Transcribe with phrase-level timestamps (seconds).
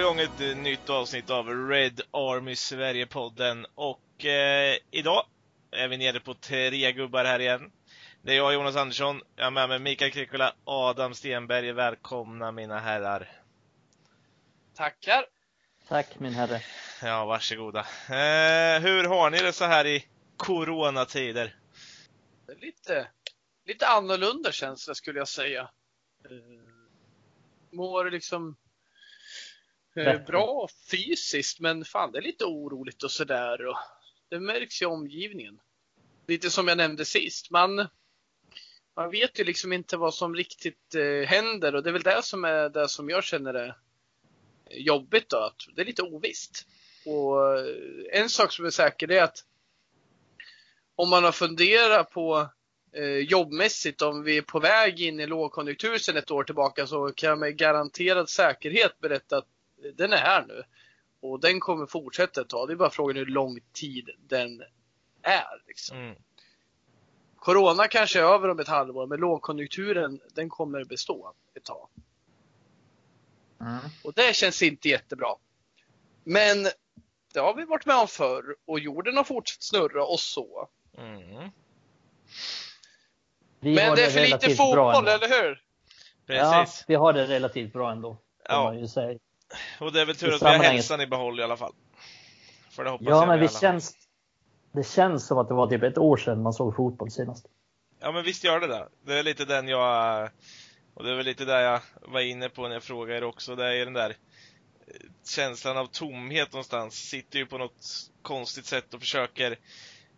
[0.00, 5.26] vi igång ett nytt avsnitt av Red Army Sverige-podden och eh, idag
[5.70, 7.72] är vi nere på tre gubbar här igen.
[8.22, 11.72] Det är jag, Jonas Andersson, jag har med mig Mikael Krikola, Adam Stenberg.
[11.72, 13.28] Välkomna mina herrar.
[14.74, 15.24] Tackar!
[15.88, 16.62] Tack min herre.
[17.02, 17.80] Ja, varsågoda.
[18.08, 20.04] Eh, hur har ni det så här i
[20.36, 21.56] coronatider?
[22.60, 23.08] Lite,
[23.66, 25.70] lite annorlunda känsla skulle jag säga.
[26.24, 26.60] Eh,
[27.70, 28.56] mår liksom
[29.96, 33.66] eh, bra fysiskt, men fan det är lite oroligt och sådär.
[33.66, 33.76] Och
[34.28, 35.60] det märks i omgivningen.
[36.26, 37.88] Lite som jag nämnde sist, man,
[38.96, 42.22] man vet ju liksom inte vad som riktigt eh, händer och det är väl det
[42.22, 43.76] som är det som jag känner är
[44.70, 46.66] jobbigt då, att det är lite ovisst.
[47.06, 47.64] Och eh,
[48.12, 49.44] en sak som är säker är att
[50.96, 52.48] om man har funderat på
[52.92, 57.12] eh, jobbmässigt, om vi är på väg in i lågkonjunktur sedan ett år tillbaka så
[57.12, 59.48] kan jag med garanterad säkerhet berätta att
[59.94, 60.62] den är här nu.
[61.20, 62.68] Och den kommer fortsätta ett tag.
[62.68, 64.62] Det är bara frågan hur lång tid den
[65.22, 65.62] är.
[65.66, 65.98] Liksom.
[65.98, 66.16] Mm.
[67.36, 71.88] Corona kanske är över om ett halvår, men lågkonjunkturen den kommer bestå ett tag.
[73.60, 73.78] Mm.
[74.04, 75.34] Och det känns inte jättebra.
[76.24, 76.62] Men
[77.32, 80.68] det har vi varit med om förr och jorden har fortsatt snurra och så.
[80.98, 81.50] Mm.
[83.60, 85.62] Men det är för lite fotboll, eller hur?
[86.26, 86.80] Precis.
[86.80, 88.16] Ja, vi har det relativt bra ändå.
[88.48, 88.64] Ja.
[88.64, 89.18] Man ju säga.
[89.80, 91.72] Och det är väl tur att vi har hälsan i behåll i alla fall.
[92.70, 93.94] För det hoppas ja, jag men vi känns,
[94.72, 97.46] det känns som att det var typ ett år sedan man såg fotboll senast.
[98.00, 98.88] Ja, men visst gör det det.
[99.06, 100.30] Det är lite den jag
[100.94, 103.56] och det är väl lite där jag var inne på när jag frågade er också.
[103.56, 104.14] Det är den där eh,
[105.24, 106.94] känslan av tomhet någonstans.
[106.94, 109.58] Sitter ju på något konstigt sätt och försöker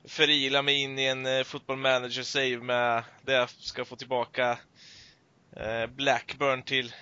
[0.04, 4.59] förila mig in i en eh, football manager save med där jag ska få tillbaka
[5.56, 6.92] eh, Blackburn till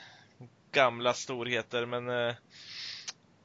[0.72, 2.34] gamla storheter men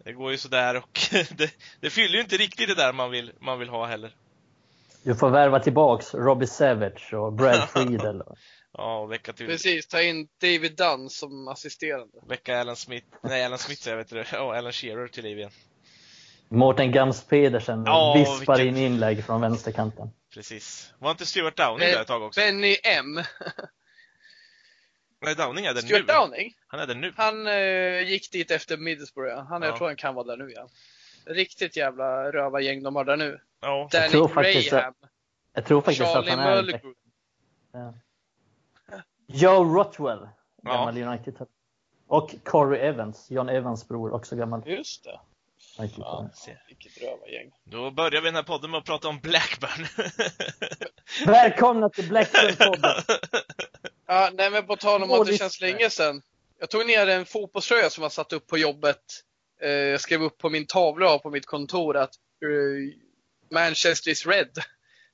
[0.06, 1.00] det går ju sådär och
[1.38, 4.16] det, det fyller ju inte riktigt det där man vill, man vill ha heller.
[5.04, 8.24] Du får värva tillbaks Robbie Savage och Brad Friedel.
[8.78, 9.48] Ja, och väcka till...
[9.48, 12.18] Precis, ta in David Dunn som assisterande.
[12.28, 15.52] Väcka Alan Smith, nej Alan Smith jag vet det, ja Alan Shearer till liv igen.
[16.50, 18.78] Mårten Gams Pedersen ja, vispar vilken...
[18.78, 20.10] in inlägg från vänsterkanten.
[20.34, 20.94] Precis.
[21.00, 22.40] Var inte Stuart Downing där ett tag också?
[22.40, 23.24] Benny M.
[25.26, 26.14] Nej, Downing är där Stuart nu.
[26.14, 26.54] Downing?
[26.68, 27.14] Han är där nu.
[27.18, 29.46] Han uh, gick dit efter Middlesbrough.
[29.50, 29.68] Han, ja.
[29.68, 30.68] Jag tror han kan vara där nu ja.
[31.26, 33.40] Riktigt jävla rövargäng de har där nu.
[33.62, 33.90] Ja.
[33.92, 34.94] Danny jag tror faktiskt Graham.
[35.54, 36.56] Jag tror faktiskt Charlie att han är...
[36.56, 36.96] Mulligan.
[37.72, 37.94] Ja.
[39.28, 40.28] Joe Rotwell,
[40.64, 41.08] gammal ja.
[41.08, 41.48] United.
[42.08, 44.64] Och Corey Evans, John Evans bror, också gammal.
[44.66, 45.20] Just det.
[46.68, 47.52] Vilket rövargäng.
[47.64, 49.88] Då börjar vi den här podden med att prata om Blackburn.
[51.26, 53.04] Välkomna till Blackburn-podden!
[54.08, 56.22] ja, nej men på tal om att det känns länge sedan.
[56.60, 59.02] Jag tog ner en fotbollströja som jag satt upp på jobbet.
[59.62, 62.14] Eh, jag skrev upp på min tavla på mitt kontor att
[62.46, 62.94] uh,
[63.52, 64.50] Manchester is red.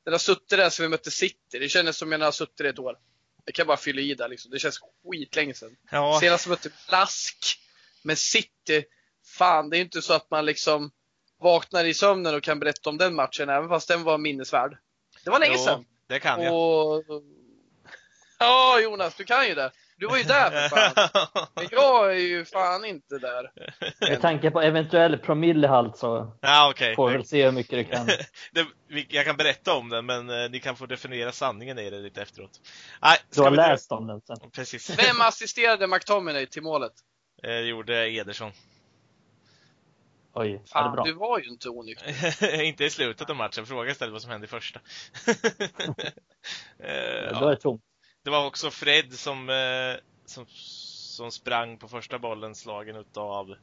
[0.03, 1.59] Den har suttit där sedan vi mötte City.
[1.59, 2.97] Det kändes som jag har suttit där ett år.
[3.45, 4.51] Det kan bara fylla i där liksom.
[4.51, 5.75] Det känns skitlänge sedan.
[5.91, 6.19] Ja.
[6.19, 7.57] Senast mötte Blask
[8.03, 8.83] med City.
[9.25, 10.91] Fan, det är inte så att man liksom
[11.39, 14.77] vaknar i sömnen och kan berätta om den matchen, även fast den var minnesvärd.
[15.23, 15.85] Det var länge sedan.
[16.07, 16.55] det kan jag.
[16.55, 17.03] Och...
[18.41, 19.71] Ja, Jonas, du kan ju det.
[19.97, 21.47] Du var ju där för fan.
[21.55, 23.51] Men jag är ju fan inte där.
[24.09, 26.95] Med tanke på eventuell promillehalt så ja, okay.
[26.95, 28.05] får vi väl se hur mycket du kan.
[28.51, 28.65] det,
[29.09, 32.21] jag kan berätta om den, men eh, ni kan få definiera sanningen i det lite
[32.21, 32.61] efteråt.
[33.01, 34.51] Nej, du har läst om den sen.
[34.51, 34.89] Precis.
[35.07, 36.93] Vem assisterade McTominay till målet?
[37.41, 38.51] Det eh, gjorde Ederson.
[40.33, 41.03] Oj, Fan, bra?
[41.03, 42.61] du var ju inte onykter.
[42.61, 43.65] inte i slutet av matchen.
[43.65, 44.79] Fråga istället vad som hände i första.
[46.77, 47.81] ja, då är det tomt.
[48.23, 49.95] Det var också Fred som, eh,
[50.25, 53.57] som, som sprang på första bollen slagen utav eh,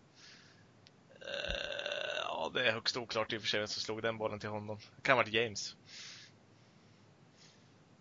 [2.25, 4.49] Ja, det är högst oklart i och för sig vem som slog den bollen till
[4.49, 4.79] honom.
[4.97, 5.77] Det kan ha varit James.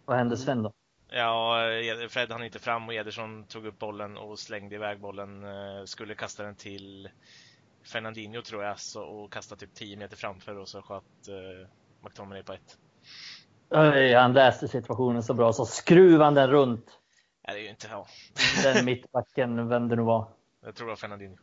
[0.05, 0.73] Vad hände sen då?
[1.09, 1.57] Ja,
[2.09, 5.43] Fred hann inte fram och Ederson tog upp bollen och slängde iväg bollen.
[5.43, 7.09] Eh, skulle kasta den till
[7.83, 11.69] Fernandinho tror jag så, och kastade typ 10 meter framför och så sköt eh,
[12.01, 12.77] McTominay på ett.
[13.69, 16.99] Öj, han läste situationen så bra, så skruvade han den runt.
[17.43, 18.07] Ja, det är ju inte, ja.
[18.63, 20.27] Den mittbacken, vem det nu var.
[20.65, 21.37] Jag tror det var Fernandinho.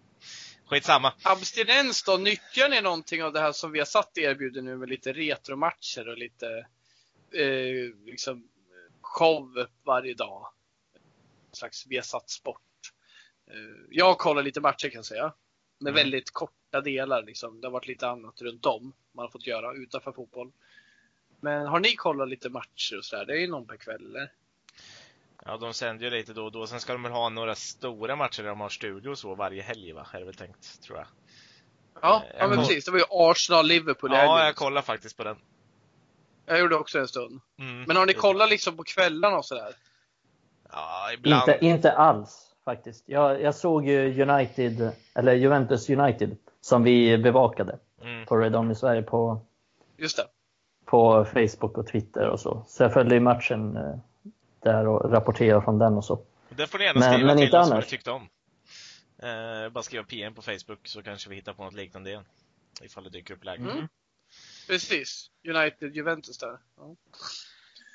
[0.67, 1.13] Skitsamma.
[1.23, 4.89] Abstinens då, nyttjar ni någonting av det här som vi har satt erbjuder nu med
[4.89, 6.67] lite retromatcher och lite
[7.33, 8.49] eh, liksom
[9.01, 10.47] show varje dag?
[11.51, 12.61] En slags Viasat Sport.
[13.51, 15.33] Eh, jag kollar lite matcher kan jag säga.
[15.81, 15.95] Med mm.
[15.95, 17.61] väldigt korta delar liksom.
[17.61, 20.53] Det har varit lite annat runt om man har fått göra utanför fotboll.
[21.45, 23.25] Men har ni kollat lite matcher och sådär?
[23.25, 24.33] Det är ju någon per kväll eller?
[25.45, 26.67] Ja, de sänder ju lite då och då.
[26.67, 29.63] Sen ska de väl ha några stora matcher där de har studio och så varje
[29.63, 30.07] helg, va?
[30.13, 31.07] Är det väl tänkt, tror jag.
[32.03, 32.85] Ja, ja men precis.
[32.85, 35.37] Det var ju Arsenal-Liverpool Ja, jag kollade faktiskt på den.
[36.47, 37.41] Jag gjorde också en stund.
[37.59, 39.75] Mm, men har ni kollat liksom på kvällarna och sådär?
[40.73, 41.49] Ja, ibland.
[41.51, 43.05] Inte, inte alls faktiskt.
[43.07, 48.27] Jag, jag såg ju United, eller Juventus United, som vi bevakade mm.
[48.27, 49.47] på Red On i Sverige på,
[49.97, 50.27] Just det.
[50.85, 52.65] På Facebook och Twitter och så.
[52.67, 53.97] Så jag följde matchen eh,
[54.61, 56.21] där och rapporterade från den och så.
[56.49, 58.29] Det får ni gärna skriva men, men till oss vad ni tyckte om.
[59.19, 62.25] Eh, bara skriva PM på Facebook så kanske vi hittar på något liknande igen.
[62.83, 63.63] Ifall det dyker upp läge.
[63.63, 63.89] Mm.
[64.69, 65.31] Precis.
[65.49, 66.59] United, Juventus där.
[66.77, 66.97] Ja.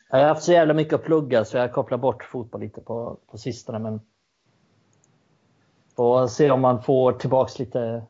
[0.10, 3.20] Jag har haft så jävla mycket att plugga så jag kopplar bort fotboll lite på,
[3.28, 3.80] på sistone.
[3.80, 4.02] Men
[5.96, 8.04] får se om man får tillbaks lite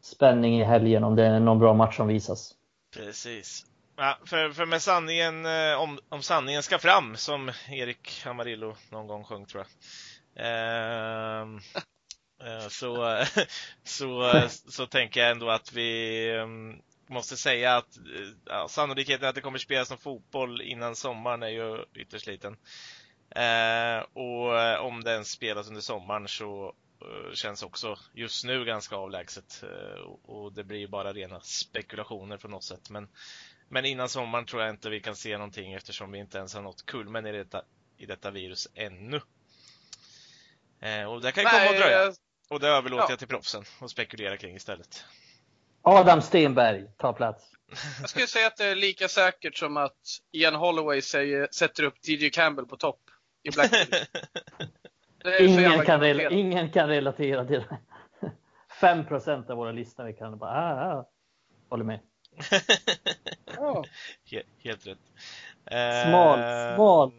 [0.00, 2.54] spänning i helgen om det är någon bra match som visas.
[2.90, 3.66] Precis.
[3.96, 9.06] Ja, för, för med sanningen, eh, om, om sanningen ska fram, som Erik Amarillo någon
[9.06, 9.70] gång sjöng tror jag.
[10.46, 11.56] Ehm,
[12.44, 13.24] eh, så,
[13.84, 19.34] så, så tänker jag ändå att vi mm, måste säga att eh, ja, sannolikheten att
[19.34, 22.56] det kommer spelas någon fotboll innan sommaren är ju ytterst liten.
[23.34, 26.74] Ehm, och om den spelas under sommaren så
[27.34, 29.62] känns också just nu ganska avlägset.
[29.62, 32.90] Eh, och det blir bara rena spekulationer på något sätt.
[32.90, 33.08] Men,
[33.68, 36.62] men innan sommaren tror jag inte vi kan se någonting eftersom vi inte ens har
[36.62, 37.62] nått kulmen i detta,
[37.96, 39.20] i detta virus ännu.
[40.80, 42.12] Eh, och det kan ju komma att dröja.
[42.48, 43.10] Och det överlåter ja.
[43.10, 45.04] jag till proffsen att spekulera kring istället.
[45.82, 47.44] Adam Stenberg tar plats.
[48.00, 51.94] Jag skulle säga att det är lika säkert som att Ian Holloway säger, sätter upp
[52.08, 53.00] DJ Campbell på topp
[53.42, 53.98] i Blackpool.
[55.40, 57.78] ingen, kan ingen kan relatera till det.
[58.80, 61.08] 5 procent av våra lyssnare kan bara, ah, ah.
[61.68, 62.00] håller med.
[63.58, 63.84] oh.
[64.30, 64.98] helt, helt rätt.
[66.06, 66.38] Smal,
[66.74, 67.12] smal.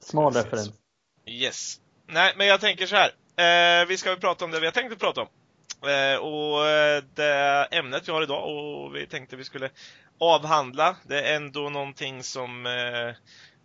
[0.00, 0.72] Smal referens.
[1.26, 1.80] Yes.
[2.06, 3.10] Nej, men jag tänker så här.
[3.36, 5.28] Eh, vi ska väl prata om det vi har tänkt att prata om.
[5.88, 9.70] Eh, och eh, det ämnet vi har idag och vi tänkte vi skulle
[10.18, 13.14] avhandla, det är ändå någonting som eh,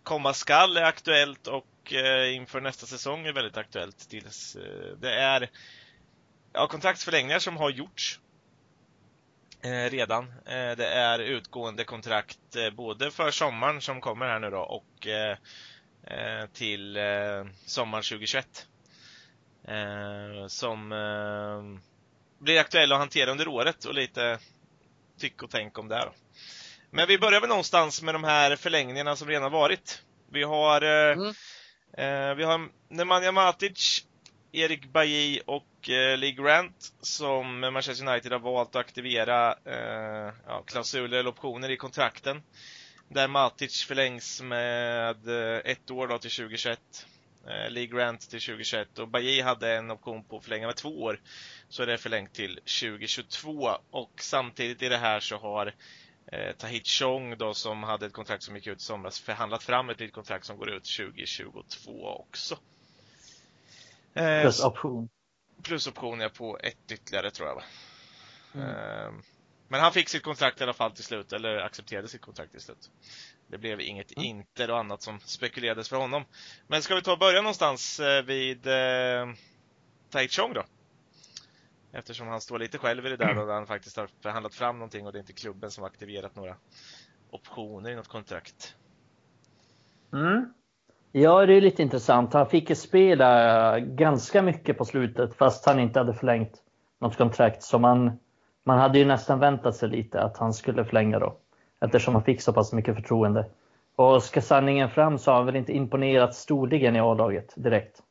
[0.02, 4.14] komma skall är aktuellt och Eh, inför nästa säsong är väldigt aktuellt.
[4.14, 4.22] Eh,
[5.00, 5.50] det är
[6.52, 8.20] ja, kontraktsförlängningar som har gjorts
[9.62, 10.34] eh, redan.
[10.46, 12.38] det är utgående kontrakt
[12.72, 15.06] både för sommaren som kommer här nu då och
[16.52, 16.98] till
[17.66, 18.66] sommaren 2021.
[20.48, 20.88] som
[22.38, 24.38] blir aktuella att hantera under året och lite
[25.18, 25.98] tyck och tänk om det.
[25.98, 26.12] Då.
[26.90, 30.02] Men vi börjar väl någonstans med de här förlängningarna som redan varit.
[30.30, 31.34] Vi har, mm
[31.92, 34.04] eh, vi har Nemanja Matic,
[34.52, 40.62] Erik Bailly och eh, Lee Grant som Manchester United har valt att aktivera eh, ja,
[40.66, 42.42] klausuler eller optioner i kontrakten.
[43.08, 47.06] Där Matic förlängs med eh, ett år då till 2021
[47.46, 51.02] eh, Lee Grant till 2021 och Bailly hade en option på att förlänga med två
[51.02, 51.20] år.
[51.68, 55.74] Så är det förlängt till 2022 och samtidigt i det här så har
[56.32, 59.90] eh, Tahit Chong då som hade ett kontrakt som gick ut i somras förhandlat fram
[59.90, 62.58] ett nytt kontrakt som går ut 2022 också.
[64.14, 65.08] Eh, plus option.
[65.62, 67.64] Plus option ja, på ett ytterligare tror jag va.
[68.54, 68.68] Mm.
[68.68, 69.12] Eh,
[69.68, 72.60] men han fick sitt kontrakt i alla fall till slut, eller accepterade sitt kontrakt till
[72.60, 72.90] slut.
[73.46, 74.24] Det blev inget mm.
[74.24, 76.24] Inter och annat som spekulerades för honom.
[76.66, 79.28] Men ska vi ta och börja någonstans eh, vid eh,
[80.10, 80.64] Taichung då?
[81.98, 85.06] Eftersom han står lite själv i det där och han faktiskt har förhandlat fram någonting
[85.06, 86.56] och det är inte klubben som aktiverat några
[87.30, 88.76] optioner i något kontrakt.
[90.12, 90.52] Mm.
[91.12, 92.32] Ja, det är lite intressant.
[92.32, 96.62] Han fick ju spela ganska mycket på slutet fast han inte hade förlängt
[96.98, 97.62] något kontrakt.
[97.62, 98.12] Så man,
[98.64, 101.36] man hade ju nästan väntat sig lite att han skulle förlänga då
[101.80, 103.46] eftersom han fick så pass mycket förtroende.
[103.96, 108.02] Och ska sanningen fram så har han väl inte imponerat storligen i A-laget direkt.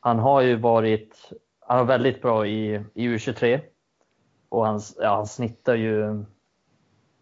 [0.00, 1.32] Han har ju varit
[1.70, 3.60] han var väldigt bra i, i U23
[4.48, 6.24] och han, ja, han snittar ju.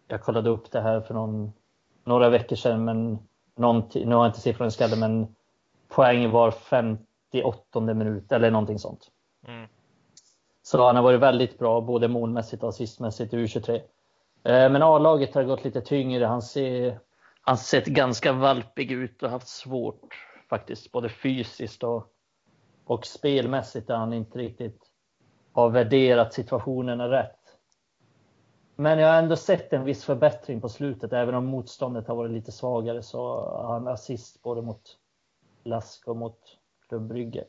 [0.07, 1.53] Jag kollade upp det här för någon,
[2.03, 3.19] några veckor sedan, men
[3.55, 5.35] någon, nu har jag inte siffrorna i skallen, men
[5.87, 9.11] poängen var 58 minut eller någonting sånt.
[9.47, 9.67] Mm.
[10.63, 13.75] Så han har varit väldigt bra både målmässigt och assistmässigt i U23.
[14.43, 16.25] Eh, men A-laget har gått lite tyngre.
[16.25, 16.99] Han ser,
[17.41, 22.13] han sett ganska valpig ut och haft svårt faktiskt, både fysiskt och,
[22.89, 24.81] och spelmässigt där han inte riktigt
[25.51, 27.39] har värderat situationerna rätt.
[28.75, 31.13] Men jag har ändå sett en viss förbättring på slutet.
[31.13, 34.81] Även om motståndet har varit lite svagare så har han assist både mot
[35.63, 36.39] Lask och mot
[36.87, 37.45] Klubb Brygge.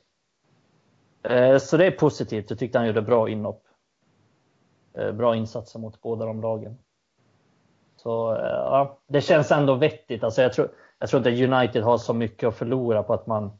[1.22, 2.50] Eh, så det är positivt.
[2.50, 3.64] Jag tyckte han gjorde bra inhopp.
[4.94, 6.78] Eh, bra insatser mot båda de lagen.
[7.96, 10.24] Så eh, ja, det känns ändå vettigt.
[10.24, 10.68] Alltså jag, tror,
[10.98, 13.58] jag tror inte United har så mycket att förlora på att man,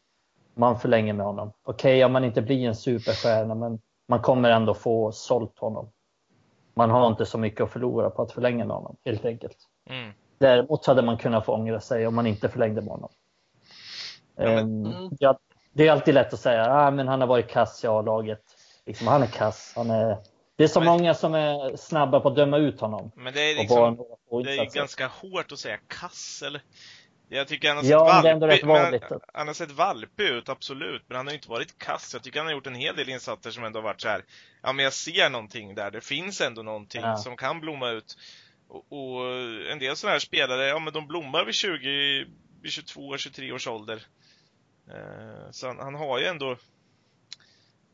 [0.54, 1.52] man förlänger med honom.
[1.62, 5.92] Okej, okay, om man inte blir en superstjärna, men man kommer ändå få sålt honom.
[6.75, 9.57] Man har inte så mycket att förlora på att förlänga med honom, helt enkelt.
[9.90, 10.12] Mm.
[10.38, 13.11] Däremot hade man kunnat få ångra sig om man inte förlängde med honom.
[14.37, 14.87] Ja, men...
[14.87, 15.38] um, ja,
[15.73, 18.42] det är alltid lätt att säga ah, han har varit kass i A-laget.
[18.87, 19.73] Liksom, han är kass.
[19.76, 20.19] Han är...
[20.57, 20.88] Det är så men...
[20.88, 23.11] många som är snabba på att döma ut honom.
[23.14, 23.97] Men det är, liksom,
[24.45, 26.62] det är ganska hårt att säga kass, eller?
[27.33, 28.67] Jag tycker han har sett, ja, valpig,
[29.09, 31.03] han, han har sett valpig ut, absolut.
[31.07, 32.11] Men han har inte varit kass.
[32.13, 34.25] Jag tycker han har gjort en hel del insatser som ändå har varit så här.
[34.63, 35.91] Ja, men jag ser någonting där.
[35.91, 37.17] Det finns ändå någonting ja.
[37.17, 38.17] som kan blomma ut.
[38.69, 39.37] Och, och
[39.73, 42.27] en del sådana här spelare, ja men de blommar vid 20,
[42.63, 44.03] vid 22, 23 års ålder.
[44.89, 46.57] Eh, så han, han, har ju ändå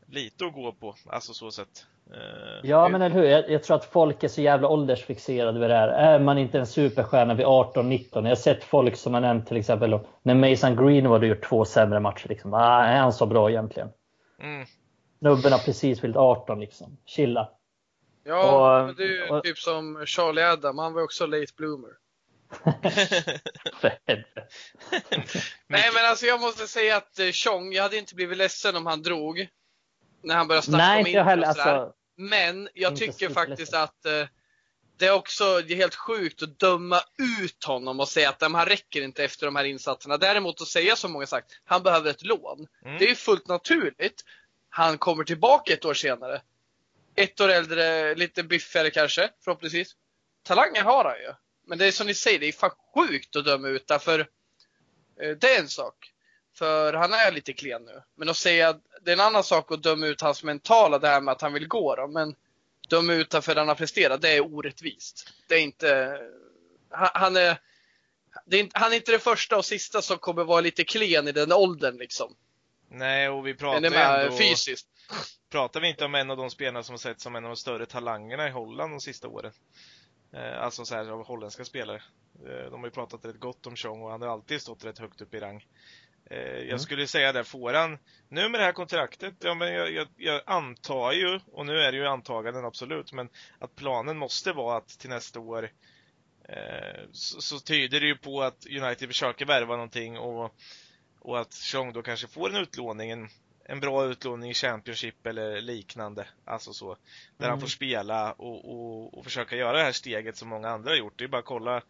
[0.07, 1.85] lite att gå på, alltså så sett.
[2.13, 3.23] Eh, ja, men eller hur?
[3.23, 5.87] Jag, jag, tror att folk är så jävla åldersfixerade vid det här.
[5.87, 8.07] Är man inte en superstjärna vid 18-19?
[8.13, 11.65] Jag har sett folk som har nämnt till exempel när Mason Greenwood har gjort två
[11.65, 12.27] sämre matcher.
[12.27, 12.53] Liksom.
[12.53, 13.89] Ah, är han så bra egentligen?
[14.41, 14.65] Mm.
[15.19, 16.97] Snubben har precis fyllt 18 liksom.
[17.05, 17.49] Chilla.
[18.23, 20.77] Ja, och, men det är ju och, typ som Charlie Adam.
[20.77, 21.89] Han var också late bloomer.
[25.67, 28.85] Nej men alltså jag måste säga att eh, Chong, jag hade inte blivit ledsen om
[28.85, 29.47] han drog.
[30.21, 34.27] När han började snacka Nej, om inte heller, alltså, Men jag tycker faktiskt att eh,
[34.97, 38.65] det är också det är helt sjukt att döma ut honom och säga att han
[38.65, 40.17] räcker inte efter de här insatserna.
[40.17, 42.67] Däremot att säga som många sagt, han behöver ett lån.
[42.85, 42.97] Mm.
[42.97, 44.23] Det är ju fullt naturligt.
[44.69, 46.41] Han kommer tillbaka ett år senare.
[47.15, 49.95] Ett år äldre, lite biffigare kanske, förhoppningsvis.
[50.43, 51.33] Talanger har han ju.
[51.67, 54.19] Men det är som ni säger, det är fan sjukt att döma ut därför
[55.21, 56.13] eh, det är en sak.
[56.57, 58.01] För han är lite klen nu.
[58.15, 61.21] Men att säga, det är en annan sak att döma ut hans mentala, det här
[61.21, 62.07] med att han vill gå då.
[62.07, 62.35] Men
[62.89, 65.33] döma ut honom för att han har presterat, det är orättvist.
[65.47, 66.19] Det är inte,
[66.89, 67.59] han, är,
[68.51, 71.31] är inte, han är inte det första och sista som kommer vara lite klen i
[71.31, 72.35] den åldern liksom.
[72.89, 74.37] Nej, och vi pratar ju ändå...
[74.37, 74.87] fysiskt.
[75.49, 77.55] Pratar vi inte om en av de spelarna som har sett som en av de
[77.55, 79.51] större talangerna i Holland de sista åren?
[80.33, 82.01] Eh, alltså så här av holländska spelare.
[82.45, 84.99] Eh, de har ju pratat rätt gott om Chong och han har alltid stått rätt
[84.99, 85.65] högt upp i rang.
[86.29, 86.79] Eh, jag mm.
[86.79, 87.97] skulle säga det, får han
[88.29, 91.91] nu med det här kontraktet, ja men jag, jag, jag, antar ju, och nu är
[91.91, 93.29] det ju antaganden absolut, men
[93.59, 95.69] att planen måste vara att till nästa år
[97.11, 100.55] så, så, tyder det ju på att United försöker värva någonting och,
[101.19, 103.29] och att Chong då kanske får en utlåning, en,
[103.65, 106.27] en bra utlåning i Championship eller liknande.
[106.45, 106.97] Alltså så.
[107.37, 107.49] Där mm.
[107.49, 110.97] han får spela och, och, och, försöka göra det här steget som många andra har
[110.97, 111.17] gjort.
[111.17, 111.81] Det är bara att kolla.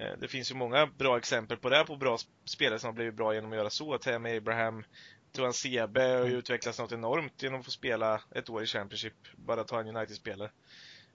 [0.00, 3.14] Eh, det finns ju många bra exempel på det på bra spelare som har blivit
[3.14, 3.98] bra genom att göra så.
[3.98, 4.84] Tammy Abraham,
[5.32, 6.38] Toan Sebe har ju mm.
[6.38, 9.14] utvecklats något enormt genom att få spela ett år i Championship.
[9.36, 10.50] Bara ta en United-spelare.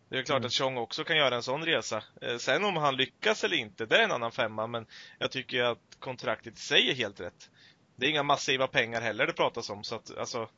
[0.10, 0.48] Det är klart mm.
[0.48, 2.04] att Chong också kan göra en sån resa.
[2.22, 4.86] Eh, sen om han lyckas eller inte, det är en annan femma, men
[5.20, 7.50] jag tycker att kontraktet säger helt rätt.
[7.96, 10.50] Det är inga massiva pengar heller det pratas om, så att alltså.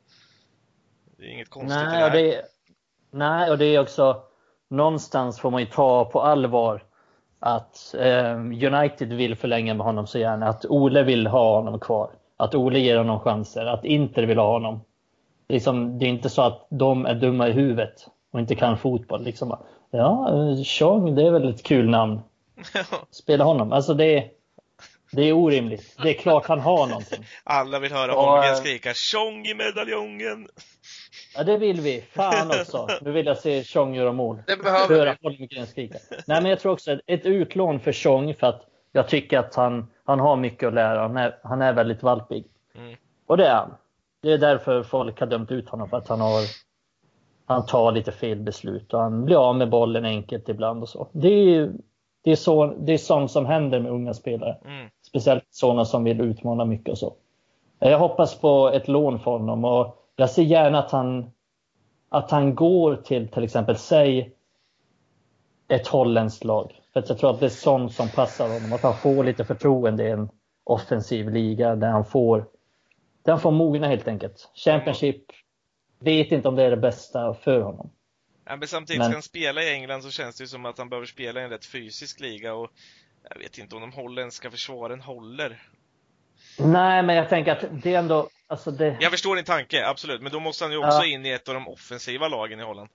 [1.18, 2.06] Det är inget konstigt nej, i det här.
[2.06, 2.46] Och det,
[3.12, 4.24] nej, och det är också
[4.70, 6.88] någonstans får man ju ta på allvar
[7.39, 12.10] att eh, United vill förlänga med honom så gärna, att Ole vill ha honom kvar,
[12.38, 14.81] att Ole ger honom chanser, att Inter vill ha honom.
[15.50, 19.24] Liksom, det är inte så att de är dumma i huvudet och inte kan fotboll.
[19.24, 19.58] Liksom,
[19.91, 20.29] ja,
[20.65, 22.19] Chong, det är väl ett kul namn.
[23.12, 23.74] Spela honom.
[23.74, 24.29] Alltså det,
[25.12, 25.98] det är orimligt.
[26.04, 27.25] Det är klart han har någonting.
[27.44, 30.48] Alla vill höra Holmgren skrika Tjong i medaljongen.
[31.36, 32.01] Ja, det vill vi.
[32.01, 32.88] Fan också.
[33.01, 34.44] Nu vill jag se Tjong göra mål.
[34.48, 35.98] Det behöver Höra Holmgren skrika.
[36.10, 38.62] Nej, men jag tror också ett utlån för Tjong för att
[38.92, 41.01] jag tycker att han, han har mycket att lära.
[41.01, 42.46] Han är, han är väldigt valpig.
[42.75, 42.96] Mm.
[43.25, 43.74] Och det är han.
[44.22, 46.42] Det är därför folk har dömt ut honom, för att han har
[47.50, 51.08] han tar lite fel beslut och han blir av med bollen enkelt ibland och så.
[51.12, 51.72] Det är,
[52.22, 54.58] det är, så, det är sånt som händer med unga spelare.
[54.66, 54.90] Mm.
[55.02, 57.14] Speciellt sådana som vill utmana mycket och så.
[57.80, 61.32] Jag hoppas på ett lån för honom och jag ser gärna att han,
[62.10, 64.36] att han går till till exempel, säg
[65.68, 66.80] ett holländskt lag.
[66.94, 68.74] För jag tror att det är sånt som passar honom.
[68.74, 70.30] Att han får lite förtroende i en
[70.64, 72.46] offensiv liga där han får,
[73.24, 74.52] där han får mogna helt enkelt.
[74.56, 75.26] Championship,
[76.00, 77.90] vet inte om det är det bästa för honom.
[78.58, 79.06] Men samtidigt, men...
[79.06, 81.44] ska han spela i England så känns det ju som att han behöver spela i
[81.44, 82.72] en rätt fysisk liga och
[83.29, 85.62] jag vet inte om de holländska försvaren håller.
[86.60, 88.29] Nej, men jag tänker att det är ändå...
[88.48, 88.98] Alltså det...
[89.00, 90.22] Jag förstår din tanke, absolut.
[90.22, 91.06] Men då måste han ju också ja.
[91.06, 92.89] in i ett av de offensiva lagen i Holland.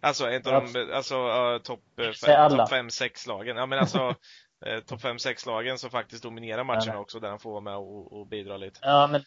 [0.00, 3.56] Alltså ett av de, alltså uh, topp 5-6 lagen.
[3.56, 7.38] Ja men alltså uh, topp 5-6 lagen som faktiskt dominerar matcherna ja, också, där han
[7.38, 8.78] får vara med och, och bidra lite.
[8.82, 9.22] Ja, men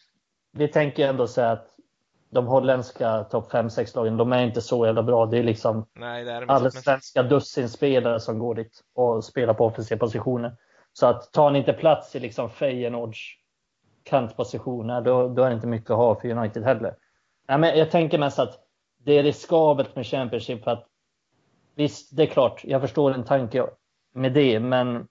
[0.52, 1.66] vi tänker ändå så att
[2.30, 5.26] de holländska topp 5-6 lagen, de är inte så jävla bra.
[5.26, 9.98] Det är liksom Nej, det är allsvenska dussinspelare som går dit och spelar på offensiva
[9.98, 10.56] positioner.
[10.92, 13.18] Så att tar ni inte plats i liksom Feyenoords
[14.04, 16.94] kantpositioner, då, då är det inte mycket att ha för United heller.
[17.48, 18.58] Nej, men jag tänker mest att
[19.04, 20.86] det är riskabelt med Championship för att
[21.74, 23.66] visst, det är klart, jag förstår en tanke
[24.14, 25.06] med det, men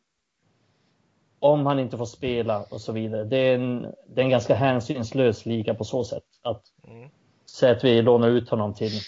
[1.40, 3.24] om han inte får spela och så vidare.
[3.24, 6.24] Det är en, det är en ganska hänsynslös liga på så sätt.
[6.42, 7.10] Att mm.
[7.46, 9.00] säga att vi lånar ut honom till,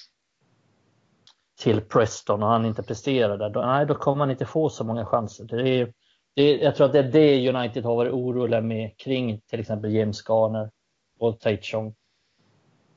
[1.59, 4.83] till Preston och han inte presterar där, då, nej, då kommer han inte få så
[4.83, 5.45] många chanser.
[5.45, 5.93] Det är,
[6.33, 9.93] det, jag tror att det är det United har varit oroliga med kring till exempel
[9.93, 10.71] James Garner
[11.19, 11.95] och Tate Chong.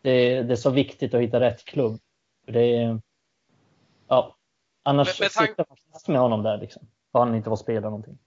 [0.02, 2.00] Det, det, är så viktigt att hitta rätt klubb.
[2.46, 3.00] Det är,
[4.08, 4.36] ja,
[4.82, 6.86] annars men, men sitter man fast med honom där liksom.
[7.12, 8.18] För han inte får spela någonting.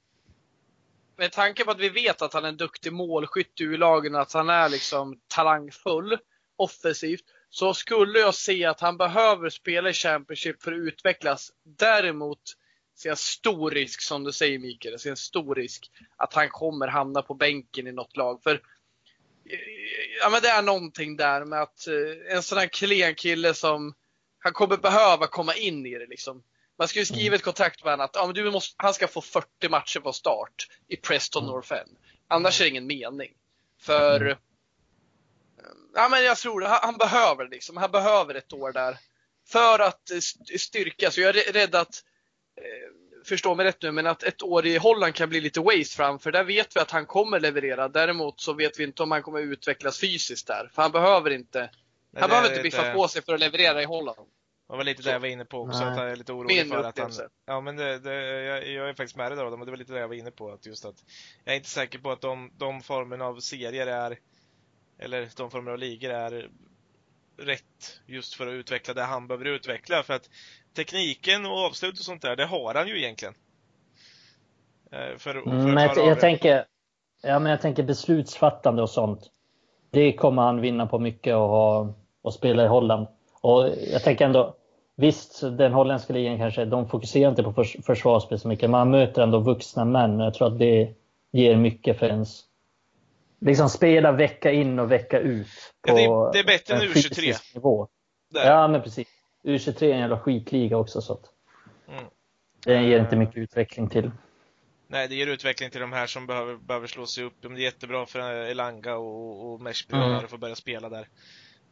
[1.18, 4.22] Med tanke på att vi vet att han är en duktig målskytt i lagen och
[4.22, 6.18] att han är liksom talangfull
[6.58, 11.52] offensivt så skulle jag se att han behöver spela i Championship för att utvecklas.
[11.64, 12.40] Däremot
[12.98, 16.50] ser jag stor risk, som du säger Mikael, jag ser en stor risk att han
[16.50, 18.44] kommer hamna på bänken i något lag.
[18.44, 18.60] För eh,
[20.22, 23.94] ja, men det är någonting där med att eh, en sån här klen kille som
[24.40, 26.44] han kommer behöva komma in i det liksom.
[26.78, 29.22] Man ska ju skriva ett kontrakt med honom att ja, du måste, han ska få
[29.22, 31.54] 40 matcher på start i Preston mm.
[31.54, 31.98] North End.
[32.28, 33.34] Annars är det ingen mening.
[33.82, 34.38] För mm.
[35.96, 38.98] ja, men jag tror han, han behöver liksom, han behöver ett år där.
[39.50, 40.12] För att
[40.60, 42.04] styrka, så jag är rädd att
[42.58, 45.96] eh, förstå mig rätt nu, men att ett år i Holland kan bli lite waste
[45.96, 47.90] fram, för där vet vi att han kommer leverera.
[47.90, 51.60] Däremot så vet vi inte om han kommer utvecklas fysiskt där, för han behöver inte,
[51.60, 54.28] Nej, han behöver inte biffa på sig för att leverera i Holland.
[54.68, 55.90] Var lite det jag var inne på också, Nej.
[55.90, 57.12] att jag är lite orolig Min för att han...
[57.46, 59.94] Ja, men det, det, jag, jag, är faktiskt med dig där, men det var lite
[59.94, 61.04] det jag var inne på, att just att
[61.44, 64.18] jag är inte säker på att de, de formerna av serier är,
[65.00, 66.50] eller de former av ligor är
[67.38, 70.04] rätt just för att utveckla det han behöver utveckla.
[70.04, 70.30] För att
[70.76, 73.34] tekniken och avslut och sånt där, det har han ju egentligen.
[74.92, 76.66] Eh, för, för men jag, jag tänker,
[77.22, 79.32] ja, men jag tänker beslutsfattande och sånt.
[79.92, 83.08] Det kommer han vinna på mycket och, ha, och spela i Holland.
[83.42, 84.56] Och jag tänker ändå,
[84.96, 89.22] visst, den holländska ligan kanske, de fokuserar inte på förs försvarsspel så mycket, man möter
[89.22, 90.20] ändå vuxna män.
[90.20, 90.94] Jag tror att det
[91.32, 92.44] ger mycket för ens
[93.40, 95.48] liksom spela vecka in och vecka ut.
[95.88, 97.56] På ja, det, det, är bättre än U23.
[97.56, 97.88] Nivå.
[98.34, 99.08] Ja, men precis.
[99.44, 101.02] U23 är en jävla skitliga också.
[101.02, 101.24] Så att
[101.88, 102.04] mm.
[102.66, 104.12] Den ger inte mycket utveckling till.
[104.88, 107.34] Nej, det ger utveckling till de här som behöver, behöver slå sig upp.
[107.42, 110.12] Det är jättebra för Elanga och, och Meshby mm.
[110.12, 111.08] att få börja spela där.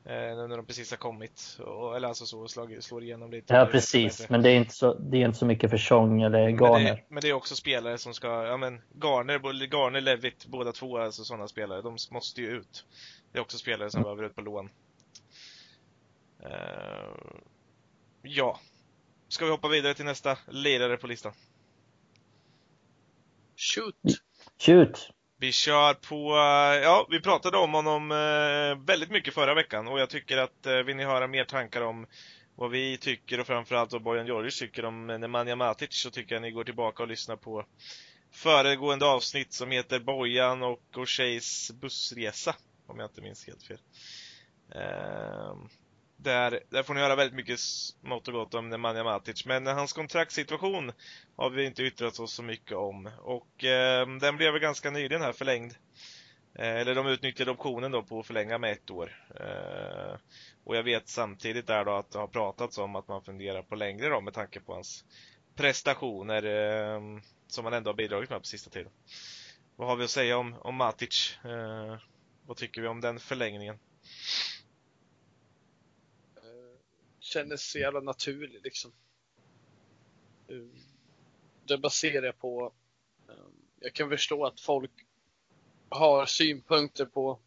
[0.08, 1.58] Eh, när de precis har kommit.
[1.60, 3.54] Och, eller alltså så, slag, slår igenom lite.
[3.54, 4.30] Ja, precis.
[4.30, 6.84] Men det är, inte så, det är inte så mycket för Chong eller Garner.
[6.84, 10.72] Men det, men det, är också spelare som ska, ja men Garner, Garner Levitt, båda
[10.72, 11.82] två alltså sådana spelare.
[11.82, 12.86] De måste ju ut.
[13.32, 14.04] Det är också spelare som mm.
[14.04, 14.70] behöver ut på lån.
[16.46, 17.40] Uh,
[18.22, 18.60] ja.
[19.28, 21.34] Ska vi hoppa vidare till nästa lirare på listan?
[23.56, 23.96] Shoot!
[24.58, 25.15] Shoot!
[25.38, 30.00] Vi kör på, eh, ja, vi pratade om honom eh, väldigt mycket förra veckan och
[30.00, 32.08] jag tycker att eh, vill ni höra mer tankar om
[32.56, 36.42] vad vi tycker och framförallt vad Bojan Djordjic tycker om Nemanja Matic så tycker jag
[36.42, 37.66] ni går tillbaka och lyssnar på
[38.32, 42.56] föregående avsnitt som heter Bojan och O'Sheas bussresa,
[42.88, 43.80] om jag inte minns helt fel.
[44.76, 45.70] Ehm,
[46.18, 49.46] där, där får ni höra väldigt mycket smått och gott om Nemanja Matic.
[49.46, 50.92] Men hans kontraktsituation
[51.36, 53.12] har vi inte yttrat oss så mycket om.
[53.20, 55.76] Och eh, den blev väl ganska nyligen här förlängd.
[56.56, 59.26] Eh, eller de utnyttjade optionen då på att förlänga med ett år.
[59.40, 60.18] Eh,
[60.64, 63.76] och jag vet samtidigt där då att det har pratats om att man funderar på
[63.76, 65.06] längre då med tanke på hans
[65.56, 67.02] prestationer eh,
[67.48, 68.92] som han ändå har bidragit med på sista tiden.
[69.76, 71.38] Vad har vi att säga om, om Matic?
[71.46, 71.98] Eh,
[72.46, 73.80] vad tycker vi om den förlängningen?
[77.36, 78.92] Kändes så jävla naturlig liksom.
[80.50, 80.72] Ehm,
[81.66, 82.74] det baserar jag på,
[83.30, 84.92] ehm, jag kan förstå att folk
[85.90, 87.40] har synpunkter på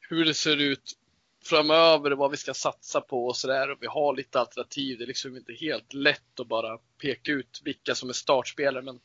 [0.00, 0.98] hur det ser ut
[1.42, 3.76] framöver och vad vi ska satsa på och sådär.
[3.80, 4.98] Vi har lite alternativ.
[4.98, 8.82] Det är liksom inte helt lätt att bara peka ut vilka som är startspelare.
[8.82, 9.00] Men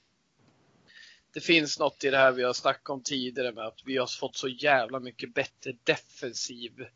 [1.33, 4.19] det finns något i det här vi har snackat om tidigare med att vi har
[4.19, 6.87] fått så jävla mycket bättre defensiv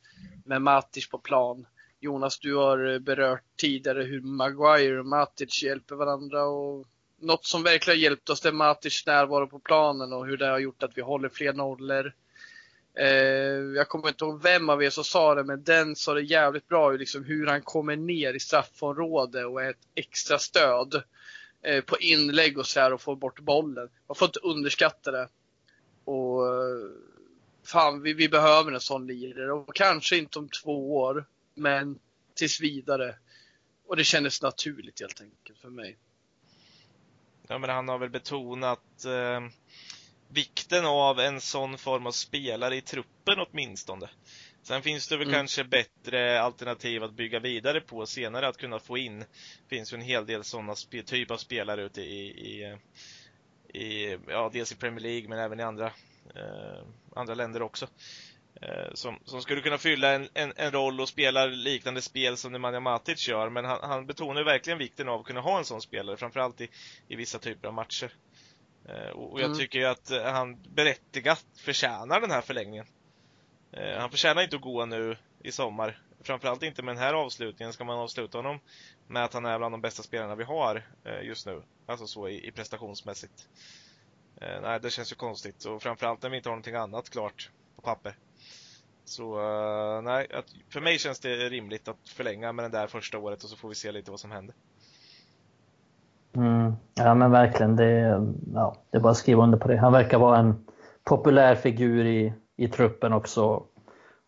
[0.45, 1.65] med Matic på plan.
[1.99, 6.87] Jonas, du har eh, berört tidigare hur Maguire och Matic hjälper varandra och
[7.19, 10.47] något som verkligen har hjälpt oss det är Matic närvaro på planen och hur det
[10.47, 12.13] har gjort att vi håller fler nollor.
[12.93, 13.07] Eh,
[13.75, 16.67] jag kommer inte ihåg vem av er som sa det, men den sa det jävligt
[16.67, 21.03] bra liksom hur han kommer ner i straffområdet och är ett extra stöd
[21.61, 23.89] eh, på inlägg och så här och får bort bollen.
[24.07, 25.27] Man får inte underskatta det.
[26.05, 26.89] Och eh,
[27.65, 31.25] fan, vi, vi behöver en sån lirare och kanske inte om två år,
[31.59, 31.99] men
[32.35, 33.15] tills vidare.
[33.87, 35.97] Och det kändes naturligt helt enkelt för mig.
[37.47, 39.41] Ja, men han har väl betonat eh,
[40.27, 44.09] vikten av en sån form av spelare i truppen åtminstone.
[44.61, 45.33] Sen finns det väl mm.
[45.33, 49.19] kanske bättre alternativ att bygga vidare på senare, att kunna få in.
[49.19, 49.25] Det
[49.67, 52.77] finns ju en hel del sådana typ av spelare ute i, i,
[53.79, 55.85] i, ja, dels i Premier League men även i andra,
[56.35, 56.83] eh,
[57.15, 57.87] andra länder också.
[58.61, 62.51] Eh, som, som skulle kunna fylla en, en, en, roll och spela liknande spel som
[62.51, 65.81] Nemanja Matic gör, men han, han betonar verkligen vikten av att kunna ha en sån
[65.81, 66.69] spelare, framförallt i,
[67.07, 68.13] i vissa typer av matcher.
[68.85, 69.57] Eh, och jag mm.
[69.57, 72.85] tycker att han berättigat förtjänar den här förlängningen.
[73.71, 76.01] Eh, han förtjänar inte att gå nu i sommar.
[76.21, 77.73] Framförallt inte med den här avslutningen.
[77.73, 78.59] Ska man avsluta honom
[79.07, 81.63] med att han är bland de bästa spelarna vi har eh, just nu.
[81.85, 83.47] Alltså så i, i prestationsmässigt.
[84.41, 85.65] Eh, nej, det känns ju konstigt.
[85.65, 88.15] Och framförallt när vi inte har någonting annat klart på papper.
[89.09, 93.17] Så eh, nej, att, för mig känns det rimligt att förlänga med den där första
[93.17, 94.55] året och så får vi se lite vad som händer.
[96.35, 98.21] Mm, ja men verkligen, det,
[98.53, 99.77] ja, det är bara att skriva under på det.
[99.77, 100.65] Han verkar vara en
[101.03, 103.63] populär figur i, i truppen också.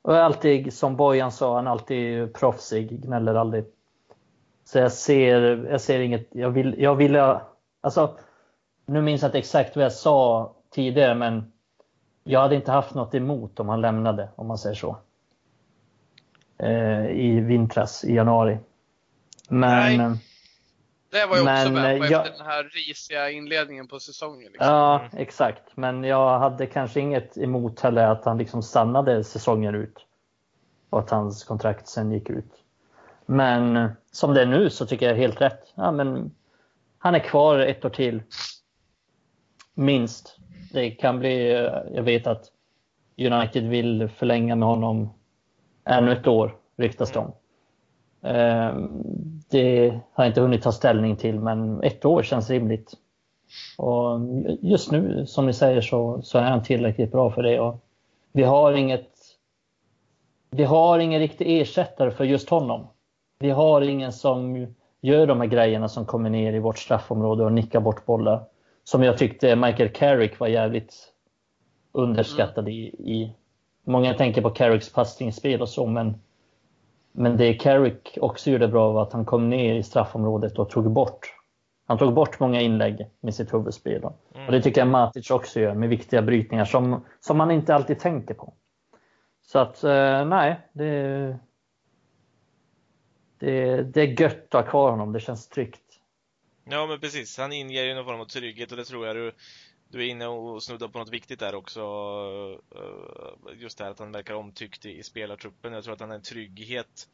[0.01, 3.65] Och alltid, som Bojan sa, han är alltid proffsig, gnäller aldrig.
[4.65, 7.15] Så jag ser, jag ser inget, jag vill, jag vill,
[7.81, 8.17] alltså,
[8.85, 11.51] nu minns jag inte exakt vad jag sa tidigare, men
[12.23, 14.97] jag hade inte haft något emot om han lämnade, om man säger så.
[16.57, 18.57] Eh, I vintras, i januari.
[19.49, 19.97] Men...
[19.97, 20.17] Nej.
[21.11, 24.51] Det var också men, med på jag, efter den här risiga inledningen på säsongen.
[24.51, 24.67] Liksom.
[24.67, 25.63] Ja, exakt.
[25.75, 30.05] Men jag hade kanske inget emot heller att han liksom stannade säsongen ut.
[30.89, 32.53] Och att hans kontrakt sen gick ut.
[33.25, 35.73] Men som det är nu så tycker jag helt rätt.
[35.75, 36.31] Ja, men
[36.97, 38.23] han är kvar ett år till.
[39.73, 40.37] Minst.
[40.71, 41.51] Det kan bli,
[41.93, 42.51] jag vet att
[43.17, 45.09] United vill förlänga med honom
[45.85, 47.31] ännu ett år, ryktas det om.
[48.21, 48.89] Ehm,
[49.49, 52.93] det har jag inte hunnit ta ställning till, men ett år känns rimligt.
[53.77, 54.19] Och
[54.61, 57.59] just nu, som ni säger, så, så är han tillräckligt bra för det.
[57.59, 57.83] Och
[58.31, 59.11] vi har inget
[60.55, 62.87] vi har ingen riktig ersättare för just honom.
[63.39, 64.67] Vi har ingen som
[65.01, 68.43] gör de här grejerna som kommer ner i vårt straffområde och nickar bort bollar.
[68.83, 70.93] Som jag tyckte Michael Carrick var jävligt
[71.91, 72.81] underskattad i.
[72.87, 73.35] i.
[73.83, 76.21] Många tänker på Carricks passningsspel och så, men
[77.13, 80.91] men det Carrick också gjorde bra var att han kom ner i straffområdet och tog
[80.91, 81.33] bort
[81.91, 84.03] han tog bort många inlägg med sitt huvudspel.
[84.35, 84.45] Mm.
[84.45, 87.99] Och det tycker jag Matic också gör med viktiga brytningar som, som man inte alltid
[87.99, 88.53] tänker på.
[89.41, 91.37] Så att eh, nej, det,
[93.39, 95.13] det, det är gött att ha kvar honom.
[95.13, 95.80] Det känns tryggt.
[96.63, 97.37] Ja, men precis.
[97.37, 99.33] Han inger ju någon form av trygghet och det tror jag du
[99.91, 101.81] du är inne och snuddar på något viktigt där också.
[102.75, 105.73] Eh, just det här att han verkar omtyckt i spelartruppen.
[105.73, 107.07] Jag tror att han är en trygghet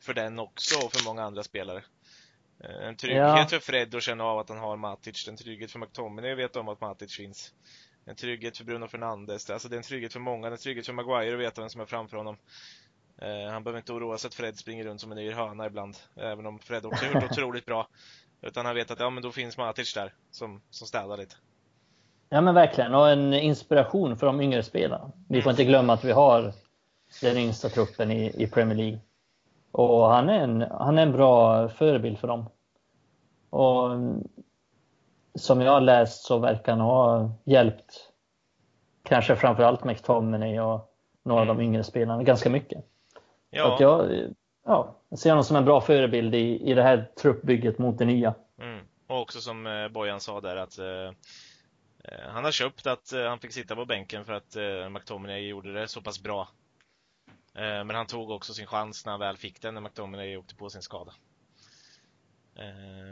[0.00, 1.84] för den också och för många andra spelare.
[2.64, 3.46] Eh, en trygghet ja.
[3.50, 5.28] för Fred att känna av att han har Matic.
[5.28, 7.54] En trygghet för McTominay att veta om att Matic finns.
[8.04, 9.50] En trygghet för Bruno Fernandes.
[9.50, 10.48] Alltså det är en trygghet för många.
[10.48, 12.36] En trygghet för Maguire att veta vem som är framför honom.
[13.18, 15.96] Eh, han behöver inte oroa sig att Fred springer runt som en yr höna ibland.
[16.16, 17.88] Även om Fred också har gjort otroligt bra.
[18.42, 21.34] Utan han vet att ja, men då finns Matic där som, som städar lite.
[22.28, 25.12] Ja men verkligen, och en inspiration för de yngre spelarna.
[25.28, 26.52] Vi får inte glömma att vi har
[27.20, 29.00] den yngsta truppen i, i Premier League.
[29.72, 32.48] Och han är, en, han är en bra förebild för dem.
[33.50, 33.90] Och
[35.34, 38.12] som jag har läst så verkar han ha hjälpt
[39.02, 41.66] kanske framförallt McTominay och några av de mm.
[41.66, 42.84] yngre spelarna ganska mycket.
[43.50, 43.74] Ja.
[43.74, 44.10] Att jag,
[44.64, 48.04] ja, jag ser honom som en bra förebild i, i det här truppbygget mot det
[48.04, 48.34] nya.
[48.60, 48.84] Mm.
[49.06, 51.10] Och också som eh, Bojan sa där att eh,
[52.04, 55.48] Eh, han har köpt att eh, han fick sitta på bänken för att eh, McTominay
[55.48, 56.48] gjorde det så pass bra.
[57.54, 60.70] Men han tog också sin chans när han väl fick den när McTominay åkte på
[60.70, 61.12] sin skada.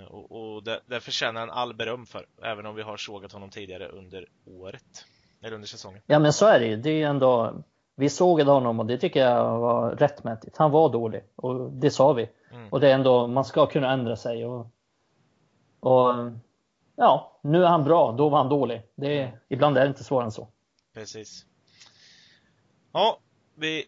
[0.08, 3.50] Och, och det, det förtjänar han all beröm för, även om vi har sågat honom
[3.50, 5.06] tidigare under året.
[5.42, 6.02] Eller under säsongen.
[6.06, 6.76] Ja men så är det ju.
[6.76, 7.62] Det är ändå,
[8.00, 10.56] vi sågade honom och det tycker jag var rättmätigt.
[10.56, 12.28] Han var dålig och det sa vi.
[12.50, 12.68] Mm.
[12.68, 14.46] Och det är ändå, man ska kunna ändra sig.
[14.46, 14.66] Och,
[15.80, 16.14] och
[16.96, 18.82] ja, nu är han bra, då var han dålig.
[18.94, 20.48] Det ibland är det inte svårare än så.
[20.94, 21.46] Precis.
[22.92, 23.18] Ja,
[23.54, 23.84] vi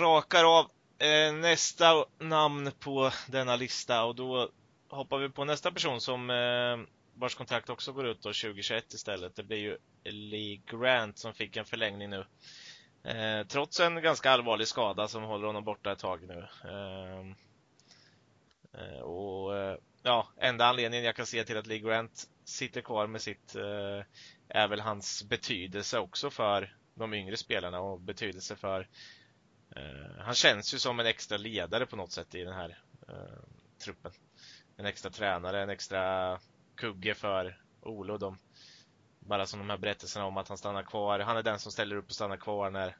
[0.00, 0.64] rakar av
[0.98, 4.48] eh, nästa namn på denna lista och då
[4.90, 9.36] hoppar vi på nästa person som eh, vars kontrakt också går ut då 2021 istället.
[9.36, 12.24] Det blir ju Lee Grant som fick en förlängning nu.
[13.04, 16.48] Eh, trots en ganska allvarlig skada som håller honom borta ett tag nu.
[16.70, 17.34] Ehm,
[18.72, 23.06] eh, och eh, ja, enda anledningen jag kan se till att Lee Grant sitter kvar
[23.06, 24.02] med sitt eh,
[24.48, 28.88] är väl hans betydelse också för de yngre spelarna och betydelse för
[29.76, 33.42] eh, Han känns ju som en extra ledare på något sätt i den här eh,
[33.84, 34.12] truppen.
[34.76, 36.38] En extra tränare, en extra
[36.76, 38.38] kugge för Ole och dem.
[39.26, 41.18] Bara som de här berättelserna om att han stannar kvar.
[41.18, 42.96] Han är den som ställer upp och stannar kvar när,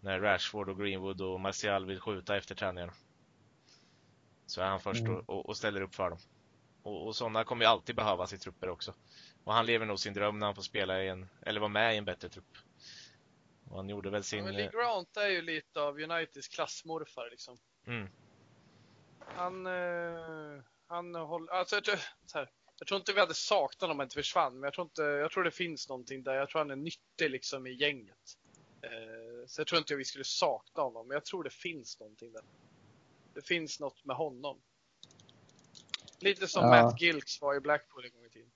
[0.00, 2.92] när Rashford och Greenwood och Martial vill skjuta efter träningarna.
[4.46, 5.24] Så är han först mm.
[5.26, 6.18] och, och, ställer upp för dem.
[6.82, 8.94] Och, och sådana kommer ju alltid behövas i trupper också.
[9.44, 11.94] Och han lever nog sin dröm när han får spela i en, eller vara med
[11.94, 12.56] i en bättre trupp.
[13.70, 14.44] Och han gjorde väl sin...
[14.44, 17.58] Ja, Lee Grant är ju lite av Uniteds klassmorfar liksom.
[17.86, 18.08] Mm.
[19.18, 21.80] Han, eh, han håller, alltså
[22.26, 24.74] så här, jag tror inte vi hade saknat honom om han inte försvann, men jag
[24.74, 26.34] tror, inte, jag tror det finns någonting där.
[26.34, 28.36] Jag tror han är nyttig liksom i gänget.
[28.82, 32.32] Eh, så jag tror inte vi skulle sakna honom, men jag tror det finns någonting
[32.32, 32.42] där.
[33.34, 34.56] Det finns något med honom.
[36.20, 36.70] Lite som ja.
[36.70, 38.50] Matt Gilks var i Blackpool en gång i tiden.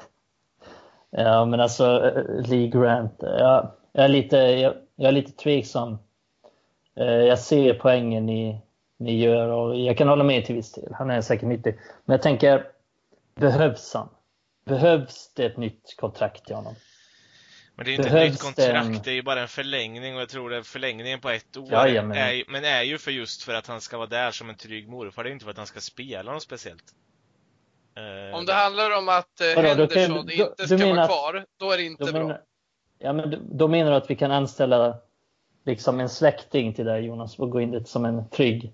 [1.10, 2.12] Ja, men alltså
[2.46, 5.98] Lee Grant, jag, jag är, lite, jag, jag är lite tveksam.
[6.94, 8.60] Eh, jag ser poängen ni,
[8.96, 10.94] ni gör och jag kan hålla med till viss del.
[10.94, 11.78] Han är säkert nyttig.
[12.04, 12.66] Men jag tänker,
[13.40, 14.08] Behövs han?
[14.66, 16.74] Behövs det ett nytt kontrakt till honom?
[17.74, 20.14] Men det är inte Behövs ett nytt kontrakt, det, det är ju bara en förlängning
[20.14, 21.68] och jag tror det är förlängningen på ett år.
[21.70, 22.12] Ja, men...
[22.12, 24.88] Är, men är ju för just för att han ska vara där som en trygg
[24.88, 26.84] morfar, det är inte för att han ska spela något speciellt.
[27.98, 28.36] Uh...
[28.36, 31.82] Om det handlar om att uh, Henderson kan, inte ska vara kvar, då är det
[31.82, 32.22] inte bra.
[32.22, 32.40] Menar,
[32.98, 34.98] ja, men då menar du att vi kan anställa
[35.64, 38.72] liksom en släkting till dig Jonas och gå in dit som en trygg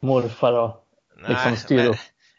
[0.00, 0.86] morfar och
[1.28, 1.96] liksom styra upp?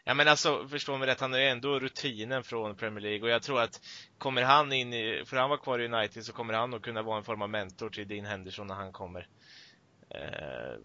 [0.08, 3.28] Ja men alltså, förstå mig rätt, han har ju ändå rutinen från Premier League och
[3.28, 3.80] jag tror att
[4.18, 7.02] kommer han in i, för han var kvar i United så kommer han nog kunna
[7.02, 9.28] vara en form av mentor till Dean Henderson när han kommer.
[10.14, 10.78] Eh,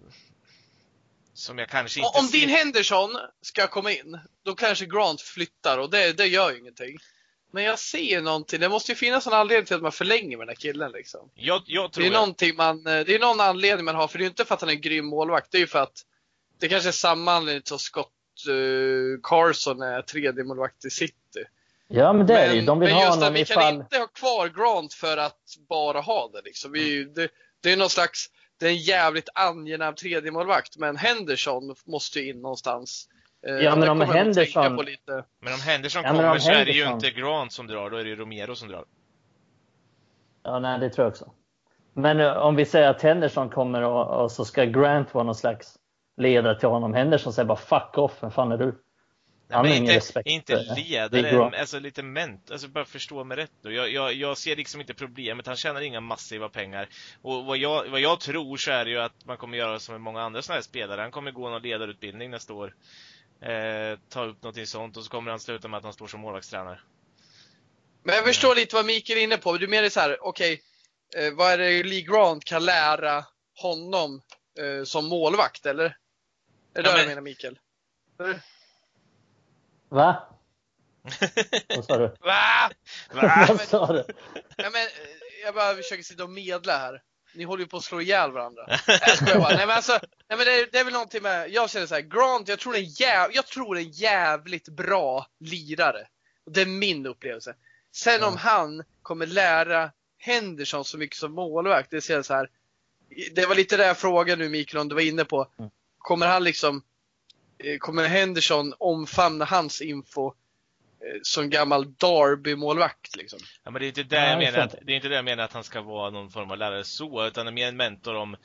[1.34, 2.40] som jag kanske inte Om ser...
[2.40, 3.10] Dean Henderson
[3.42, 6.98] ska komma in, då kanske Grant flyttar och det, det gör ju ingenting.
[7.52, 10.48] Men jag ser någonting, det måste ju finnas en anledning till att man förlänger med
[10.48, 11.30] den här killen liksom.
[11.36, 12.14] Jag, jag det är jag...
[12.14, 14.62] någonting man, det är någon anledning man har, för det är ju inte för att
[14.62, 16.06] han är en grym målvakt, det är ju för att
[16.60, 18.12] det kanske är samma anledning som Scott
[19.24, 21.44] Carson är tredje målvakt i City.
[21.88, 22.62] Ja, men det är ju.
[22.62, 23.64] De vill men ha honom vi ifall...
[23.64, 26.42] kan inte ha kvar Grant för att bara ha det.
[26.46, 26.72] Liksom.
[26.72, 27.30] Vi, det,
[27.62, 28.26] det är någon slags,
[28.60, 33.10] det är en jävligt angenäm tredje målvakt men Henderson måste ju in någonstans.
[33.48, 34.76] Eh, ja, men om Henderson...
[35.40, 36.62] Men om Henderson ja, kommer om så Henderson...
[36.62, 38.86] är det ju inte Grant som drar, då är det Romero som drar.
[40.44, 41.32] Ja, nej, det tror jag också.
[41.94, 45.36] Men uh, om vi säger att Henderson kommer och, och, så ska Grant vara någon
[45.36, 45.80] slags
[46.18, 46.94] ledare till honom.
[46.94, 48.84] Henderson säger bara fuck off, vem fan är du?
[49.50, 53.74] Han Nej, inte, respekt inte ledare, alltså lite ment, alltså bara förstå mig rätt nu.
[53.74, 56.90] Jag, jag, jag ser liksom inte problemet, han tjänar inga massiva pengar.
[57.22, 59.94] Och vad jag, vad jag tror så är det ju att man kommer göra som
[59.94, 61.02] med många andra sådana här spelare.
[61.02, 62.76] Han kommer gå någon ledarutbildning nästa år.
[63.42, 66.22] Eh, ta upp någonting sånt och så kommer han sluta med att han står som
[66.22, 66.80] målvaktstränare.
[68.04, 69.58] Men jag förstår lite vad Mikael är inne på.
[69.58, 70.62] Du menar så här, okej,
[71.10, 73.26] okay, eh, vad är det Lee Grant kan lära
[73.62, 74.22] honom
[74.60, 75.98] eh, som målvakt, eller?
[76.74, 77.60] Är det ja, du menar Mikael?
[79.90, 80.28] Va?
[81.76, 82.08] Vad sa du?
[82.08, 82.70] Va?
[83.14, 83.46] Va?
[83.48, 84.06] Vad sa du?
[84.58, 84.88] Ja, men,
[85.44, 87.02] jag bara försöker sitta och medla här.
[87.36, 88.66] Ni håller ju på att slå ihjäl varandra.
[89.28, 89.56] Jag bara.
[89.56, 89.92] Nej men alltså,
[90.30, 92.60] nej, men det, är, det är väl någonting med, jag känner så här, Grant, jag
[92.60, 96.08] tror, är jäv, jag tror en jävligt bra lirare.
[96.46, 97.56] Och det är min upplevelse.
[97.92, 98.28] Sen mm.
[98.28, 102.50] om han kommer lära Henderson så mycket som målvakt, det ser så här.
[103.32, 105.48] Det var lite det jag frågade nu Mikael, om du var inne på.
[106.04, 106.84] Mm kommer han liksom,
[107.58, 113.40] eh, kommer Henderson omfamna hans info eh, som gammal Derby-målvakt liksom?
[113.64, 115.44] Ja, men det är inte det jag menar att, det är inte det jag menar
[115.44, 118.16] att han ska vara någon form av lärare så, utan det är mer en mentor
[118.16, 118.40] om, eh,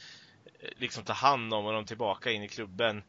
[0.76, 3.02] liksom ta hand om honom tillbaka in i klubben.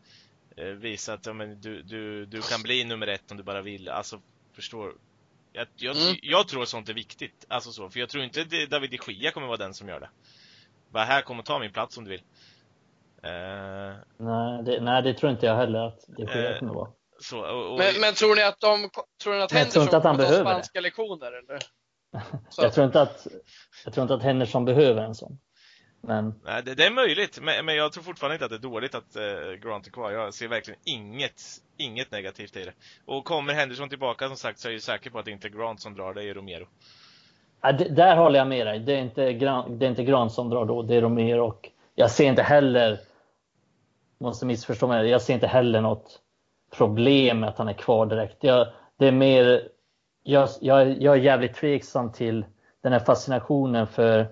[0.77, 3.89] Visa att ja, men du, du, du kan bli nummer ett om du bara vill.
[3.89, 4.21] Alltså,
[4.55, 4.93] förstår
[5.53, 6.15] jag, jag, mm.
[6.21, 7.45] jag tror sånt är viktigt.
[7.47, 10.09] Alltså så, för jag tror inte David de Gia kommer vara den som gör det.
[10.91, 12.21] Bara här, kom och ta min plats om du vill.
[13.25, 16.89] Uh, nej, det, nej, det tror inte jag heller att det sker kommer vara.
[17.21, 17.77] Så, och, och...
[17.77, 18.89] Men, men, tror ni att de
[19.23, 20.81] tror ni att Henderson inte att han behöver spanska det.
[20.81, 21.59] lektioner eller?
[22.57, 23.27] jag, tror inte att,
[23.85, 25.39] jag tror inte att Henderson behöver en sån.
[26.01, 26.33] Men...
[26.45, 28.95] Nej, det, det, är möjligt, men, men, jag tror fortfarande inte att det är dåligt
[28.95, 30.11] att uh, Grant är kvar.
[30.11, 31.41] Jag ser verkligen inget,
[31.77, 32.73] inget negativt i det.
[33.05, 35.49] Och kommer Henderson tillbaka som sagt så är jag säker på att det inte är
[35.49, 36.67] Grant som drar, det är Romero.
[37.61, 38.79] Ja, det, där håller jag med dig.
[38.79, 41.47] Det är inte, Grant, det är inte Grant som drar då, det är Romero.
[41.47, 42.99] Och jag ser inte heller
[44.19, 46.21] måste missförstå mig, jag ser inte heller något
[46.71, 48.43] problem med att han är kvar direkt.
[48.43, 49.69] Jag, det är mer,
[50.23, 52.45] jag, jag, jag är jävligt tveksam till
[52.81, 54.27] den här fascinationen för,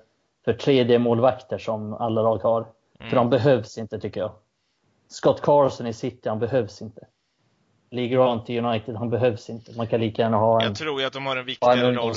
[0.45, 2.61] för 3D-målvakter som alla lag har.
[2.99, 3.09] Mm.
[3.09, 4.31] För de behövs inte tycker jag.
[5.07, 7.07] Scott Carson i City, han behövs inte.
[7.91, 9.77] Lee Grant i United, han behövs inte.
[9.77, 10.67] Man kan lika gärna ha en...
[10.67, 12.13] Jag tror ju att de har en viktigare roll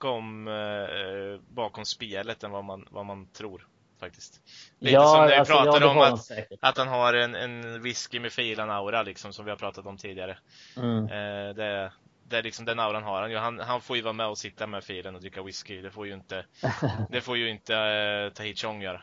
[0.00, 3.66] bakom, eh, bakom spelet än vad man, vad man tror.
[4.04, 4.40] Faktiskt.
[4.78, 8.20] Lite ja, som när vi alltså, pratade om att, att han har en, en whisky
[8.20, 10.38] med filan-aura liksom, som vi har pratat om tidigare.
[10.76, 11.04] Mm.
[11.04, 11.92] Eh, det,
[12.28, 13.36] det är liksom den auran har han ju.
[13.36, 15.82] Han, han får ju vara med och sitta med filen och dricka whisky.
[15.82, 16.44] Det får ju inte,
[17.10, 19.02] det får ju inte eh, Tahit Chong göra.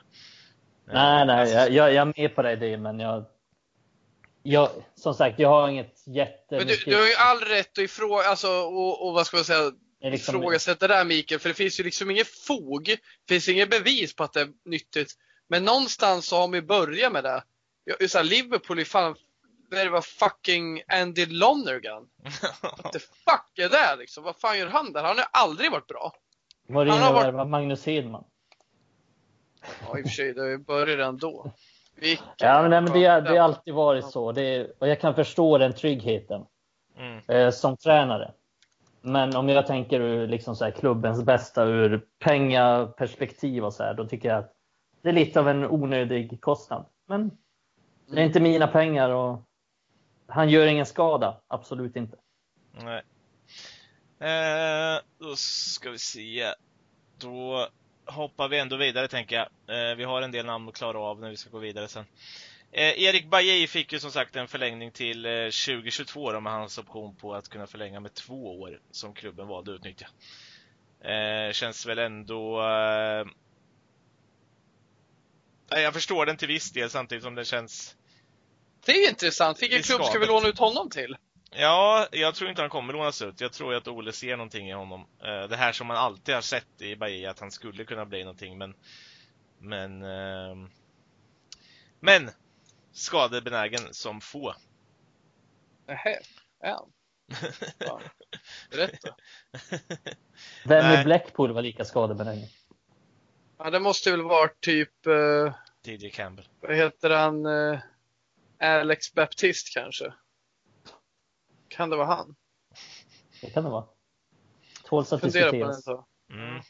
[0.86, 3.26] Nej, nej, alltså, jag, jag, är med på det, men jag,
[4.44, 6.58] jag, som sagt, jag har inget jätte...
[6.58, 9.44] Men du, du har ju all rätt att ifråga, alltså, och, och vad ska man
[9.44, 10.36] säga, liksom...
[10.36, 14.16] ifrågasätta det där Mikael, för det finns ju liksom inget fog, det finns inget bevis
[14.16, 15.14] på att det är nyttigt.
[15.48, 17.44] Men någonstans så har man ju börjat med det.
[18.10, 19.16] Så här, Liverpool är fan,
[19.70, 22.08] det var fucking Andy Lonergan.
[22.62, 24.24] What the fuck är det liksom?
[24.24, 25.04] Vad fan gör han där?
[25.04, 26.14] Han har aldrig varit bra.
[26.68, 27.50] Var det har varit...
[27.50, 28.24] Magnus Hedman?
[29.62, 31.52] Ja, i och för sig, det började redan då.
[31.96, 34.32] Vilken ja, men, nej, men det, det har alltid varit så.
[34.32, 36.46] Det, och jag kan förstå den tryggheten
[36.98, 37.30] mm.
[37.30, 38.34] eh, som tränare.
[39.02, 43.94] Men om jag tänker ur liksom så här, klubbens bästa ur pengaperspektiv och så här,
[43.94, 44.54] då tycker jag att
[45.02, 46.86] det är lite av en onödig kostnad.
[47.08, 47.32] Men
[48.08, 49.44] det är inte mina pengar och
[50.28, 51.42] han gör ingen skada.
[51.48, 52.18] Absolut inte.
[52.72, 53.04] Nej.
[54.20, 56.54] Eh, då ska vi se.
[57.18, 57.68] Då
[58.06, 59.46] hoppar vi ändå vidare tänker jag.
[59.46, 62.06] Eh, vi har en del namn att klara av när vi ska gå vidare sen.
[62.74, 66.78] Eh, Erik Bajej fick ju som sagt en förlängning till eh, 2022 då, med hans
[66.78, 70.08] option på att kunna förlänga med två år som klubben valde att utnyttja.
[71.04, 72.62] Eh, känns väl ändå...
[72.62, 73.26] Eh,
[75.70, 77.96] jag förstår den till viss del samtidigt som det känns...
[78.86, 79.62] Det är intressant.
[79.62, 81.16] Vilken klubb ska vi låna ut honom till?
[81.52, 83.42] Ja, jag tror inte han kommer lånas ut.
[83.42, 85.06] Jag tror att Ole ser någonting i honom.
[85.24, 88.24] Eh, det här som man alltid har sett i Bahia, att han skulle kunna bli
[88.24, 88.74] någonting, men...
[89.60, 90.04] Men...
[90.04, 90.68] Eh,
[92.00, 92.30] men!
[92.92, 94.56] Skadebenägen som få.
[95.88, 96.20] Nähä,
[96.60, 96.92] är han?
[98.72, 99.16] Berätta.
[100.66, 102.48] Vem i Blackpool var lika skadebenägen?
[103.58, 105.08] Ja, det måste väl vara typ...
[105.08, 106.48] Uh, DJ Campbell.
[106.62, 107.46] Vad heter han?
[107.46, 107.80] Uh,
[108.60, 110.14] Alex Baptist kanske?
[111.68, 112.36] Kan det vara han?
[113.42, 113.86] Det kan det vara.
[114.84, 115.88] Tåls att diskuteras.
[116.30, 116.62] Mm.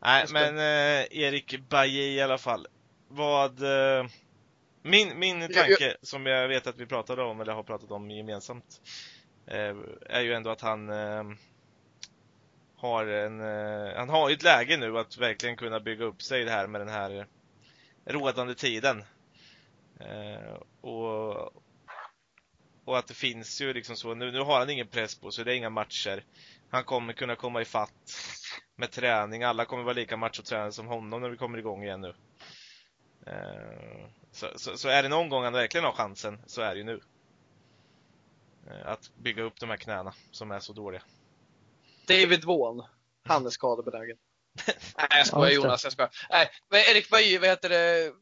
[0.00, 2.66] Nej, men eh, Erik Baye i alla fall.
[3.08, 3.62] Vad...
[3.62, 4.06] Eh,
[4.86, 8.10] min, min tanke, jag, som jag vet att vi pratade om, eller har pratat om
[8.10, 8.80] gemensamt,
[9.46, 11.24] eh, är ju ändå att han eh,
[12.76, 13.40] har en...
[13.40, 16.66] Eh, han har ju ett läge nu att verkligen kunna bygga upp sig det här
[16.66, 17.26] med den här
[18.04, 19.04] rådande tiden.
[20.80, 21.52] Och,
[22.84, 25.44] och att det finns ju liksom så, nu, nu har han ingen press på sig,
[25.44, 26.24] det är inga matcher.
[26.70, 28.12] Han kommer kunna komma i fatt
[28.76, 32.14] med träning, alla kommer vara lika machotränade som honom när vi kommer igång igen nu.
[34.34, 36.84] Så, så, så, är det någon gång han verkligen har chansen, så är det ju
[36.84, 37.00] nu.
[38.66, 41.02] Eh, att bygga upp de här knäna som är så dåliga.
[42.06, 42.86] David Vaughan,
[43.24, 44.16] han är skadebenägen.
[44.96, 46.10] Nej, jag skojar Jonas, jag skojar.
[46.30, 48.12] Nej, men Erik Bajy, vad heter det?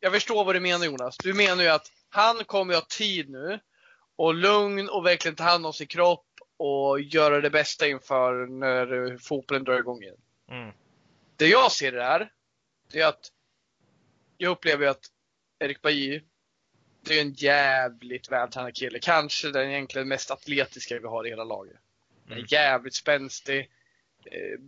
[0.00, 1.16] Jag förstår vad du menar Jonas.
[1.16, 3.60] Du menar ju att han kommer ju ha tid nu
[4.16, 6.26] och lugn och verkligen ta hand om sin kropp
[6.56, 10.16] och göra det bästa inför när fotbollen drar igång igen.
[10.50, 10.74] Mm.
[11.36, 12.32] Det jag ser där,
[12.92, 13.32] det är att
[14.38, 15.10] jag upplever att
[15.58, 16.20] Erik Bajy,
[17.02, 18.98] det är en jävligt vältränad kille.
[18.98, 21.76] Kanske den egentligen mest atletiska vi har i hela laget.
[22.30, 22.44] Mm.
[22.48, 23.70] Jävligt spänstig,
[24.24, 24.60] eh,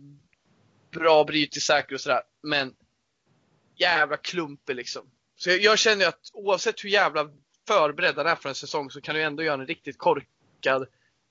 [0.91, 2.21] bra bryt i säker och sådär.
[2.41, 2.75] Men
[3.75, 5.11] jävla klumpig liksom.
[5.35, 7.29] Så jag, jag känner att oavsett hur jävla
[7.67, 10.81] förberedd han är för en säsong så kan du ändå göra en riktigt korkad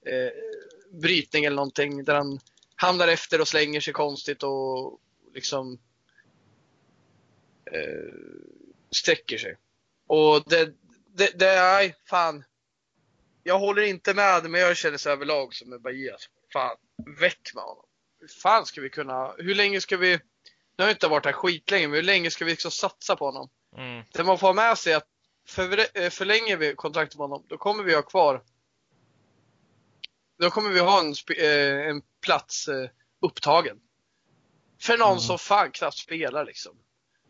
[0.06, 0.30] eh,
[0.90, 2.40] brytning eller någonting där han
[2.76, 5.00] hamnar efter och slänger sig konstigt och
[5.34, 5.78] liksom
[7.72, 8.12] eh,
[8.90, 9.56] sträcker sig.
[10.06, 10.64] Och det,
[11.14, 12.44] det, det, nej, fan.
[13.42, 16.16] Jag håller inte med, men jag känner så överlag som med Bahia.
[16.52, 16.76] Fan,
[17.20, 17.84] väck med honom.
[18.20, 20.18] Hur fan ska vi kunna, hur länge ska vi, nu
[20.78, 23.48] har jag inte varit här skitlänge, men hur länge ska vi liksom satsa på honom?
[23.76, 24.04] Mm.
[24.12, 25.08] Det man får ha med sig är att
[25.48, 28.42] för, eh, förlänger vi kontraktet med honom, då kommer vi ha kvar
[30.38, 32.90] då kommer vi ha en, eh, en plats eh,
[33.20, 33.80] upptagen.
[34.80, 35.20] För någon mm.
[35.20, 36.76] som fan knappt spelar liksom.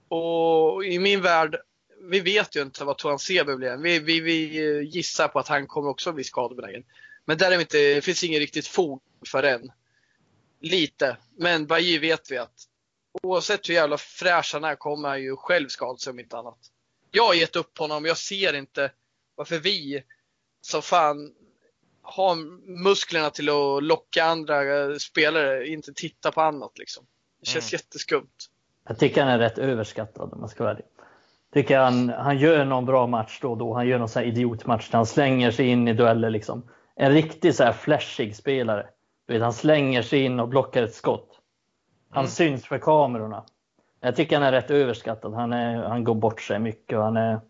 [0.08, 1.56] Och i min värld,
[2.00, 3.76] vi vet ju inte vad Toan Sebe blir.
[3.76, 6.84] Vi, vi, vi gissar på att han kommer också bli skadebenägen.
[7.24, 9.72] Men där är inte, det finns inget riktigt fog för än.
[10.60, 11.16] Lite.
[11.36, 12.68] Men Baji vet vi att
[13.22, 16.58] oavsett hur jävla fräsch han är kommer han ju själv skada sig om inte annat.
[17.10, 18.04] Jag har gett upp honom.
[18.04, 18.92] Jag ser inte
[19.34, 20.04] varför vi
[20.60, 21.34] som fan
[22.02, 22.34] har
[22.82, 27.06] musklerna till att locka andra spelare inte titta på annat liksom.
[27.40, 27.78] Det känns mm.
[27.78, 28.48] jätteskumt.
[28.88, 30.84] Jag tycker han är rätt överskattad om man ska vara ärlig.
[31.52, 33.74] Tycker han, han gör någon bra match då och då.
[33.74, 36.62] Han gör någon sån här idiotmatch där han slänger sig in i dueller liksom.
[36.96, 38.86] En riktigt så här flashig spelare.
[39.26, 41.40] Du vet, han slänger sig in och blockar ett skott.
[42.10, 42.30] Han mm.
[42.30, 43.44] syns för kamerorna.
[44.00, 45.34] Jag tycker han är rätt överskattad.
[45.34, 47.40] Han, är, han går bort sig mycket och han är...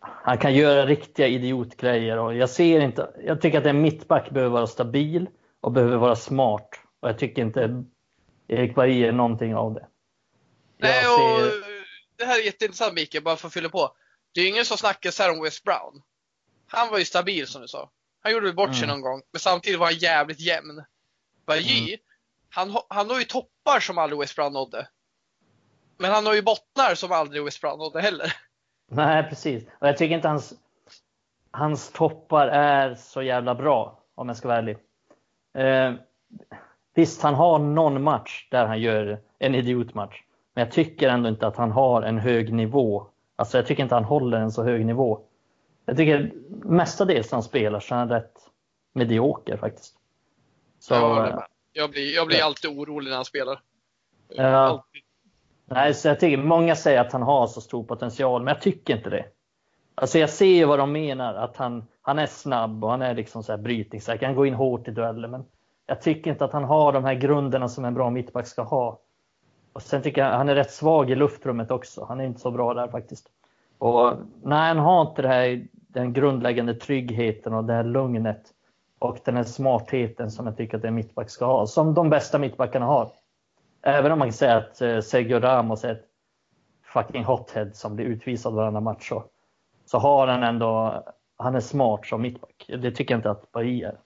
[0.00, 3.10] Han kan göra riktiga idiotgrejer och jag ser inte...
[3.26, 5.28] Jag tycker att en mittback behöver vara stabil
[5.60, 6.68] och behöver vara smart.
[7.00, 7.84] Och jag tycker inte
[8.48, 9.86] Erik Berg är någonting av det.
[10.82, 11.40] Nej, och
[12.16, 13.96] det här är jätteintressant Mikael, bara för att fylla på.
[14.34, 16.02] Det är ju ingen som snackar så här om West Brown.
[16.66, 17.90] Han var ju stabil som du sa.
[18.22, 18.88] Han gjorde väl bort sig mm.
[18.88, 20.84] någon gång, men samtidigt var han jävligt jämn.
[21.46, 22.00] Bajy, mm.
[22.50, 24.88] han, han har ju toppar som aldrig West Brown nådde.
[25.98, 28.36] Men han har ju bottnar som aldrig West Brown nådde heller.
[28.90, 29.64] Nej, precis.
[29.78, 30.54] Och jag tycker inte hans,
[31.50, 34.76] hans toppar är så jävla bra, om jag ska vara ärlig.
[35.54, 35.94] Eh,
[36.94, 40.22] visst, han har någon match där han gör en idiotmatch.
[40.54, 43.06] Men jag tycker ändå inte att han har en hög nivå.
[43.36, 45.20] Alltså jag tycker inte han håller en så hög nivå.
[45.86, 46.32] Jag tycker
[46.64, 48.32] mestadels han spelar så är han rätt
[48.92, 49.94] medioker faktiskt.
[50.78, 53.60] Så, jag, jag, blir, jag blir alltid orolig när han spelar.
[54.28, 54.84] Ja.
[55.66, 58.96] Nej, så jag tycker, många säger att han har så stor potential, men jag tycker
[58.96, 59.24] inte det.
[59.94, 63.14] Alltså jag ser ju vad de menar, att han, han är snabb och han är
[63.14, 64.26] liksom så här brytningssäker.
[64.26, 65.44] Han går in hårt i dueller, men
[65.86, 68.98] jag tycker inte att han har de här grunderna som en bra mittback ska ha.
[69.72, 72.04] Och sen tycker jag han är rätt svag i luftrummet också.
[72.04, 73.28] Han är inte så bra där faktiskt.
[73.78, 78.42] Och nej, han har inte det här, den grundläggande tryggheten och det här lugnet
[78.98, 82.38] och den här smartheten som jag tycker att en mittback ska ha, som de bästa
[82.38, 83.10] mittbackarna har.
[83.82, 86.04] Även om man kan säga att eh, Sergio Ramos är ett
[86.82, 89.24] fucking hothead som blir utvisad varannan match så,
[89.84, 91.02] så har han ändå,
[91.36, 92.64] han är smart som mittback.
[92.68, 93.98] Det tycker jag inte att Bahia är.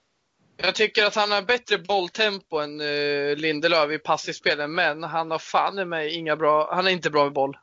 [0.57, 5.39] Jag tycker att han har bättre bolltempo än uh, Lindelöf i passningsspelen, men han har
[5.39, 7.57] fan i mig inga bra, han är inte bra med boll.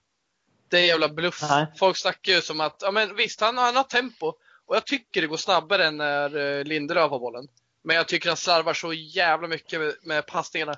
[0.69, 1.43] Det är jävla bluff.
[1.43, 1.67] Nej.
[1.79, 4.33] Folk snackar ju som att, ja men visst, han, han har tempo.
[4.67, 7.49] Och jag tycker det går snabbare än när uh, Lindelöf har bollen.
[7.85, 10.75] Men jag tycker han slarvar så jävla mycket med, med passningarna.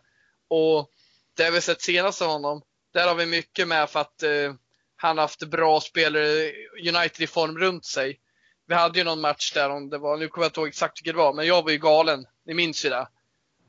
[0.49, 0.91] Och
[1.37, 2.63] det vi sett senast av honom,
[2.95, 4.55] där har vi mycket med för att uh,
[4.97, 6.53] han haft bra spelare,
[6.89, 8.21] United i form runt sig
[8.67, 11.01] vi hade ju någon match där, om det var, nu kommer jag inte ihåg exakt
[11.01, 12.27] vilket det var, men jag var ju galen.
[12.45, 13.09] Ni minns ju det.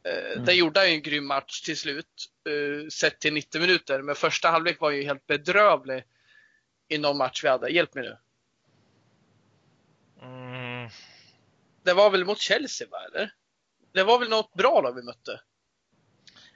[0.04, 0.46] Eh, mm.
[0.46, 4.02] Där gjorde han ju en grym match till slut, uh, sett till 90 minuter.
[4.02, 6.04] Men första halvlek var ju helt bedrövlig
[6.88, 7.70] i någon match vi hade.
[7.70, 8.18] Hjälp mig nu.
[10.22, 10.90] Mm.
[11.84, 12.98] Det var väl mot Chelsea, va?
[13.06, 13.34] Eller?
[13.94, 15.42] Det var väl något bra lag vi mötte?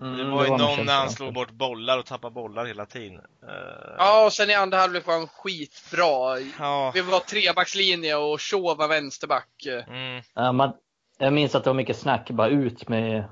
[0.02, 3.18] Mm, det var ju någon när han slog bort bollar och tappade bollar hela tiden.
[3.18, 3.95] Uh...
[3.97, 6.39] Ja, och sen i andra halvlek var han skitbra.
[6.60, 6.91] Ja.
[6.93, 9.66] Vi var trebackslinje och Shaw var vänsterback.
[9.88, 10.24] Mm.
[10.34, 10.74] Ja, man,
[11.18, 13.24] jag minns att det var mycket snack bara ut med...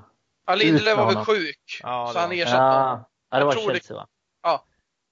[0.46, 3.10] Ja, Lindelöf var väl sjuk, ja, så han ersatte ja.
[3.30, 4.06] ja, det var Chelsea va?
[4.42, 4.64] Ja.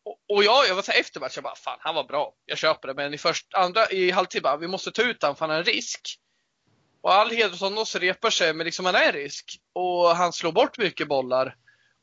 [0.04, 2.32] Och, och jag, jag var så här efter matchen, jag bara fan han var bra,
[2.46, 2.94] jag köper det.
[2.94, 5.58] Men i först, andra, i halvtid bara, vi måste ta ut honom för han har
[5.58, 6.00] en risk.
[7.00, 7.30] Och all
[7.86, 9.60] så repar sig, men liksom han är risk.
[9.72, 11.56] Och han slår bort mycket bollar.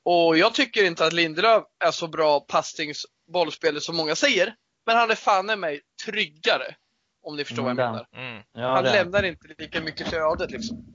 [0.04, 4.56] Och jag tycker inte att Lindelöf är så bra passningsbollspelare som många säger.
[4.86, 6.76] Men han är fan i mig tryggare.
[7.24, 8.08] Om ni förstår mm, vad jag menar.
[8.16, 8.44] Mm.
[8.54, 8.92] Ja, han det.
[8.92, 10.86] lämnar inte lika mycket till ödet liksom.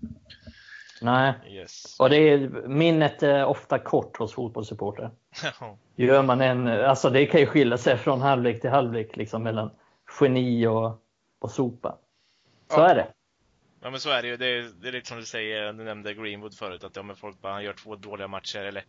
[1.02, 1.96] Nej, yes.
[2.00, 2.38] och det är,
[2.68, 5.10] minnet är ofta kort hos fotbollssupportrar.
[5.96, 9.70] Gör man en, alltså det kan ju skilja sig från halvlek till halvlek liksom mellan
[10.20, 11.02] geni och,
[11.38, 11.98] och sopa.
[12.68, 12.90] Så ja.
[12.90, 13.06] är det.
[13.82, 14.36] Ja men så är det ju.
[14.36, 17.16] Det är, det är lite som du säger, du nämnde Greenwood förut, att ja, men
[17.16, 18.84] folk bara, han gör två dåliga matcher eller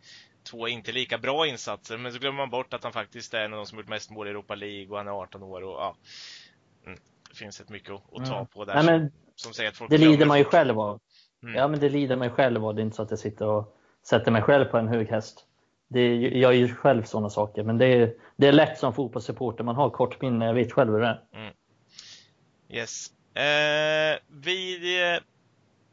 [0.50, 1.98] två inte lika bra insatser.
[1.98, 4.10] Men så glömmer man bort att han faktiskt är en av de som gjort mest
[4.10, 5.96] mål i Europa League och han är 18 år och ja.
[6.86, 6.98] Mm,
[7.30, 8.46] det finns ett mycket att, att ta mm.
[8.46, 8.74] på där.
[8.74, 11.00] Nej, men, som, säger att folk det lider man ju själv av.
[11.42, 11.54] Mm.
[11.54, 12.74] Ja men det lider man ju själv av.
[12.74, 15.46] Det är inte så att jag sitter och sätter mig själv på en hög häst.
[15.88, 19.64] Det jag gör ju själv sådana saker, men det är, det är lätt som fotbollssupporter.
[19.64, 21.22] Man har kort minne, jag vet själv hur det är.
[21.34, 21.54] Mm.
[22.68, 23.10] Yes.
[23.34, 25.22] Eh, vi eh,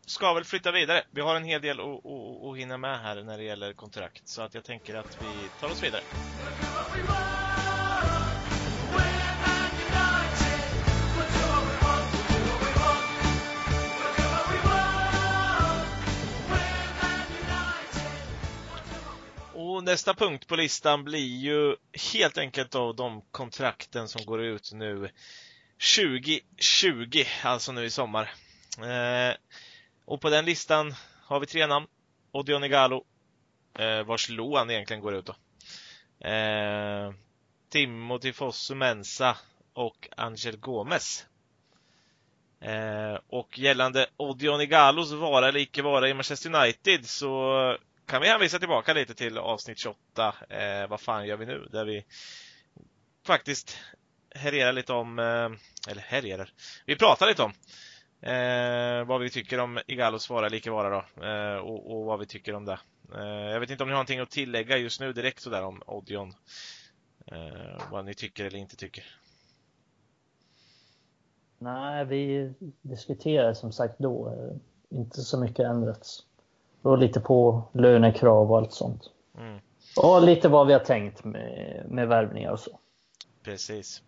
[0.05, 1.03] ska väl flytta vidare.
[1.11, 2.05] Vi har en hel del att,
[2.43, 5.71] att hinna med här när det gäller kontrakt, så att jag tänker att vi tar
[5.71, 6.03] oss vidare.
[19.53, 21.75] Och nästa punkt på listan blir ju
[22.13, 25.09] helt enkelt då de kontrakten som går ut nu
[25.79, 28.31] 2020, alltså nu i sommar.
[28.77, 29.35] Eh,
[30.05, 31.87] och på den listan har vi tre namn.
[32.31, 33.05] Odion Igalo,
[33.79, 35.35] eh, vars lån egentligen går ut då.
[36.27, 37.13] Eh,
[37.69, 39.37] Timothy Fosu Mensa
[39.73, 41.25] och Angel Gomes.
[42.61, 48.27] Eh, och gällande Odion Igalos vara eller icke vara i Manchester United så kan vi
[48.27, 51.67] hänvisa tillbaka lite till avsnitt 28, eh, vad fan gör vi nu?
[51.71, 52.05] Där vi
[53.25, 53.77] faktiskt
[54.35, 56.49] herrerar lite om, eh, eller herrerar,
[56.85, 57.53] vi pratar lite om
[58.21, 61.25] Eh, vad vi tycker om Igalos vara icke vara då.
[61.25, 62.79] Eh, och, och, vad vi tycker om det.
[63.15, 65.81] Eh, jag vet inte om ni har någonting att tillägga just nu direkt sådär om
[65.85, 66.33] Odion.
[67.25, 69.03] Eh, vad ni tycker eller inte tycker.
[71.57, 74.27] Nej, vi diskuterade som sagt då.
[74.27, 76.23] Eh, inte så mycket ändrats.
[76.81, 79.03] Och lite på lönekrav och allt sånt.
[79.37, 79.59] Mm.
[79.97, 82.79] Och lite vad vi har tänkt med, med värvningar och så.
[83.43, 84.03] Precis.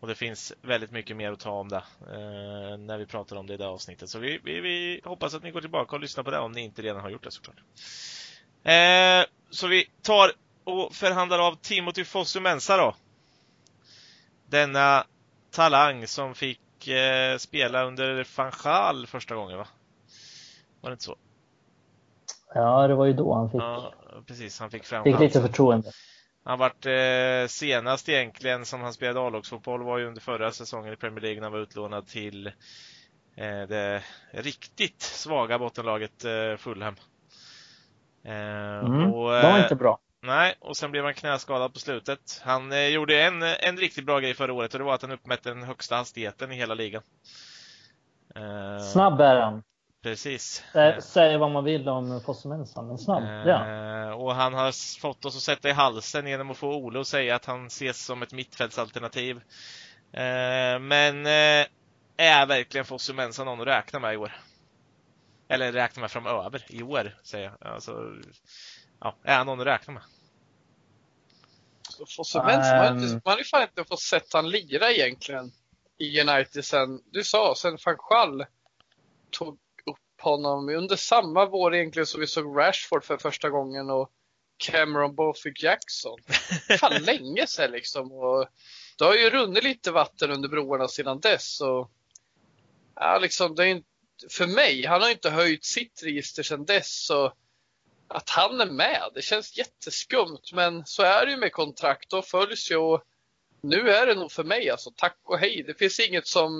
[0.00, 3.46] Och det finns väldigt mycket mer att ta om det eh, när vi pratar om
[3.46, 4.10] det i det avsnittet.
[4.10, 6.60] Så vi, vi, vi, hoppas att ni går tillbaka och lyssnar på det om ni
[6.60, 7.56] inte redan har gjort det såklart.
[8.62, 10.32] Eh, så vi tar
[10.64, 12.94] och förhandlar av Timothy Fosu Mensa då.
[14.46, 15.06] Denna
[15.50, 19.66] talang som fick eh, spela under Fanchal första gången va?
[20.80, 21.16] Var det inte så?
[22.54, 23.60] Ja, det var ju då han fick.
[23.60, 23.92] Ja,
[24.26, 24.60] precis.
[24.60, 25.92] Han fick fram Fick lite förtroende.
[26.44, 30.96] Han vart eh, senast egentligen som han spelade A-lagsfotboll var ju under förra säsongen i
[30.96, 32.46] Premier League när han var utlånad till
[33.36, 36.96] eh, det riktigt svaga bottenlaget eh, Fulham.
[38.24, 39.98] Eh, mm, och, det var inte bra.
[40.22, 42.42] Nej, och sen blev han knäskadad på slutet.
[42.44, 45.10] Han eh, gjorde en, en riktigt bra grej förra året och det var att han
[45.10, 47.02] uppmätte den högsta hastigheten i hela ligan.
[48.34, 49.62] Eh, Snabb är han.
[50.02, 50.64] Precis.
[51.00, 52.66] Säg vad man vill om Fosse men
[52.98, 54.14] snabb, ja.
[54.14, 57.34] Och han har fått oss att sätta i halsen genom att få Ole att säga
[57.34, 59.36] att han ses som ett mittfältsalternativ.
[60.12, 61.66] Eh, men eh,
[62.16, 64.40] är verkligen Fosse någon att räkna med i år?
[65.48, 67.72] Eller räkna med framöver, i år, säger jag.
[67.72, 68.14] Alltså,
[69.00, 70.02] ja, är han någon att räkna med?
[72.16, 72.44] Fosse um...
[72.44, 75.52] man har ju fan inte fått sett han lira egentligen
[75.98, 78.44] i United sen, du sa, sen van Schall
[79.30, 79.58] tog
[80.20, 84.10] honom under samma vår egentligen som vi såg Rashford för första gången och
[84.60, 86.18] Cameron Bofick Jackson.
[86.80, 88.12] Fan länge sedan liksom.
[88.12, 88.46] Och
[88.98, 91.60] det har ju runnit lite vatten under broarna sedan dess.
[91.60, 91.90] Och,
[92.94, 93.88] ja, liksom, det är inte,
[94.30, 97.06] för mig, han har inte höjt sitt register sedan dess.
[97.06, 97.32] Så
[98.08, 100.52] att han är med, det känns jätteskumt.
[100.52, 102.10] Men så är det ju med kontrakt.
[102.10, 102.76] Då följs ju.
[102.76, 103.02] Och
[103.62, 105.64] nu är det nog för mig alltså, tack och hej.
[105.66, 106.50] Det finns inget som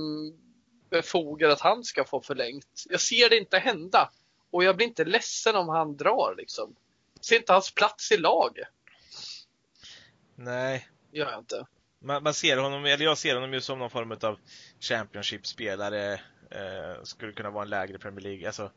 [0.90, 2.84] befogar att han ska få förlängt.
[2.88, 4.10] Jag ser det inte hända.
[4.50, 6.76] Och jag blir inte ledsen om han drar liksom.
[7.14, 8.68] Jag ser inte hans plats i laget.
[10.34, 10.88] Nej.
[11.12, 11.66] Gör jag inte.
[12.02, 14.38] Man, man, ser honom, eller jag ser honom ju som någon form av
[14.80, 16.12] Championship-spelare.
[16.50, 18.46] Eh, skulle kunna vara en lägre Premier League.
[18.46, 18.70] Alltså,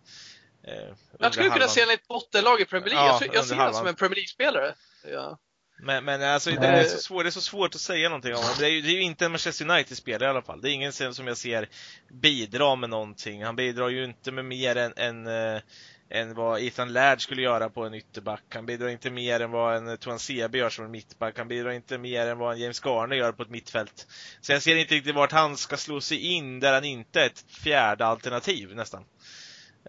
[0.64, 3.08] eh, jag skulle kunna se honom i ett bottenlag i Premier League.
[3.08, 4.76] Ja, jag, jag ser honom som en Premier League-spelare.
[5.04, 5.38] Ja.
[5.86, 8.42] Men, men alltså, det är, så svårt, det är så svårt att säga någonting om
[8.42, 8.56] honom.
[8.60, 10.62] Det är ju, det är ju inte en Manchester United-spelare i alla fall.
[10.62, 11.70] Det är ingen som jag ser
[12.12, 13.44] bidra med någonting.
[13.44, 15.62] Han bidrar ju inte med mer än, än, äh,
[16.10, 18.44] än vad Ethan Laird skulle göra på en ytterback.
[18.50, 21.38] Han bidrar inte mer än vad en Tuan Sebe gör som en mittback.
[21.38, 24.08] Han bidrar inte mer än vad en James Garner gör på ett mittfält.
[24.42, 27.26] Så jag ser inte riktigt vart han ska slå sig in där han inte är
[27.26, 29.06] ett fjärde alternativ nästan.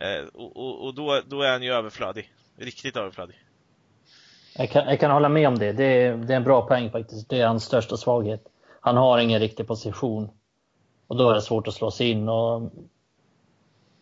[0.01, 2.33] Eh, och, och, och då, då är han ju överflödig.
[2.59, 3.44] Riktigt överflödig.
[4.57, 5.73] Jag kan, jag kan hålla med om det.
[5.73, 7.29] Det är, det är en bra poäng faktiskt.
[7.29, 8.45] Det är hans största svaghet.
[8.81, 10.31] Han har ingen riktig position.
[11.07, 12.29] Och då är det svårt att slå sig in.
[12.29, 12.71] Och,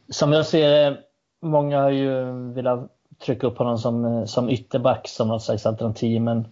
[0.08, 0.98] som jag ser det,
[1.40, 6.22] många har ju velat trycka upp honom som, som ytterback som något slags alternativ.
[6.22, 6.46] Men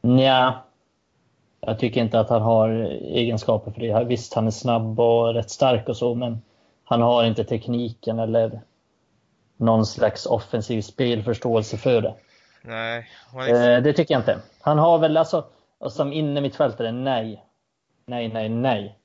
[0.00, 0.54] nja,
[1.60, 2.68] jag tycker inte att han har
[3.02, 4.04] egenskaper för det.
[4.04, 6.42] Visst, han är snabb och rätt stark och så, men
[6.84, 8.60] han har inte tekniken eller
[9.56, 12.14] någon slags offensiv spelförståelse för det.
[12.66, 13.08] Nej.
[13.34, 14.38] Eh, det tycker jag inte.
[14.60, 15.44] Han har väl alltså,
[15.88, 17.44] som inne mittfältare, nej.
[18.06, 18.98] Nej, nej, nej.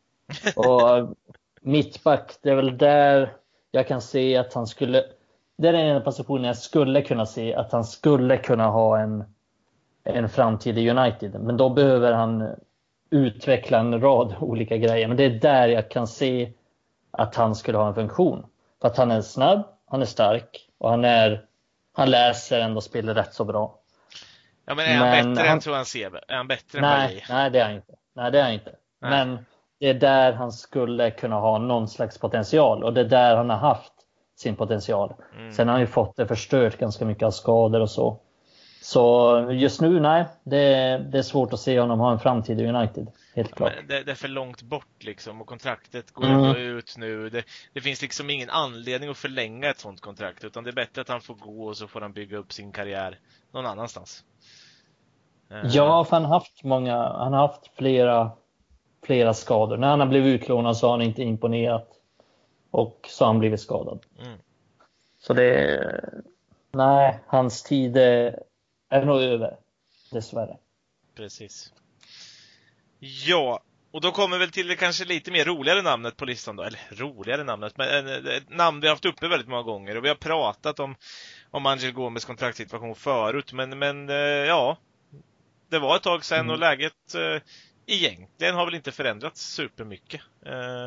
[0.55, 1.15] Och
[1.61, 3.33] mittback, det är väl där
[3.71, 5.03] jag kan se att han skulle...
[5.57, 9.23] Det är den enda positionen jag skulle kunna se att han skulle kunna ha en,
[10.03, 11.41] en framtid i United.
[11.41, 12.49] Men då behöver han
[13.09, 15.07] utveckla en rad olika grejer.
[15.07, 16.51] Men det är där jag kan se
[17.11, 18.45] att han skulle ha en funktion.
[18.81, 21.45] För att han är snabb, han är stark och han är
[21.93, 23.77] han läser ändå spelet rätt så bra.
[24.65, 25.57] Ja, men är han men bättre han...
[25.57, 26.19] än Tuan Sebe?
[26.27, 27.23] Är han bättre nej, än Marie?
[27.29, 27.93] Nej, det är han inte.
[28.15, 28.75] Nej, det är han inte.
[29.01, 29.11] Nej.
[29.11, 29.45] Men
[29.79, 33.49] det är där han skulle kunna ha någon slags potential och det är där han
[33.49, 33.93] har haft
[34.39, 35.13] sin potential.
[35.37, 35.51] Mm.
[35.51, 38.19] Sen har han ju fått det förstört ganska mycket av skador och så.
[38.81, 42.67] Så just nu, nej, det, det är svårt att se honom ha en framtid i
[42.67, 43.07] United.
[43.33, 43.73] Helt klart.
[43.87, 46.55] Det, det, är för långt bort liksom och kontraktet går mm.
[46.55, 47.29] ut nu.
[47.29, 51.01] Det, det, finns liksom ingen anledning att förlänga ett sånt kontrakt utan det är bättre
[51.01, 53.19] att han får gå och så får han bygga upp sin karriär
[53.51, 54.23] någon annanstans.
[55.49, 55.61] Eh.
[55.63, 58.31] Ja, för han har haft många, han har haft flera,
[59.03, 59.77] flera skador.
[59.77, 61.89] När han har blivit utlånad så har han inte imponerat
[62.71, 63.99] och så har han blivit skadad.
[64.19, 64.37] Mm.
[65.19, 66.21] Så det,
[66.71, 68.39] nej, hans tid är
[68.91, 69.57] är nog över.
[70.11, 70.57] Dessvärre.
[71.15, 71.73] Precis.
[73.03, 76.63] Ja, och då kommer vi till det kanske lite mer roligare namnet på listan då,
[76.63, 80.07] eller roligare namnet, men ett namn vi har haft uppe väldigt många gånger och vi
[80.07, 80.95] har pratat om,
[81.51, 84.77] om Angel Gomes kontraktssituation förut, men, men eh, ja,
[85.69, 86.51] det var ett tag sedan mm.
[86.51, 87.41] och läget eh,
[87.85, 90.21] egentligen har väl inte förändrats supermycket.
[90.45, 90.85] Eh,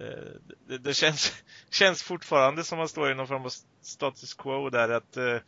[0.00, 0.32] eh,
[0.68, 3.52] det, det känns, känns fortfarande som man står i någon form av
[3.82, 5.38] status quo där att eh,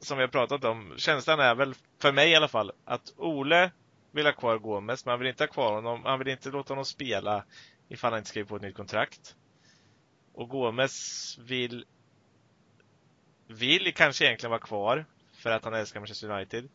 [0.00, 3.70] som vi har pratat om, känslan är väl, för mig i alla fall, att Ole
[4.12, 6.72] vill ha kvar Gomes, men han vill inte ha kvar honom, han vill inte låta
[6.72, 7.44] honom spela
[7.88, 9.36] ifall han inte skriver på ett nytt kontrakt.
[10.34, 11.84] Och Gomes vill
[13.46, 16.68] vill kanske egentligen vara kvar för att han älskar Manchester United.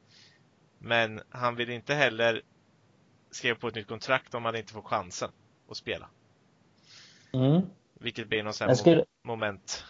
[0.80, 2.42] Men han vill inte heller
[3.32, 5.32] skriva på ett nytt kontrakt om han inte får chansen
[5.70, 6.10] att spela.
[7.34, 7.62] Mm.
[7.94, 9.06] Vilket blir någon sån här skulle...
[9.24, 9.84] moment.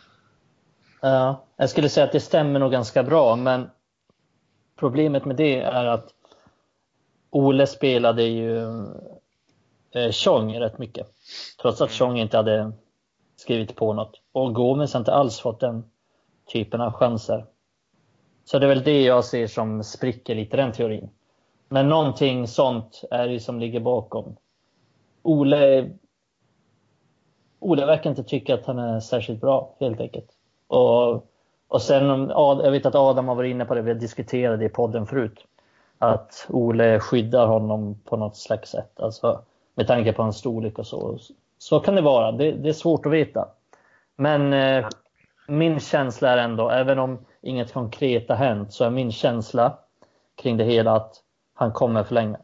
[1.01, 3.69] Ja, jag skulle säga att det stämmer nog ganska bra, men
[4.75, 6.13] problemet med det är att
[7.30, 8.65] Ole spelade ju
[9.91, 11.07] eh, Chong rätt mycket.
[11.61, 11.97] Trots att mm.
[11.97, 12.71] Chong inte hade
[13.36, 14.21] skrivit på något.
[14.32, 15.84] Och Gomes har inte alls fått den
[16.53, 17.45] typen av chanser.
[18.45, 21.09] Så det är väl det jag ser som spricker lite, den teorin.
[21.69, 24.36] Men någonting sånt är det som ligger bakom.
[25.21, 25.89] Ole,
[27.59, 30.30] Ole verkar inte tycka att han är särskilt bra, helt enkelt.
[30.67, 31.25] Och,
[31.67, 34.65] och sen, jag vet att Adam har varit inne på det, vi har diskuterat det
[34.65, 35.45] i podden förut.
[35.99, 38.99] Att Ole skyddar honom på något slags sätt.
[38.99, 39.41] Alltså,
[39.75, 41.17] med tanke på hans storlek och så.
[41.57, 43.47] Så kan det vara, det, det är svårt att veta.
[44.15, 44.85] Men eh,
[45.47, 49.77] min känsla är ändå, även om inget konkret har hänt, så är min känsla
[50.35, 51.15] kring det hela att
[51.53, 52.37] han kommer förlänga.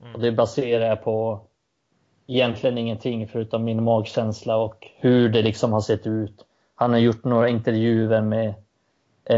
[0.00, 0.14] Mm.
[0.14, 1.40] Och det baserar jag på
[2.26, 6.44] egentligen ingenting förutom min magkänsla och hur det liksom har sett ut.
[6.74, 8.54] Han har gjort några intervjuer med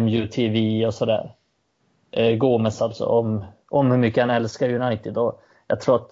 [0.02, 1.35] MUTV och sådär.
[2.16, 5.18] Eh, Gomes alltså, om, om hur mycket han älskar United.
[5.18, 6.10] Och jag tror att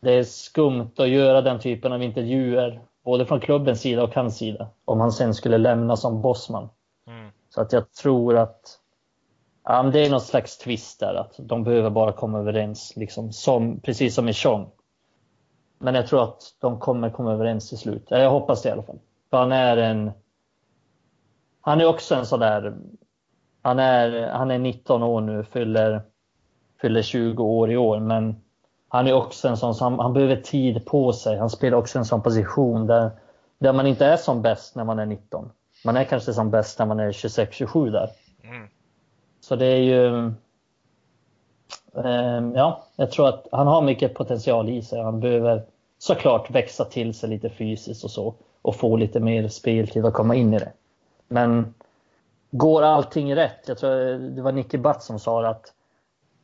[0.00, 4.38] det är skumt att göra den typen av intervjuer, både från klubbens sida och hans
[4.38, 6.68] sida, om han sen skulle lämna som bossman.
[7.06, 7.30] Mm.
[7.48, 8.78] Så att jag tror att
[9.64, 13.80] ja, det är något slags twist där, att de behöver bara komma överens, liksom, som,
[13.80, 14.70] precis som i Chong.
[15.78, 18.06] Men jag tror att de kommer komma överens till slut.
[18.08, 18.98] Jag hoppas det i alla fall.
[19.30, 20.10] För han är en...
[21.60, 22.76] Han är också en sån där...
[23.62, 26.02] Han är, han är 19 år nu, fyller,
[26.80, 28.36] fyller 20 år i år, men
[28.88, 31.38] han är också en sån som han behöver tid på sig.
[31.38, 33.10] Han spelar också en sån position där,
[33.58, 35.50] där man inte är som bäst när man är 19.
[35.84, 38.10] Man är kanske som bäst när man är 26-27 där.
[38.42, 38.68] Mm.
[39.40, 40.26] Så det är ju...
[41.96, 45.02] Eh, ja, jag tror att han har mycket potential i sig.
[45.02, 45.62] Han behöver
[45.98, 50.34] såklart växa till sig lite fysiskt och så och få lite mer speltid och komma
[50.34, 50.72] in i det.
[51.28, 51.74] Men
[52.52, 53.64] går allting rätt?
[53.66, 55.72] Jag tror det var Nicky Butt som sa att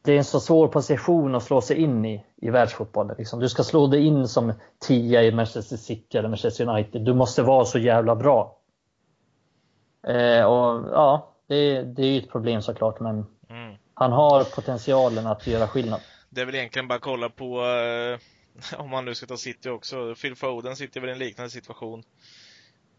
[0.03, 3.17] det är en så svår position att slå sig in i i världsfotbollen.
[3.19, 3.41] Liksom.
[3.41, 7.03] Du ska slå dig in som tia i Manchester City eller Manchester United.
[7.03, 8.59] Du måste vara så jävla bra.
[10.07, 13.77] Eh, och ja, det, det är ju ett problem såklart, men mm.
[13.95, 16.01] han har potentialen att göra skillnad.
[16.31, 18.19] Det är väl egentligen bara att kolla på eh
[18.79, 20.15] om man nu ska ta City också.
[20.15, 22.03] Phil Foden sitter väl i en liknande situation.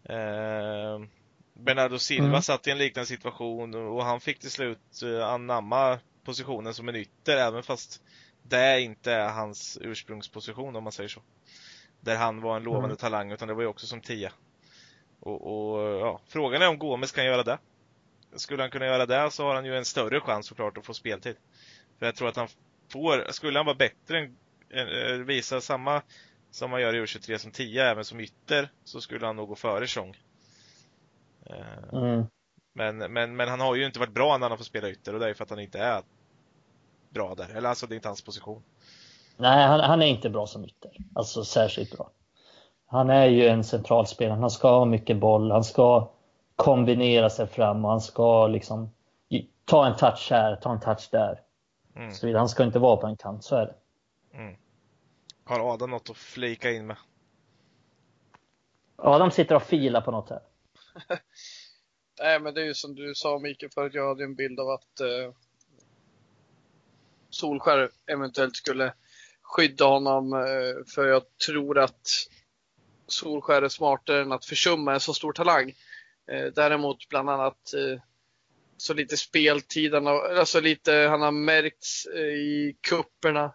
[0.04, 1.00] Eh,
[1.60, 2.42] Bernardo Silva mm.
[2.42, 6.96] satt i en liknande situation och han fick till slut eh, anamma positionen som en
[6.96, 8.02] ytter även fast
[8.44, 11.22] det inte är hans ursprungsposition om man säger så.
[12.02, 12.98] Där han var en lovande mm.
[12.98, 14.32] talang utan det var ju också som tia.
[15.20, 17.58] Och, och, ja, frågan är om Gomes kan göra det.
[18.36, 20.94] Skulle han kunna göra det så har han ju en större chans såklart att få
[20.94, 21.36] speltid.
[22.00, 22.48] För jag tror att han
[22.92, 24.36] får, skulle han vara bättre än
[24.70, 26.02] Eh, visar samma
[26.52, 29.56] som man gör i U23 som 10 även som ytter så skulle han nog gå
[29.56, 30.18] före Chong.
[31.50, 32.26] Eh, mm.
[32.74, 35.20] Men, men, men han har ju inte varit bra när han får spela ytter och
[35.20, 36.04] det är för att han inte är
[37.10, 37.50] bra där.
[37.56, 38.64] Eller alltså det är inte hans position.
[39.38, 40.92] Nej, han, han är inte bra som ytter.
[41.16, 42.12] Alltså särskilt bra.
[42.86, 44.40] Han är ju en centralspelare.
[44.40, 45.52] Han ska ha mycket boll.
[45.52, 46.12] Han ska
[46.56, 48.92] kombinera sig fram och han ska liksom
[49.66, 51.42] ta en touch här, ta en touch där.
[51.96, 52.12] Mm.
[52.12, 53.76] Så han ska inte vara på en kant, så är det.
[54.38, 54.56] Mm.
[55.44, 56.98] Har Adam något att flika in med?
[58.96, 60.40] Adam sitter och filar på något här.
[62.20, 64.70] Nej, men det är ju som du sa Mikael förut, jag hade en bild av
[64.70, 65.34] att eh,
[67.30, 68.94] Solskär eventuellt skulle
[69.42, 72.08] skydda honom eh, för jag tror att
[73.08, 75.74] Solskär är smartare än att försumma en så stor talang.
[76.32, 78.02] Eh, däremot bland annat eh,
[78.78, 83.54] så lite speltid, alltså lite, han har märkts eh, i kupperna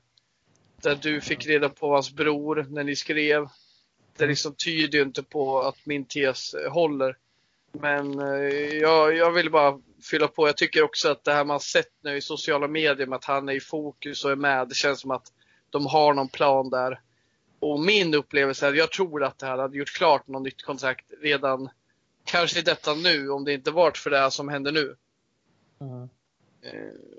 [0.83, 3.49] där du fick reda på hans bror när ni skrev.
[4.17, 7.17] Det liksom tyder ju inte på att min tes eh, håller.
[7.81, 9.79] Men eh, jag, jag vill bara
[10.11, 10.49] fylla på.
[10.49, 13.49] Jag tycker också att det här man sett nu i sociala medier med att han
[13.49, 14.69] är i fokus och är med.
[14.69, 15.33] Det känns som att
[15.71, 17.01] de har någon plan där.
[17.59, 20.63] Och min upplevelse är att jag tror att det här hade gjort klart något nytt
[20.63, 21.69] kontrakt redan,
[22.25, 24.97] kanske detta nu, om det inte varit för det som händer nu.
[25.81, 26.09] Mm.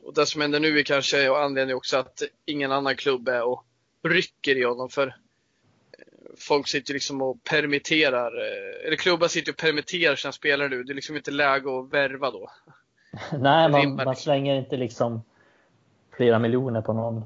[0.03, 3.65] Och det som händer nu är kanske anledningen också att ingen annan klubb är och
[4.03, 4.89] rycker i honom.
[4.89, 5.13] För eh,
[6.37, 10.83] folk sitter liksom och permitterar, eh, eller klubbar sitter och permitterar sina spelare nu.
[10.83, 12.51] Det är liksom inte läge att värva då.
[13.39, 15.21] Nej, man, man slänger inte liksom
[16.17, 17.25] flera miljoner på någon.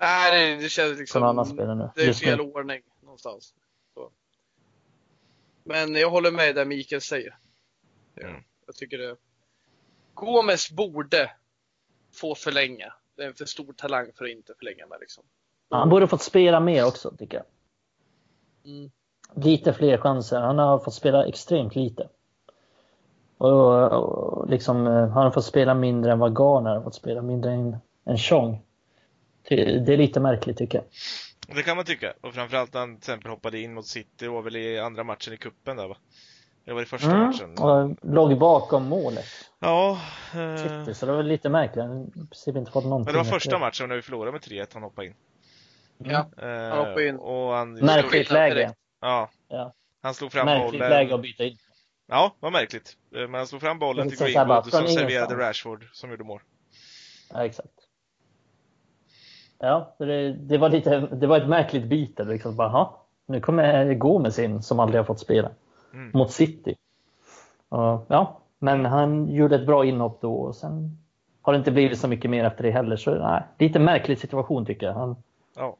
[0.00, 1.22] Nej, det, det känns liksom.
[1.22, 1.90] På annan spelare nu.
[1.94, 3.54] Det är fel ordning någonstans.
[3.94, 4.10] Så.
[5.64, 7.36] Men jag håller med där Mikael säger.
[8.16, 8.42] Mm.
[8.66, 9.16] Jag tycker det.
[10.14, 11.30] Gomes borde
[12.14, 12.92] få förlänga.
[13.16, 15.24] Det är en för stor talang för att inte förlänga med liksom.
[15.70, 17.46] Han borde fått spela mer också, tycker jag.
[19.34, 20.40] Lite fler chanser.
[20.40, 22.08] Han har fått spela extremt lite.
[23.38, 27.52] Och, och liksom, han har fått spela mindre än vad Garner har fått spela, mindre
[27.52, 28.62] än, än Chong.
[29.48, 30.86] Det är lite märkligt tycker jag.
[31.56, 32.12] Det kan man tycka.
[32.20, 35.04] Och framförallt när han till exempel hoppade in mot City, det var väl i andra
[35.04, 35.96] matchen i kuppen där va?
[36.64, 37.58] Det var i första mm, matchen.
[37.58, 39.24] Och låg bakom målet.
[39.58, 39.98] Ja.
[40.34, 40.56] Eh...
[40.56, 41.84] City, så det var lite märkligt.
[41.84, 42.12] Han
[42.46, 43.14] har inte fått någonting.
[43.14, 45.14] Men det var första matchen när vi förlorade med 3-1 han hoppade in.
[45.98, 47.16] Ja, eh, han hoppade in.
[47.16, 47.72] Och han...
[47.72, 48.74] Märkligt läge.
[49.00, 49.30] Ja.
[49.48, 49.72] ja.
[50.02, 50.78] Han slog fram märkligt bollen.
[50.78, 51.56] Märkligt läge att byta in.
[52.06, 52.96] Ja, vad märkligt.
[53.14, 56.40] Eh, men han slog fram bollen till Greenwood som serverade Rashford som gjorde mål.
[57.32, 57.72] Ja, exakt.
[59.58, 62.24] Ja, det, det, var lite, det var ett märkligt byte.
[62.24, 62.56] Liksom.
[62.56, 62.88] Bara,
[63.26, 65.50] nu kommer Gomes in som aldrig har fått spela
[65.92, 66.10] mm.
[66.14, 66.76] mot City.
[67.68, 70.98] Och, ja, men han gjorde ett bra inhopp då och sen
[71.42, 72.96] har det inte blivit så mycket mer efter det heller.
[72.96, 74.94] Så nej, lite märklig situation tycker jag.
[74.94, 75.16] Han,
[75.56, 75.76] ja.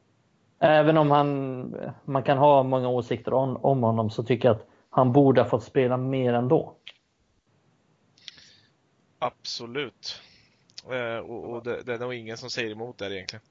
[0.59, 4.67] Även om han, man kan ha många åsikter om, om honom så tycker jag att
[4.89, 6.75] han borde ha fått spela mer ändå.
[9.19, 10.21] Absolut.
[10.91, 13.43] Eh, och, och det, det, är nog ingen som säger emot där egentligen.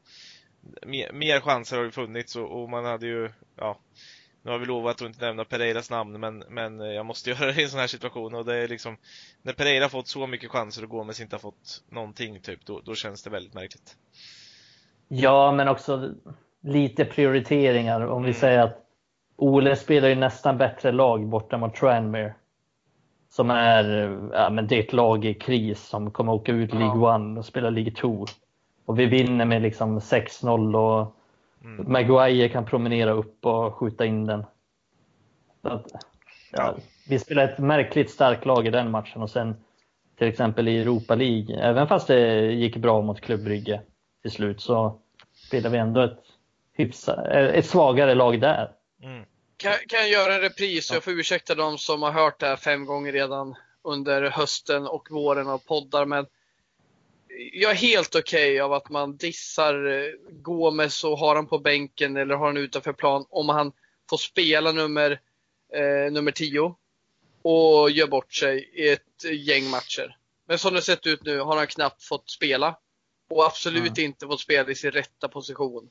[0.87, 3.79] Mer, mer chanser har ju funnits och, och, man hade ju, ja,
[4.43, 7.61] nu har vi lovat att inte nämna Pereiras namn men, men jag måste göra det
[7.61, 8.97] i en sån här situation och det är liksom
[9.43, 12.95] När Pereira fått så mycket chanser och Gomes inte har fått någonting typ, då, då
[12.95, 13.97] känns det väldigt märkligt.
[15.09, 16.15] Ja, men också
[16.63, 18.07] lite prioriteringar.
[18.07, 18.41] Om vi mm.
[18.41, 18.85] säger att
[19.37, 22.35] Ole spelar ju nästan bättre lag borta mot Tranmere.
[23.31, 23.85] Som är,
[24.33, 27.39] ja, men det är ett lag i kris som kommer åka ut League ja.
[27.39, 28.27] och spela League 2.
[28.85, 31.17] Och vi vinner med liksom 6-0 och
[31.65, 31.93] mm.
[31.93, 34.45] Maguire kan promenera upp och skjuta in den.
[35.63, 35.87] Att,
[36.53, 36.75] ja,
[37.09, 39.57] vi spelade ett märkligt starkt lag i den matchen och sen
[40.19, 43.81] till exempel i Europa League, även fast det gick bra mot Klubb Brygge
[44.23, 44.99] till slut så
[45.35, 46.23] spelade vi ändå ett,
[46.79, 48.71] hyfsa, ett svagare lag där.
[49.03, 49.25] Mm.
[49.57, 50.91] Kan, kan jag göra en repris?
[50.93, 55.09] Jag får ursäkta de som har hört det här fem gånger redan under hösten och
[55.11, 56.27] våren av poddar, men
[57.53, 61.59] jag är helt okej okay av att man dissar eh, Gomes och har han på
[61.59, 63.73] bänken eller har han utanför plan om han
[64.11, 65.21] får spela nummer,
[65.75, 66.75] eh, nummer 10
[67.43, 70.17] och gör bort sig i ett gäng matcher.
[70.47, 72.79] Men som det sett ut nu har han knappt fått spela
[73.31, 74.05] och absolut mm.
[74.05, 75.91] inte fått spela i sin rätta position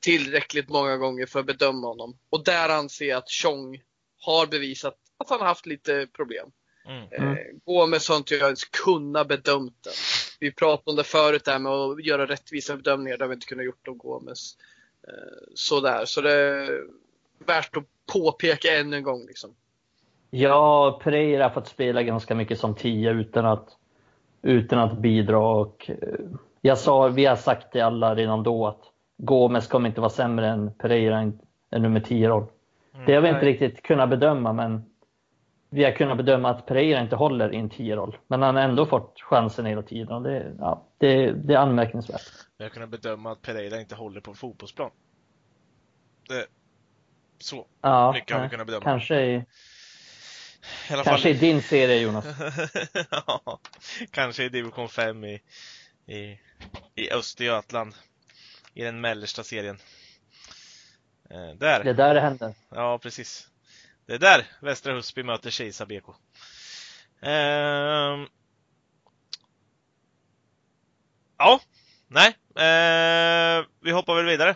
[0.00, 2.18] tillräckligt många gånger för att bedöma honom.
[2.30, 3.82] Och där anser jag att Chong
[4.20, 6.50] har bevisat att han har haft lite problem.
[6.86, 7.32] Mm.
[7.32, 9.92] Eh, Gomes har inte jag ens kunnat bedömt den.
[10.40, 13.46] Vi pratade om det förut där med att göra rättvisa bedömningar, det har vi inte
[13.46, 14.56] kunnat gjort om Gomes.
[15.08, 16.84] Eh, sådär, så det är
[17.46, 19.26] värt att påpeka ännu en gång.
[19.26, 19.54] Liksom.
[20.30, 23.68] Ja, Pereira har fått spela ganska mycket som tia utan att,
[24.42, 25.38] utan att bidra.
[25.38, 25.96] Och, eh,
[26.60, 28.82] jag sa, vi har sagt det alla redan då att
[29.16, 31.40] Gomes kommer inte vara sämre än Pereira en,
[31.70, 32.46] en nummer 10-roll.
[32.94, 34.84] Mm, det har vi inte riktigt kunnat bedöma, men
[35.70, 38.18] vi har kunnat bedöma att Pereira inte håller i en 10-roll.
[38.26, 42.22] Men han har ändå fått chansen hela tiden och det, ja, det, det är anmärkningsvärt.
[42.58, 44.90] Vi har kunnat bedöma att Pereira inte håller på en fotbollsplan.
[46.28, 46.46] Det,
[47.38, 48.84] så ja, mycket har vi kunnat bedöma.
[48.84, 49.44] Kanske i, i
[50.88, 51.26] kanske fall...
[51.26, 52.24] i din serie Jonas.
[53.10, 53.60] ja,
[54.10, 55.40] kanske i division 5 i,
[56.06, 56.38] i,
[56.94, 57.94] i Östergötland
[58.74, 59.78] i den mellersta serien.
[61.30, 61.84] Eh, där.
[61.84, 62.54] Det är där det händer.
[62.68, 63.48] Ja, precis.
[64.06, 66.08] Det är där Västra Husby möter Kisa BK.
[67.22, 68.26] Eh,
[71.38, 71.60] ja,
[72.08, 72.28] nej.
[72.56, 74.50] Eh, vi hoppar väl vidare.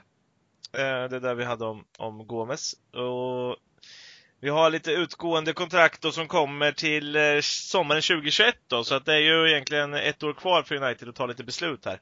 [0.73, 2.75] Eh, det där vi hade om, om Gomes.
[2.93, 3.57] Och
[4.41, 9.05] vi har lite utgående kontrakt då som kommer till eh, sommaren 2021 då, så att
[9.05, 12.01] det är ju egentligen ett år kvar för United att ta lite beslut här.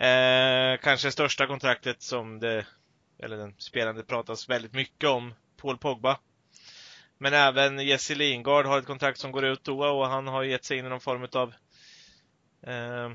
[0.00, 2.66] Eh, kanske största kontraktet som det,
[3.18, 6.18] eller den spelande pratas väldigt mycket om, Paul Pogba.
[7.18, 10.64] Men även Jesse Lingard har ett kontrakt som går ut då och han har gett
[10.64, 11.54] sig in i någon form av
[12.66, 13.10] eh,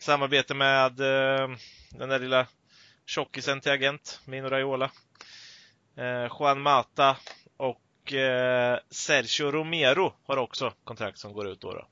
[0.00, 1.48] samarbete med eh,
[1.90, 2.46] den där lilla
[3.06, 4.90] tjockisen till agent, Mino Raiola.
[5.96, 7.16] Eh, Juan Mata
[7.56, 11.72] och eh, Sergio Romero har också kontrakt som går ut då.
[11.72, 11.86] då.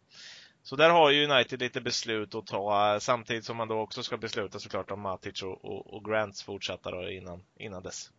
[0.69, 4.17] Så där har ju United lite beslut att ta samtidigt som man då också ska
[4.17, 8.11] besluta såklart om Matic och, och, och Grants fortsatta då innan, innan dess.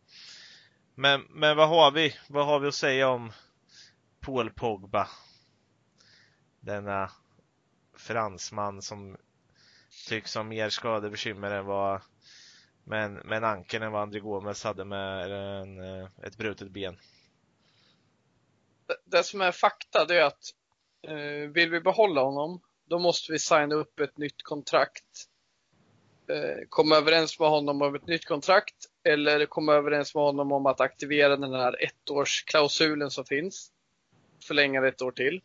[0.95, 2.16] Men, men vad har vi?
[2.28, 3.32] Vad har vi att säga om
[4.20, 5.08] Paul Pogba?
[6.60, 7.12] Denna
[7.97, 9.18] fransman som
[10.08, 12.02] tycks ha mer skadebekymmer än vad
[12.84, 17.00] men, men ankeln än vad André Gomes hade med en, eh, ett brutet ben.
[19.06, 20.54] Det, som är fakta det är att
[21.54, 25.26] vill vi behålla honom då måste vi signa upp ett nytt kontrakt.
[26.30, 30.66] Eh, komma överens med honom om ett nytt kontrakt eller komma överens med honom om
[30.66, 33.72] att aktivera den här ettårsklausulen som finns.
[34.47, 35.41] Förlänga det ett år till.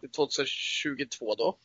[0.00, 1.58] Till 2022 då.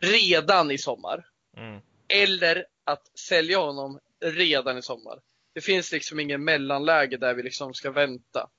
[0.00, 1.26] Redan i sommar.
[1.56, 1.80] Mm.
[2.08, 5.20] Eller att sälja honom redan i sommar.
[5.52, 8.50] Det finns liksom ingen mellanläge där vi liksom ska vänta.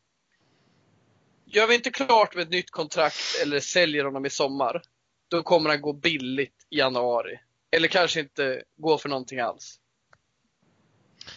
[1.54, 4.82] Gör vi inte klart med ett nytt kontrakt eller säljer honom i sommar,
[5.28, 7.40] då kommer han gå billigt i januari.
[7.72, 9.80] Eller kanske inte gå för någonting alls.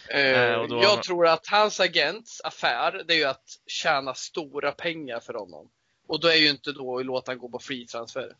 [0.09, 0.79] Eh, då...
[0.83, 5.69] Jag tror att hans agents affär, det är ju att tjäna stora pengar för honom.
[6.07, 8.35] Och då är ju inte då att låta honom gå på free transfer.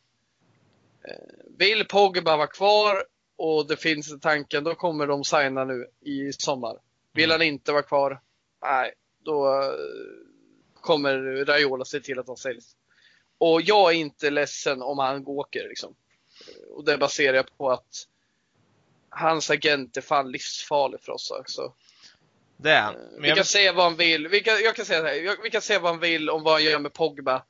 [1.08, 1.16] Eh,
[1.58, 3.04] vill Pogba vara kvar
[3.36, 6.78] och det finns tanken, då kommer de signa nu i sommar.
[7.14, 8.22] Vill han inte vara kvar,
[8.62, 10.27] nej, då eh,
[10.88, 12.76] kommer Raiola se till att de säljs.
[13.38, 15.96] Och jag är inte ledsen om han åker liksom.
[16.70, 18.08] Och det baserar jag på att
[19.10, 21.74] hans agent är fan livsfarlig för oss också.
[22.58, 22.96] Det är han.
[22.96, 24.28] Eh, vi kan säga vad han vill.
[24.28, 26.64] Vi kan, jag kan säga här, vi kan säga vad han vill om vad han
[26.64, 27.44] gör med Pogba.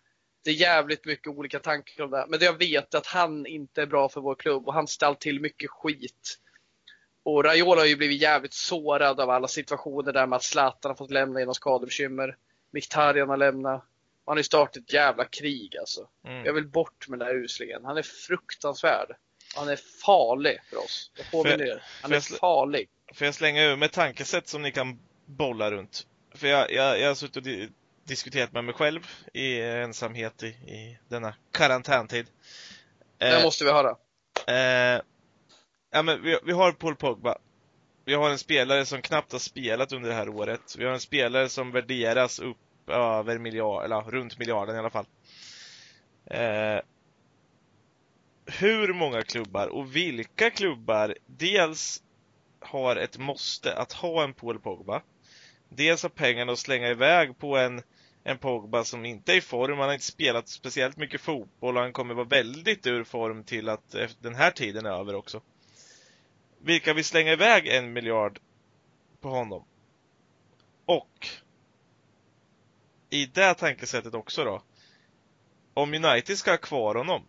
[0.44, 2.26] Det är jävligt mycket olika tankar om det.
[2.28, 5.40] Men jag vet att han inte är bra för vår klubb och han ställer till
[5.40, 6.38] mycket skit.
[7.24, 10.96] Och Raiola har ju blivit jävligt sårad av alla situationer där med att Zlatan har
[10.96, 12.38] fått lämna genom skadebekymmer.
[12.72, 13.84] Mkhitaryan har lämnat.
[14.26, 16.08] Han har ju startat ett jävla krig alltså.
[16.28, 16.46] Mm.
[16.46, 17.86] Jag vill bort med den där uslingen.
[17.86, 19.16] Han är fruktansvärd.
[19.56, 21.12] Han är farlig för oss.
[21.18, 22.90] Jag påminner Han är farlig.
[23.14, 26.08] Får jag slänga ur med tankesätt som ni kan bolla runt?
[26.36, 27.70] För jag, jag, jag har suttit och di
[28.08, 32.28] diskuterat med mig själv i ensamhet i, i denna karantäntid.
[33.18, 33.96] Det eh, måste vi höra.
[34.48, 35.02] Eh,
[35.92, 37.38] ja, men vi, vi har Paul Pogba.
[38.08, 40.76] Vi har en spelare som knappt har spelat under det här året.
[40.78, 45.06] Vi har en spelare som värderas upp över miljard, eller runt miljarden i alla fall.
[46.26, 46.80] Eh,
[48.46, 52.04] hur många klubbar och vilka klubbar dels
[52.60, 55.02] har ett måste att ha en Paul Pogba.
[55.70, 57.82] Dels har pengarna att slänga iväg på en,
[58.24, 59.78] en Pogba som inte är i form.
[59.78, 63.70] Han har inte spelat speciellt mycket fotboll och han kommer vara väldigt ur form till
[63.70, 65.42] att eh, den här tiden är över också.
[66.60, 68.40] Vilka vill slänga iväg en miljard
[69.22, 69.66] på honom?
[70.86, 71.28] Och
[73.10, 74.64] i det tankesättet också då.
[75.74, 77.24] Om United ska ha kvar honom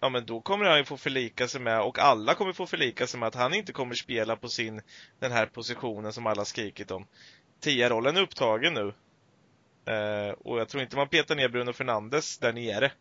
[0.00, 3.06] ja men då kommer han ju få förlika sig med, och alla kommer få förlika
[3.06, 4.82] sig med att han inte kommer spela på sin,
[5.18, 7.06] den här positionen som alla skrikit om.
[7.60, 8.94] Tia-rollen är upptagen nu.
[9.92, 12.92] Eh, och jag tror inte man petar ner Bruno Fernandes där nere.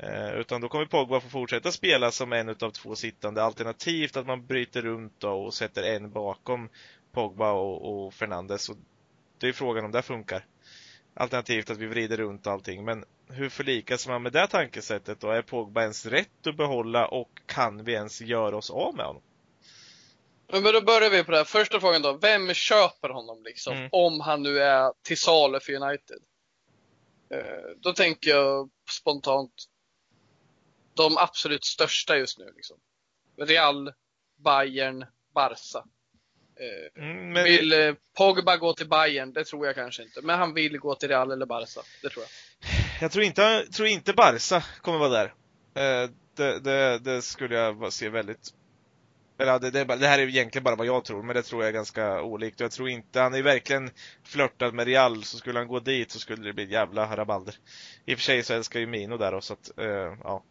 [0.00, 4.26] Eh, utan då kommer Pogba få fortsätta spela som en utav två sittande, alternativt att
[4.26, 6.68] man bryter runt och sätter en bakom
[7.12, 8.68] Pogba och, och Fernandes.
[8.68, 8.76] Och
[9.38, 10.46] det är frågan om det funkar.
[11.14, 12.84] Alternativt att vi vrider runt allting.
[12.84, 15.30] Men hur förlikas man med det tankesättet då?
[15.30, 19.22] Är Pogba ens rätt att behålla och kan vi ens göra oss av med honom?
[20.52, 21.44] Men då börjar vi på det här.
[21.44, 22.12] Första frågan då.
[22.12, 23.76] Vem köper honom liksom?
[23.76, 23.88] Mm.
[23.92, 26.18] Om han nu är till salu för United.
[27.30, 29.52] Eh, då tänker jag spontant
[30.96, 32.52] de absolut största just nu.
[32.56, 32.76] Liksom.
[33.38, 33.92] Real,
[34.44, 35.84] Bayern, Barca.
[36.60, 37.44] Eh, mm, men...
[37.44, 39.32] Vill eh, Pogba gå till Bayern?
[39.32, 40.22] Det tror jag kanske inte.
[40.22, 41.80] Men han vill gå till Real eller Barca.
[42.02, 42.30] Det tror jag.
[43.00, 45.34] Jag tror inte, tror inte Barca kommer vara där.
[45.74, 48.50] Eh, det, det, det, skulle jag se väldigt
[49.38, 51.68] eller det, det, det, här är egentligen bara vad jag tror, men det tror jag
[51.68, 52.60] är ganska olikt.
[52.60, 53.90] Jag tror inte, han är verkligen
[54.24, 57.54] flörtat med Real, så skulle han gå dit så skulle det bli jävla rabalder.
[58.04, 60.44] I och för sig så älskar ju Mino där då, så att, uh, ja.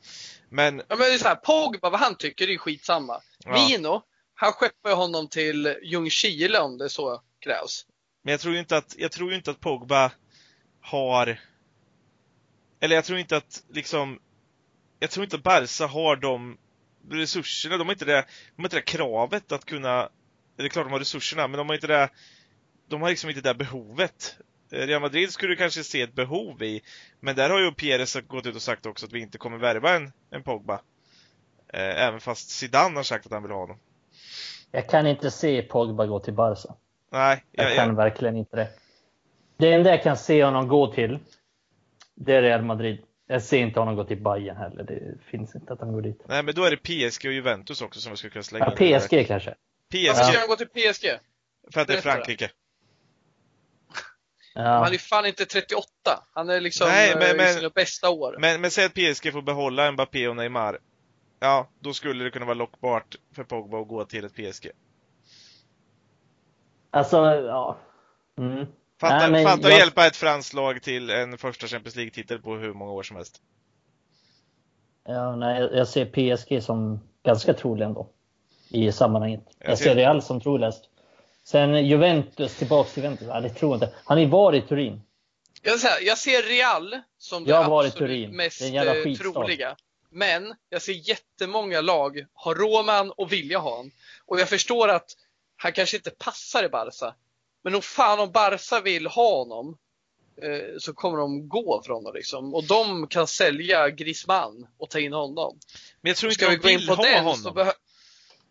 [0.49, 0.77] Men...
[0.77, 3.21] Ja men det är såhär, Pogba, vad han tycker, det är skitsamma.
[3.45, 3.51] Ja.
[3.51, 4.01] Mino,
[4.35, 7.85] han skeppar ju honom till Ljungskile om det så krävs.
[8.23, 10.11] Men jag tror ju inte att, jag tror inte att Pogba
[10.81, 11.39] har
[12.79, 14.19] eller jag tror inte att liksom
[14.99, 16.57] jag tror inte att Barca har de
[17.11, 18.25] resurserna, de har inte det,
[18.55, 20.09] de har inte det kravet att kunna,
[20.55, 22.09] det är klart de har resurserna, men de har inte det,
[22.87, 24.37] de har liksom inte det behovet.
[24.69, 26.81] Real Madrid skulle kanske se ett behov i,
[27.19, 29.95] men där har ju Pires gått ut och sagt också att vi inte kommer värva
[29.95, 30.81] en, en Pogba.
[31.73, 33.79] Eh, även fast Zidane har sagt att han vill ha honom.
[34.71, 36.75] Jag kan inte se Pogba gå till Barca.
[37.11, 37.43] Nej.
[37.51, 37.95] Jag, jag kan jag...
[37.95, 38.69] verkligen inte det.
[39.57, 41.19] Det enda jag kan se honom gå till,
[42.15, 43.03] det är Real Madrid.
[43.27, 44.83] Jag ser inte honom gå till Bayern heller.
[44.83, 46.21] Det finns inte att han går dit.
[46.25, 48.85] Nej, men då är det PSG och Juventus också som vi skulle kunna slänga ja,
[48.85, 48.99] in.
[48.99, 49.55] PSG kanske.
[49.93, 50.07] PSG.
[50.07, 51.05] Varför ska han gå till PSG?
[51.73, 52.51] För att det är Frankrike.
[54.55, 54.61] Ja.
[54.61, 55.87] Han är fan inte 38.
[56.33, 58.37] Han är liksom Nej, men, men, sina bästa år.
[58.39, 60.79] Men, men säg att PSG får behålla Mbappé och Neymar.
[61.39, 64.71] Ja, då skulle det kunna vara lockbart för Pogba att gå till ett PSG.
[66.91, 67.77] Alltså, ja.
[68.37, 68.65] Mm.
[68.99, 69.73] Fatta, Nej, fatta jag...
[69.73, 73.15] att hjälpa ett franskt lag till en första Champions League-titel på hur många år som
[73.15, 73.41] helst.
[75.07, 78.09] Ja, nej, jag ser PSG som ganska trolig ändå.
[78.69, 79.41] I sammanhanget.
[79.59, 80.83] Jag, jag ser, ser Real som troligast.
[81.43, 83.27] Sen Juventus, tillbaks till Juventus.
[83.27, 83.95] Ja, det tror jag inte.
[84.03, 85.01] Han är var i Turin.
[85.61, 88.35] Jag, säga, jag ser Real som det absolut Turin.
[88.35, 89.75] mest det eh, troliga.
[90.09, 93.91] Men jag ser jättemånga lag ha Roman och vilja ha honom.
[94.25, 95.11] Och jag förstår att
[95.55, 97.15] han kanske inte passar i Barca.
[97.65, 99.77] Men om fan om Barca vill ha honom
[100.41, 102.53] eh, så kommer de gå från honom liksom.
[102.53, 105.59] Och de kan sälja Griezmann och ta in honom.
[106.01, 107.71] Men jag tror inte de vill ha honom.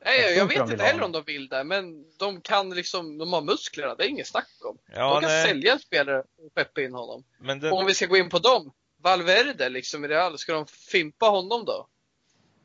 [0.05, 3.33] Nej, jag, jag vet inte heller om de vill det, men de kan liksom, de
[3.33, 4.79] har musklerna, det är inget snack om.
[4.95, 5.47] Ja, de kan nej.
[5.47, 7.25] sälja en spelare och peppa in honom.
[7.41, 7.71] Men det...
[7.71, 11.65] Om vi ska gå in på dem, Valverde liksom i Real, ska de fimpa honom
[11.65, 11.89] då?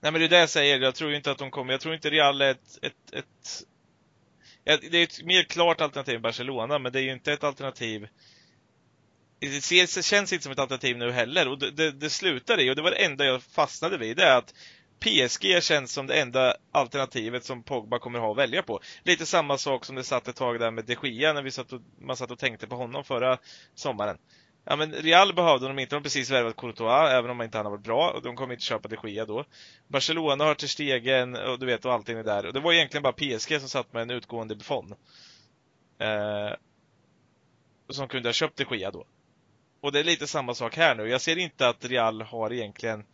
[0.01, 1.95] Nej men det är det jag säger, jag tror inte att de kommer, jag tror
[1.95, 3.63] inte Real är ett, ett, ett
[4.77, 8.07] det är ett mer klart alternativ än Barcelona, men det är ju inte ett alternativ
[9.39, 12.63] det, ser, det känns inte som ett alternativ nu heller och det, det, det slutade
[12.63, 14.53] i, och det var det enda jag fastnade vid, det är att
[14.99, 18.79] PSG känns som det enda alternativet som Pogba kommer ha att välja på.
[19.03, 21.73] Lite samma sak som det satt ett tag där med de Gia när vi satt
[21.73, 23.37] och, man satt och tänkte på honom förra
[23.75, 24.17] sommaren.
[24.71, 27.65] Ja men Real behövde de inte, de har precis värvat Courtois, även om inte han
[27.65, 29.45] har varit bra, och de kommer inte köpa de Gia då.
[29.87, 32.45] Barcelona har till stegen och du vet, och allting är där.
[32.45, 34.93] Och det var egentligen bara PSG som satt med en utgående Buffon.
[35.99, 36.53] Eh,
[37.89, 39.05] som kunde ha köpt de Gia då.
[39.81, 41.09] Och det är lite samma sak här nu.
[41.09, 43.05] Jag ser inte att Real har egentligen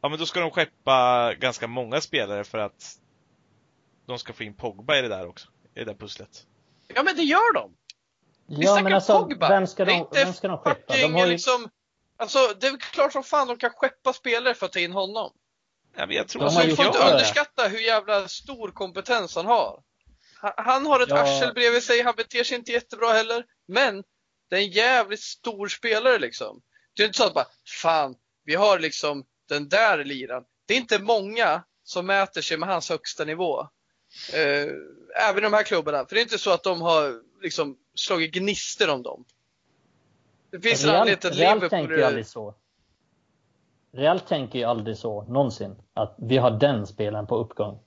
[0.00, 2.98] Ja men då ska de skeppa ganska många spelare för att
[4.06, 6.46] de ska få in Pogba i det där också, i det där pusslet.
[6.94, 7.74] Ja men det gör de!
[8.58, 9.48] Vi ja, men alltså, Pogba.
[9.48, 10.94] Vem ska, de, vem ska de skeppa?
[10.96, 11.32] De har ju...
[11.32, 11.68] liksom,
[12.16, 15.32] alltså, det är klart som fan de kan skeppa spelare för att ta in honom.
[15.96, 19.82] Ja, men jag tror de alltså, får inte underskatta hur jävla stor kompetens han har.
[20.40, 21.22] Han, han har ett ja.
[21.22, 23.44] arsel bredvid sig, han beter sig inte jättebra heller.
[23.68, 24.02] Men
[24.50, 26.62] det är en jävligt stor spelare liksom.
[26.96, 27.46] Det är inte så att bara,
[27.82, 30.44] fan, vi har liksom den där liran.
[30.66, 33.60] Det är inte många som mäter sig med hans högsta nivå.
[34.32, 34.68] Eh,
[35.28, 36.06] även i de här klubbarna.
[36.06, 39.24] För det är inte så att de har liksom slagit gnister om dem.
[40.50, 42.54] Det finns Real, en anledning att Real tänker ju aldrig så.
[43.92, 45.76] Real tänker ju aldrig så, någonsin.
[45.94, 47.78] Att vi har den spelaren på uppgång.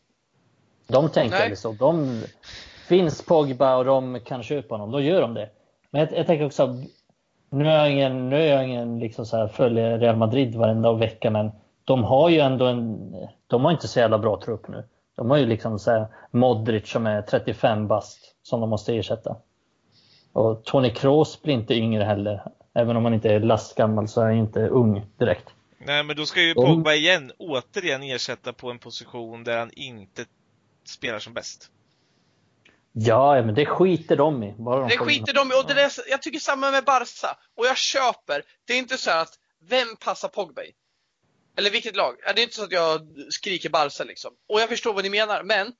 [0.87, 1.71] De tänker aldrig så.
[1.71, 2.23] De,
[2.87, 5.49] finns Pogba och de kan köpa honom, då gör de det.
[5.91, 6.77] Men jag, jag tänker också,
[7.49, 10.93] nu är jag ingen, nu är jag ingen liksom så här, följer Real Madrid varenda
[10.93, 11.51] vecka, men
[11.83, 13.15] de har ju ändå en,
[13.47, 14.83] de har inte så jävla bra trupp nu.
[15.15, 19.35] De har ju liksom så här, Modric som är 35 bast som de måste ersätta.
[20.35, 22.51] Och Tony Kroos blir inte yngre heller.
[22.73, 25.49] Även om han inte är lastgammal så är han inte ung direkt.
[25.77, 30.25] Nej, men då ska ju Pogba igen, återigen ersätta på en position där han inte
[30.85, 31.71] spelar som bäst.
[32.91, 34.53] Ja, men det skiter de i.
[34.57, 35.53] Bara de det skiter de i.
[35.53, 37.37] Och det där, jag tycker samma med Barca.
[37.57, 38.43] Och jag köper.
[38.67, 40.71] Det är inte så att, vem passar Pogba i?
[41.57, 42.15] Eller vilket lag?
[42.35, 44.31] Det är inte så att jag skriker Barca liksom.
[44.49, 45.73] Och jag förstår vad ni menar, men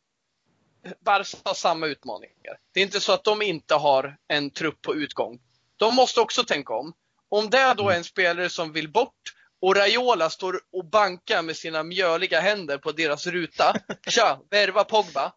[1.05, 2.59] Barca har samma utmaningar.
[2.73, 5.39] Det är inte så att de inte har en trupp på utgång.
[5.77, 6.93] De måste också tänka om.
[7.29, 11.55] Om det då är en spelare som vill bort och Raiola står och bankar med
[11.57, 13.75] sina mjöliga händer på deras ruta.
[14.07, 15.33] Tja, värva Pogba.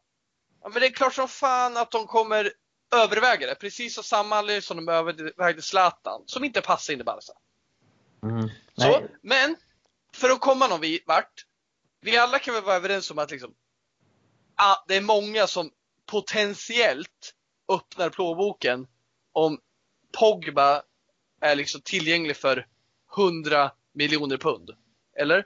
[0.62, 2.53] Ja, men det är klart som fan att de kommer
[2.94, 3.55] överväga det.
[3.55, 7.32] Precis som samma anledning som de övervägde Zlatan, som inte passar in i Barca.
[8.22, 8.49] Mm.
[8.76, 9.57] Så, men
[10.14, 11.44] för att komma någon vart.
[12.01, 13.55] Vi alla kan väl vara överens om att liksom,
[14.59, 15.71] ah, det är många som
[16.07, 17.35] potentiellt
[17.69, 18.87] öppnar plånboken
[19.33, 19.59] om
[20.19, 20.83] Pogba
[21.41, 22.67] är liksom tillgänglig för
[23.17, 24.71] 100 miljoner pund.
[25.17, 25.45] Eller?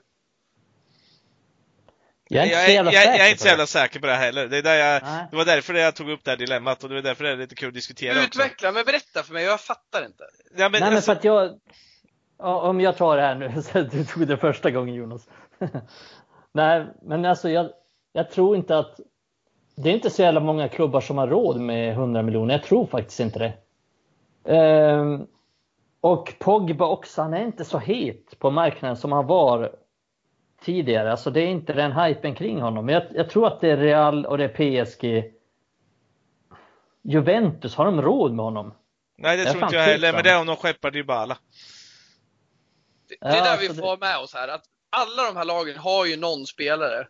[2.27, 4.47] Jag är, inte jag, jag, jag är inte så jävla säker på det heller.
[4.47, 5.01] Det, är där jag,
[5.31, 7.37] det var därför jag tog upp det här dilemmat och det var därför det är
[7.37, 8.71] lite kul att diskutera Utveckla, också.
[8.71, 10.23] men berätta för mig, jag fattar inte.
[10.57, 11.11] Ja, men, Nej, men alltså...
[11.11, 11.59] för att jag,
[12.37, 15.27] om jag tar det här nu, så du tog det första gången Jonas.
[16.53, 17.71] Nej, men alltså jag,
[18.13, 18.99] jag tror inte att
[19.75, 22.53] det är inte så jävla många klubbar som har råd med 100 miljoner.
[22.53, 23.53] Jag tror faktiskt inte det.
[24.55, 25.27] Ehm,
[26.01, 29.75] och Pogba också, han är inte så het på marknaden som han var
[30.61, 31.11] tidigare.
[31.11, 32.85] Alltså det är inte den hypen kring honom.
[32.85, 35.33] Men jag, jag tror att det är Real och det är PSG.
[37.01, 38.73] Juventus, har de råd med honom?
[39.17, 41.37] Nej, det Jag tror inte jag heller, men det är om de skeppar Dybala.
[43.09, 44.47] Det, det är Ja, där alltså vi det- får ha med oss här.
[44.47, 47.07] Att alla de här lagen har ju någon spelare.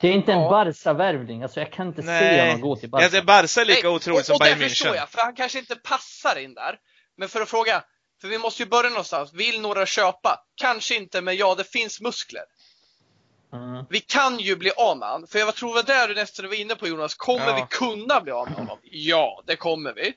[0.00, 0.50] Det är inte en Ja.
[0.50, 1.42] Barca-värvning.
[1.42, 2.46] Alltså jag kan inte se Nej.
[2.46, 3.04] honom gå till Barca.
[3.04, 4.94] Ja, det Barca är lika Nej, otroligt och, som och Bayern det förstår München.
[4.96, 6.78] jag, för han kanske inte passar in där.
[7.16, 7.84] Men för att fråga,
[8.20, 9.32] för vi måste ju börja någonstans.
[9.34, 10.44] Vill några köpa?
[10.54, 12.42] Kanske inte, men ja, det finns muskler.
[13.52, 13.84] Mm.
[13.90, 15.26] Vi kan ju bli av med han.
[15.26, 17.14] För jag tror det där du nästan var inne på Jonas.
[17.14, 17.54] Kommer Ja.
[17.56, 18.78] vi kunna bli av med honom?
[18.82, 20.12] Ja, det kommer vi.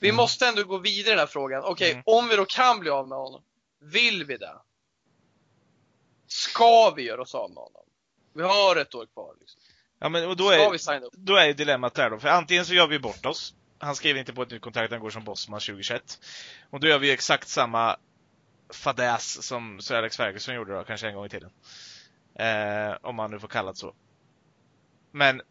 [0.00, 0.16] Vi Mm.
[0.16, 1.64] måste ändå gå vidare i den här frågan.
[1.64, 2.02] Okej, Mm.
[2.06, 3.42] om vi då kan bli av med honom.
[3.80, 4.52] Vill vi det?
[6.28, 7.82] Ska vi göra oss av med honom?
[8.32, 9.34] Vi har ett år kvar.
[9.40, 9.60] Liksom.
[9.98, 10.44] Ja, men och då
[10.78, 12.18] Ska är, då är ju dilemmat där då.
[12.18, 13.54] För antingen så gör vi bort oss.
[13.78, 16.18] Han skriver inte på ett nytt kontrakt, han går som bossman 2021.
[16.70, 17.96] Och då gör vi exakt samma
[18.72, 21.50] fadäs som Sir Alex Ferguson gjorde då, kanske en gång i tiden.
[22.34, 23.94] Eh, om man nu får kalla det så.
[25.10, 25.42] Men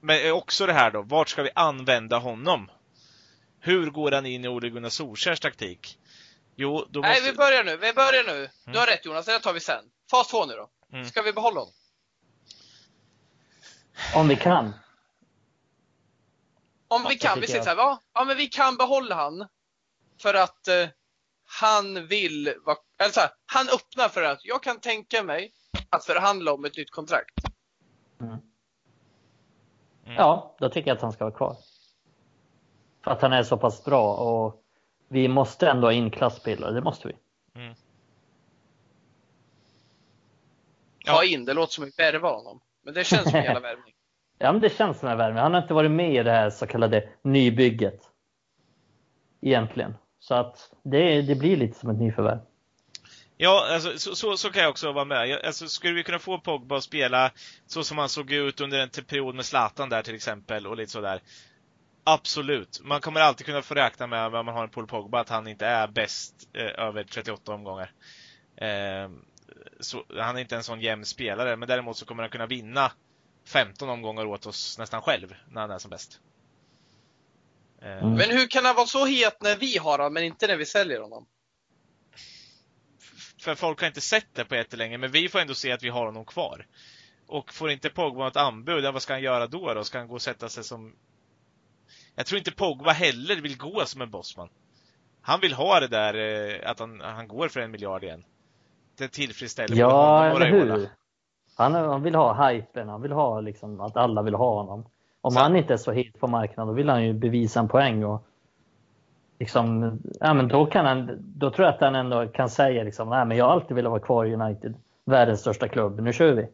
[0.00, 2.70] Men också det här då, vart ska vi använda honom?
[3.60, 5.98] Hur går han in i Ole Gunnar Solskjärs taktik?
[6.60, 7.00] Jo, då måste...
[7.00, 7.76] Nej, vi börjar nu.
[7.76, 8.48] Vi börjar nu.
[8.64, 8.80] Du Mm.
[8.80, 9.84] har rätt Jonas, det tar vi sen.
[10.10, 10.70] Fas 2 nu då.
[10.92, 11.04] Mm.
[11.08, 11.74] Ska vi behålla honom?
[14.14, 14.74] Om vi kan.
[16.88, 18.02] Om vi kan, vi säger så här, va?
[18.14, 19.48] ja men vi kan behålla han
[20.22, 20.88] för att eh,
[21.44, 25.52] han vill, va, eller så här, han öppnar för att jag kan tänka mig
[25.90, 27.34] att förhandla om ett nytt kontrakt.
[28.20, 28.32] Mm.
[28.32, 30.16] Mm.
[30.16, 31.56] Ja, då tycker jag att han ska vara kvar.
[33.04, 34.64] För att han är så pass bra och
[35.08, 37.14] vi måste ändå ha in klasspelare, det måste vi.
[41.04, 41.14] Ja.
[41.14, 42.60] Ta in, det låter som att värva honom.
[42.84, 43.94] Men det känns som en jävla värvning.
[44.40, 45.42] Ja, men det känns som en värvning.
[45.42, 48.00] Han har inte varit med i det här så kallade nybygget.
[49.40, 49.94] Egentligen.
[50.20, 52.38] Så att det, det blir lite som ett nyförvärv.
[53.36, 55.28] Ja, alltså, så, så, så kan jag också vara med.
[55.28, 57.30] Jag, alltså, skulle vi kunna få Pogba att spela
[57.66, 60.92] så som han såg ut under en period med Zlatan där till exempel och lite
[60.92, 61.20] sådär.
[62.12, 62.80] Absolut.
[62.84, 65.48] Man kommer alltid kunna få räkna med, om man har en Paul Pogba, att han
[65.48, 67.92] inte är bäst eh, över 38 omgångar.
[68.56, 69.10] Eh,
[69.80, 72.92] så, han är inte en sån jämn spelare, men däremot så kommer han kunna vinna
[73.46, 76.20] 15 omgångar åt oss nästan själv när han är som bäst.
[77.82, 78.14] Eh, Mm.
[78.14, 80.66] Men hur kan han vara så het när vi har honom, men inte när vi
[80.66, 81.26] säljer honom?
[83.40, 85.88] för folk har inte sett det på jättelänge, men vi får ändå se att vi
[85.88, 86.66] har honom kvar.
[87.26, 89.74] Och får inte Pogba något anbud, ja, vad ska han göra då?
[89.74, 89.84] då?
[89.84, 90.96] Ska han gå och sätta sig som...
[92.18, 94.48] Jag tror inte Pogba heller vill gå som en bossman.
[95.22, 98.24] Han vill ha det där eh, att han, han går för en miljard igen.
[98.98, 100.88] Det tillfredsställer Ja, honom och eller hur?
[101.56, 104.84] Han, han vill ha hypen, han vill ha liksom att alla vill ha honom.
[105.20, 107.68] Om Så- han inte är så het på marknaden, då vill han ju bevisa en
[107.68, 108.04] poäng.
[108.04, 108.24] Och
[109.38, 113.08] liksom, ja, men då, kan han, då tror jag att han ändå kan säga liksom,
[113.10, 114.74] nej men jag har alltid velat vara kvar i United.
[115.04, 116.48] Världens största klubb, nu kör vi.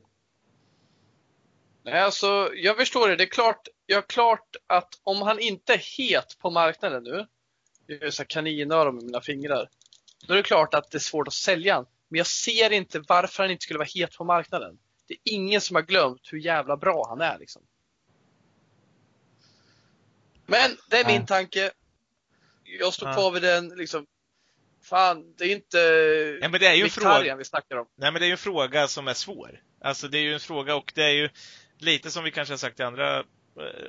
[1.84, 3.16] Nej, alltså, jag förstår det.
[3.16, 7.26] Det är klart, jag är klart att om han inte är het på marknaden nu,
[7.86, 9.68] jag gör kaninöron med mina fingrar,
[10.26, 11.86] då är det klart att det är svårt att sälja han.
[12.08, 14.78] Men jag ser inte varför han inte skulle vara het på marknaden.
[15.08, 17.38] Det är ingen som har glömt hur jävla bra han är.
[17.38, 17.62] Liksom.
[20.46, 21.26] Men det är min Nej.
[21.26, 21.70] tanke.
[22.64, 23.14] Jag står Ja.
[23.14, 23.68] kvar vid den.
[23.68, 24.06] Liksom.
[24.82, 25.78] Fan, det är inte
[26.42, 27.36] Ja, men det är ju en fråga.
[27.36, 27.86] vi snackar om.
[27.96, 29.60] Nej men det är ju en fråga som är svår.
[29.80, 31.28] Alltså det är ju en fråga och det är ju
[31.84, 33.24] lite som vi kanske har sagt i andra eh,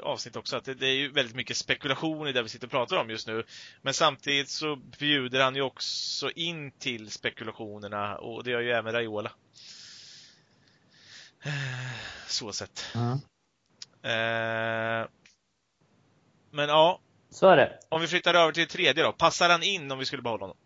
[0.03, 2.71] avsnitt också, att det, det är ju väldigt mycket spekulation i det vi sitter och
[2.71, 3.43] pratar om just nu.
[3.81, 8.93] Men samtidigt så bjuder han ju också in till spekulationerna och det gör ju även
[8.93, 9.31] Raiola.
[11.43, 11.51] Eh,
[12.27, 12.85] Så sett.
[12.95, 13.17] Eh,
[16.51, 16.99] Men ja,
[17.29, 17.79] Så är det.
[17.89, 19.11] om vi flyttar över till tredje då.
[19.11, 20.57] Passar han in om vi skulle behålla honom?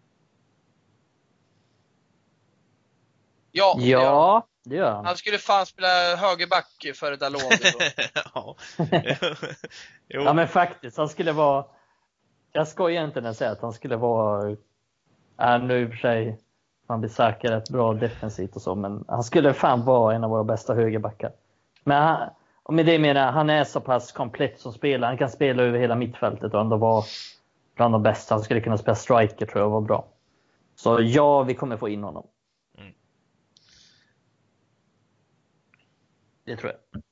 [3.52, 3.78] Ja.
[3.80, 5.06] Ja, det gör han.
[5.06, 7.44] han skulle fan spela högerback för Dalot.
[8.34, 8.56] ja.
[10.08, 11.66] Ja men faktiskt, han skulle vara...
[12.52, 14.50] Jag skojar inte när jag säger att han skulle vara...
[15.42, 16.40] Äh, nu i och för sig,
[16.88, 20.30] han blir säker rätt bra defensivt och så, men han skulle fan vara en av
[20.30, 21.32] våra bästa högerbackar.
[21.84, 22.30] Men han,
[22.64, 25.10] och med det menar jag, han är så pass komplett som spelare.
[25.10, 27.04] Han kan spela över hela mittfältet och ändå vara
[27.76, 28.36] bland de bästa.
[28.36, 30.08] Han skulle kunna spela striker tror jag var bra.
[30.76, 32.28] Så ja, vi kommer få in honom.
[36.50, 37.04] Det tror jag.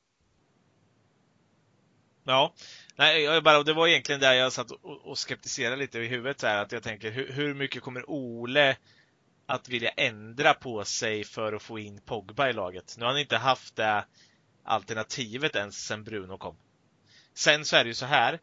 [2.23, 2.53] Ja.
[2.95, 6.39] Nej, jag bara, det var egentligen där jag satt och, och skeptiserade lite i huvudet
[6.39, 8.77] så här, att jag tänker hur, hur mycket kommer Ole
[9.45, 12.95] att vilja ändra på sig för att få in Pogba i laget?
[12.97, 14.05] Nu har han inte haft det
[14.64, 16.57] alternativet ens sen Bruno kom.
[17.34, 18.39] Sen så är det ju så här.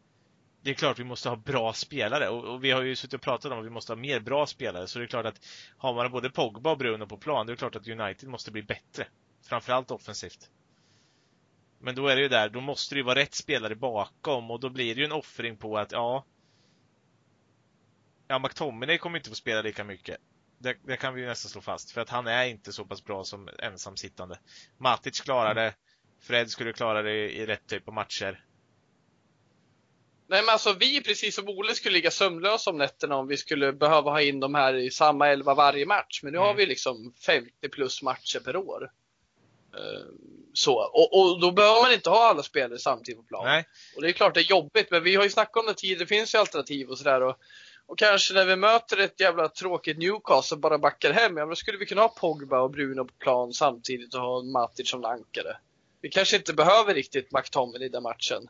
[0.62, 3.20] det är klart vi måste ha bra spelare och, och, vi har ju suttit och
[3.20, 5.46] pratat om att vi måste ha mer bra spelare så det är klart att
[5.76, 8.62] har man både Pogba och Bruno på plan, det är klart att United måste bli
[8.62, 9.06] bättre.
[9.42, 10.50] Framförallt offensivt.
[11.84, 14.60] Men då är det ju där, då måste det ju vara rätt spelare bakom och
[14.60, 16.24] då blir det ju en offring på att, ja...
[18.28, 20.16] Ja, McTominay kommer inte få spela lika mycket.
[20.58, 23.04] Det, det, kan vi ju nästan slå fast, för att han är inte så pass
[23.04, 24.38] bra som ensamsittande.
[24.78, 25.74] Matic klarar det,
[26.20, 28.44] Fred skulle klara det i, i rätt typ av matcher.
[30.26, 33.72] Nej men alltså vi precis som Ole skulle ligga sömnlösa om nätterna om vi skulle
[33.72, 36.22] behöva ha in de här i samma elva varje match.
[36.22, 36.46] Men nu mm.
[36.46, 38.90] har vi liksom 50 plus matcher per år.
[39.78, 40.14] Uh,
[40.52, 40.74] så.
[40.74, 43.44] Och, och, då behöver man inte ha alla spelare samtidigt på plan.
[43.44, 43.64] Nej.
[43.96, 45.98] Och det är klart det är jobbigt, men vi har ju snackat om det tidigare,
[45.98, 47.22] det finns ju alternativ och sådär.
[47.22, 47.36] Och,
[47.86, 51.78] och kanske när vi möter ett jävla tråkigt Newcastle bara backar hem, ja då skulle
[51.78, 55.56] vi kunna ha Pogba och Bruno på plan samtidigt och ha Matic som lankare.
[56.00, 58.48] Vi kanske inte behöver riktigt McTominay i den matchen.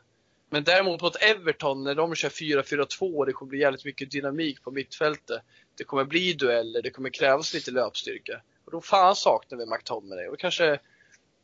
[0.49, 4.71] Men däremot mot Everton, när de kör 4-4-2 det kommer bli jävligt mycket dynamik på
[4.71, 5.41] mittfältet.
[5.77, 8.41] Det kommer bli dueller, det kommer krävas lite löpstyrka.
[8.65, 10.27] Och då fan saknar vi McTominay.
[10.27, 10.79] Och kanske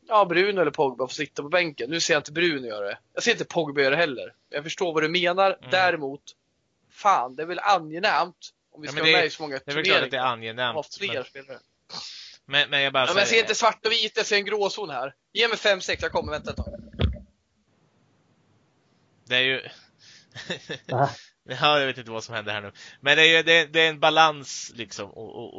[0.08, 1.90] ja, Bruno eller Pogba får sitta på bänken.
[1.90, 2.98] Nu ser jag inte Bruno göra det.
[3.14, 4.34] Jag ser inte Pogba göra det heller.
[4.50, 5.56] Jag förstår vad du menar.
[5.58, 5.70] Mm.
[5.70, 6.22] Däremot,
[6.90, 9.82] fan, det är väl angenämt om vi ska ja, vara med i så många turneringar.
[9.82, 10.74] Det är väl klart att det är angenämt.
[10.74, 11.24] Ha fler men...
[11.24, 11.58] spelare.
[12.44, 13.14] Men, men jag bara ja, säger...
[13.14, 15.14] men jag ser inte svart och vit, jag ser en gråzon här.
[15.32, 16.80] Ge mig 5-6, jag kommer, vänta ett tag.
[19.24, 19.62] Det är ju...
[21.44, 22.72] ja, jag vet inte vad som händer här nu.
[23.00, 25.10] Men det är ju det är, det är en balans liksom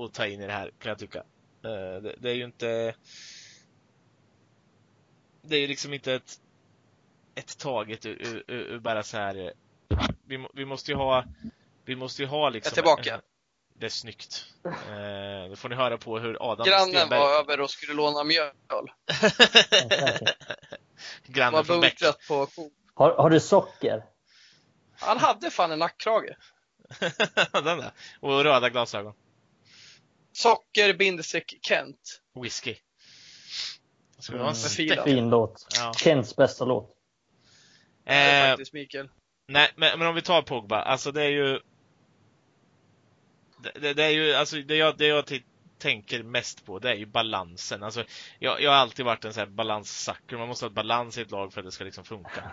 [0.05, 1.19] att ta in i det här, kan jag tycka.
[1.63, 2.95] Eh, det, det är ju inte...
[5.43, 6.39] Det är ju liksom inte ett,
[7.35, 9.53] ett taget ur, ur, ur bara så här.
[10.25, 11.25] Vi, vi måste ju ha,
[11.85, 12.71] vi måste ju ha liksom.
[12.75, 13.15] Jag är tillbaka.
[13.15, 13.21] En,
[13.79, 14.45] det är snyggt.
[14.65, 17.19] Eh, då får ni höra på hur Adam Grannen Stenberg...
[17.19, 18.51] var över och skulle låna mjöl.
[21.25, 21.99] Grannen var från Bäck.
[22.27, 22.47] på
[22.93, 24.03] har, har du socker?
[24.99, 26.35] Han hade fan en nackkrage.
[27.51, 27.91] Den där.
[28.19, 29.13] Och röda glasögon.
[30.33, 32.21] Socker bindestreck Kent.
[32.41, 32.75] Whisky.
[34.23, 35.67] Ska mm, fin låt.
[35.75, 35.93] Ja.
[35.93, 36.95] Kents bästa låt.
[38.05, 39.09] Eh, faktiskt Mikael.
[39.47, 40.81] Nej, men, men om vi tar Pogba.
[40.81, 41.59] Alltså det är ju
[43.75, 45.41] det, det, är ju, alltså det jag, det jag
[45.77, 47.83] tänker mest på det är ju balansen.
[47.83, 48.03] Alltså,
[48.39, 50.37] jag, jag har alltid varit en sån här balanssucker.
[50.37, 52.51] Man måste ha balans i ett lag för att det ska liksom funka.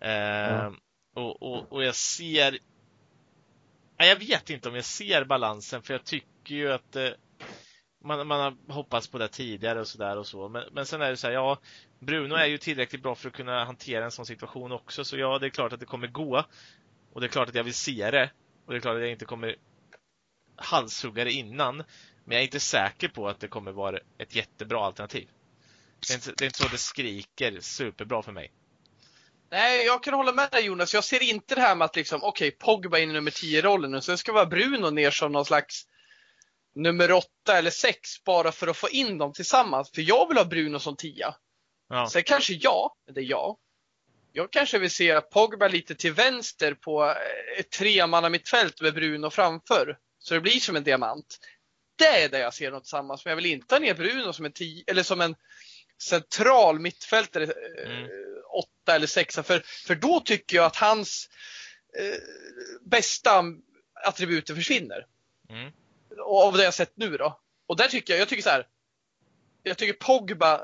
[0.00, 0.72] eh,
[1.14, 2.58] och, och, och jag ser
[3.96, 7.10] jag vet inte om jag ser balansen för jag tycker ju att eh,
[8.04, 10.48] man, man har hoppats på det tidigare och sådär och så.
[10.48, 11.58] Men, men sen är det så här, ja,
[11.98, 15.04] Bruno är ju tillräckligt bra för att kunna hantera en sån situation också.
[15.04, 16.44] Så ja, det är klart att det kommer gå.
[17.12, 18.30] Och det är klart att jag vill se det.
[18.66, 19.56] Och det är klart att jag inte kommer
[20.56, 21.76] halshugga det innan.
[21.76, 25.28] Men jag är inte säker på att det kommer vara ett jättebra alternativ.
[26.00, 28.52] Det är inte, det är inte så det skriker superbra för mig.
[29.50, 30.94] Nej, jag kan hålla med dig Jonas.
[30.94, 33.94] Jag ser inte det här med att liksom, okej, okay, Pogba in i nummer 10-rollen
[33.94, 35.86] och sen ska vara Bruno ner som någon slags
[36.78, 39.90] nummer 8 eller 6 bara för att få in dem tillsammans.
[39.90, 41.34] För jag vill ha Bruno som 10.
[41.88, 42.08] Ja.
[42.10, 43.56] Sen kanske jag, det är jag,
[44.32, 47.14] jag kanske vill se Pogba lite till vänster på
[47.58, 49.98] ett tremanna mittfält med Bruno framför.
[50.18, 51.38] Så det blir som en diamant.
[51.96, 53.24] Det är det jag ser något tillsammans.
[53.24, 55.34] Men jag vill inte ha ner Bruno som en, tio, eller som en
[56.02, 58.08] central mittfältare, eh, mm.
[58.52, 59.42] åtta eller sexa.
[59.42, 61.28] För, för då tycker jag att hans
[61.98, 62.18] eh,
[62.90, 63.44] bästa
[64.04, 65.06] attributer försvinner.
[65.50, 65.72] Mm.
[66.26, 67.40] Av det jag sett nu då.
[67.66, 68.66] Och där tycker jag, jag tycker så här.
[69.62, 70.60] Jag tycker Pogba eh,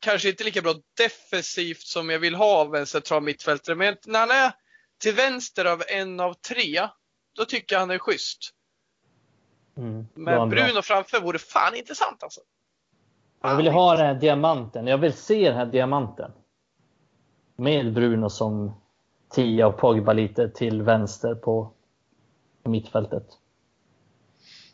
[0.00, 3.76] kanske inte lika bra defensivt som jag vill ha av en central mittfältare.
[3.76, 4.52] Men när han är
[4.98, 6.88] till vänster av en av tre,
[7.36, 8.54] då tycker jag han är schysst.
[9.76, 10.82] Mm, Men Bruno bra.
[10.82, 12.40] framför vore fan intressant alltså.
[13.42, 14.86] Jag vill ha den här diamanten.
[14.86, 16.32] Jag vill se den här diamanten.
[17.56, 18.74] Med Bruno som
[19.30, 21.72] tia och Pogba lite till vänster på
[22.62, 23.26] mittfältet.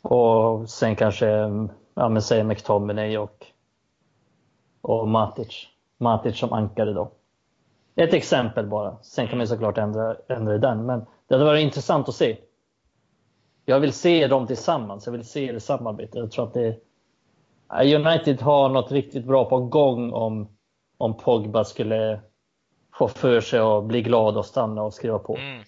[0.02, 1.26] Och sen kanske,
[1.94, 3.46] ja men säg McTominay och,
[4.80, 5.66] och Matic.
[5.98, 7.10] Matic som ankare då.
[7.96, 8.96] Ett exempel bara.
[9.02, 10.86] Sen kan man såklart ändra, ändra den.
[10.86, 12.36] Men det hade varit intressant att se
[13.68, 15.06] jag vill se dem tillsammans.
[15.06, 16.14] Jag vill se det samarbetet.
[16.14, 16.76] Jag tror att det
[17.96, 20.48] United har något riktigt bra på gång om,
[20.98, 22.20] om Pogba skulle
[22.94, 25.36] få för sig att bli glad och stanna och skriva på.
[25.36, 25.64] Mm.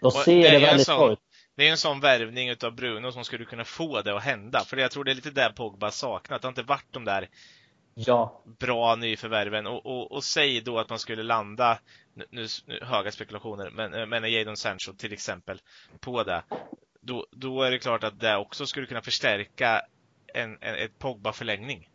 [0.00, 1.18] Då ser det, det väldigt bra ut.
[1.56, 4.64] Det är en sån värvning utav Bruno som skulle kunna få det att hända.
[4.64, 6.42] För jag tror det är lite där Pogba saknat.
[6.42, 7.28] Det har inte varit de där
[7.94, 8.42] ja.
[8.58, 9.66] bra nyförvärven.
[9.66, 11.78] Och, och, och säg då att man skulle landa,
[12.14, 15.60] nu, nu höga spekulationer, men, men Jadon Sancho till exempel,
[16.00, 16.42] på det
[17.06, 19.82] då, då är det klart att det också skulle kunna förstärka
[20.34, 21.90] en, en ett Pogba-förlängning.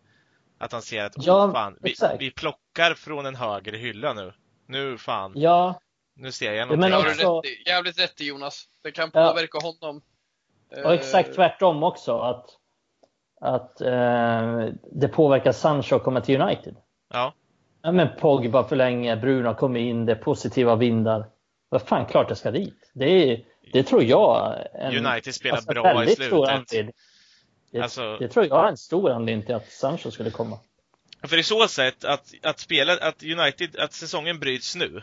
[0.57, 4.33] Att han ser att, ja, fan, vi, vi, plockar från en högre hylla nu.
[4.67, 5.33] Nu fan.
[5.35, 5.81] Ja,
[6.21, 6.91] Nu ser jag någonting.
[6.91, 7.41] Men också...
[7.65, 8.67] jävligt rätt i Jonas.
[8.83, 9.73] Det kan påverka ja.
[9.81, 10.01] honom.
[10.85, 12.17] Och exakt eh, tvärtom också.
[12.17, 12.45] Att,
[13.41, 16.75] att eh, det påverkar Sancho att komma till United.
[17.13, 17.33] Ja.
[17.81, 21.25] ja men Pogba för länge, Bruno kommer in, det är positiva vindar.
[21.69, 22.91] Vad fan, klart det ska dit.
[22.93, 24.55] Det, är, det tror jag.
[24.73, 26.95] En, United spelar alltså, bra i slutet.
[27.71, 28.17] Det, alltså...
[28.17, 30.59] det tror jag är en stor anledning till att Sancho skulle komma.
[31.23, 35.01] För i så sätt att, att spela, att United, att säsongen bryts nu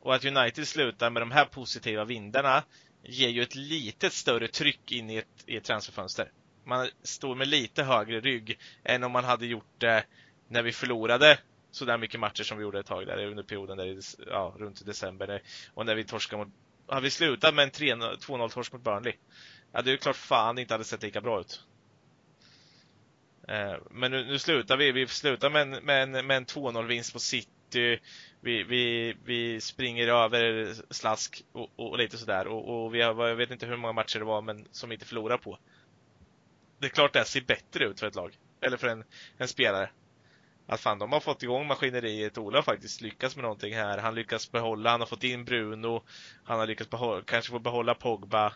[0.00, 2.64] och att United slutar med de här positiva vindarna
[3.02, 6.32] ger ju ett lite större tryck in i ett, i ett transferfönster.
[6.64, 10.04] Man står med lite högre rygg än om man hade gjort det
[10.48, 11.38] när vi förlorade
[11.70, 14.54] så där mycket matcher som vi gjorde ett tag där under perioden där i, ja,
[14.58, 15.42] runt december
[15.74, 16.54] och när vi torskade mot,
[16.88, 19.12] hade vi slutat med en 2-0 torsk mot Burnley.
[19.72, 21.64] Ja, det är ju klart fan det inte hade sett lika bra ut.
[23.48, 24.92] Eh, men nu, nu, slutar vi.
[24.92, 28.00] Vi slutar med en, med en, med en 2-0 vinst på City.
[28.40, 32.46] Vi, vi, vi springer över slask och, och lite sådär.
[32.46, 34.94] Och, och vi har, jag vet inte hur många matcher det var, men som vi
[34.94, 35.58] inte förlorar på.
[36.78, 38.38] Det är klart det ser bättre ut för ett lag.
[38.60, 39.04] Eller för en,
[39.36, 39.90] en spelare.
[40.66, 42.38] Att fan, de har fått igång maskineriet.
[42.38, 43.98] Ola har faktiskt lyckats med någonting här.
[43.98, 46.02] Han lyckas behålla, han har fått in Bruno.
[46.44, 48.54] Han har lyckats behålla, kanske få behålla Pogba.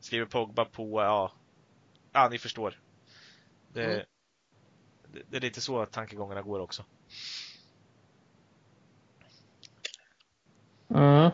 [0.00, 1.32] Skriver Pogba på, ja.
[2.12, 2.80] Ja, ni förstår.
[3.72, 4.06] Det, mm.
[5.12, 6.84] det, det är lite så tankegångarna går också.
[10.94, 11.30] Mm.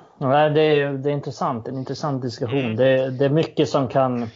[0.54, 2.58] det, är, det är intressant, en intressant diskussion.
[2.58, 2.76] Mm.
[2.76, 4.28] Det, det, är mycket som kan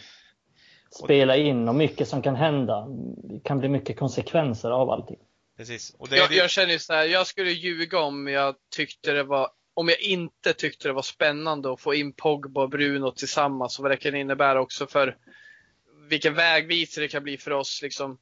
[1.04, 2.86] spela in och mycket som kan hända.
[3.24, 5.18] Det kan bli mycket konsekvenser av allting.
[5.56, 5.94] Precis.
[5.98, 9.48] Och det, jag, jag känner så här, jag skulle ljuga om jag tyckte det var
[9.74, 13.82] om jag inte tyckte det var spännande att få in Pogba och Bruno tillsammans och
[13.82, 15.16] vad det kan innebära också för
[16.08, 17.82] vilken vägvisare det kan bli för oss.
[17.82, 18.18] Liksom.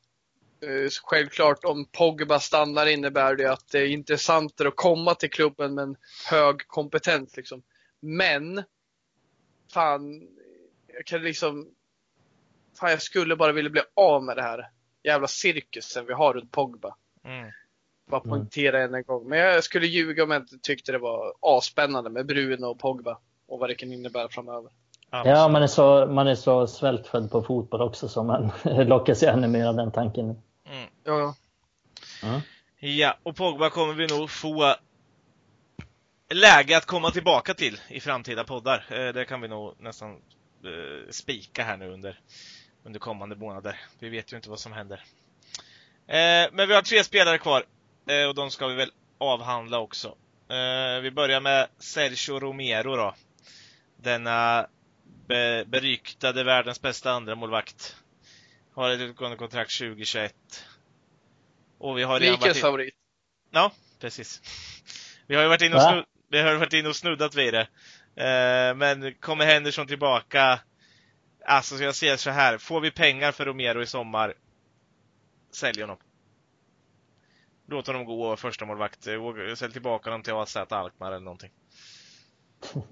[0.62, 5.74] Eh, självklart om Pogba stannar innebär det att det är intressantare att komma till klubben
[5.74, 5.96] med en
[6.30, 7.36] hög kompetens.
[7.36, 7.62] Liksom.
[8.00, 8.62] Men,
[9.72, 10.28] fan,
[10.86, 11.68] jag kan liksom,
[12.80, 14.70] fan jag skulle bara vilja bli av med det här
[15.02, 16.96] jävla cirkusen vi har runt Pogba.
[17.24, 17.50] Mm.
[18.10, 18.30] Bara mm.
[18.30, 19.28] poängtera än en gång.
[19.28, 23.18] Men jag skulle ljuga om jag inte tyckte det var asspännande med Bruno och Pogba
[23.48, 24.70] och vad det kan innebära framöver.
[25.10, 29.26] Ja, man är så, man är så svältfödd på fotboll också så man lockas ju
[29.26, 30.42] ännu mer av den tanken.
[31.04, 31.34] Ja.
[32.22, 32.40] ja.
[32.82, 34.76] Ja, och Pogba kommer vi nog få
[36.34, 38.86] läge att komma tillbaka till i framtida poddar.
[38.90, 40.10] Eh, det kan vi nog nästan
[40.64, 42.20] eh, spika här nu under,
[42.84, 43.80] under kommande månader.
[43.98, 45.04] Vi vet ju inte vad som händer.
[46.06, 47.64] Eh, men vi har tre spelare kvar
[48.28, 50.16] och de ska vi väl avhandla också.
[51.02, 53.14] Vi börjar med Sergio Romero då.
[53.96, 54.66] Denna
[55.26, 57.96] be, beryktade världens bästa andra målvakt
[58.74, 60.34] Har ett utgående kontrakt 2021.
[61.80, 62.62] Och vi har redan varit in...
[62.62, 62.94] favorit.
[63.50, 64.40] Ja, precis.
[65.26, 66.04] Vi har ju varit inne och, snud...
[66.28, 67.68] vi har varit inne och snuddat vid det.
[68.24, 70.60] Eh, men kommer Henderson tillbaka,
[71.46, 74.34] alltså jag ser så här, får vi pengar för Romero i sommar,
[75.52, 75.96] sälj honom.
[77.66, 79.04] Låt honom gå första målvakt.
[79.56, 81.50] Sälj tillbaka honom till AZ Alkmaar eller någonting.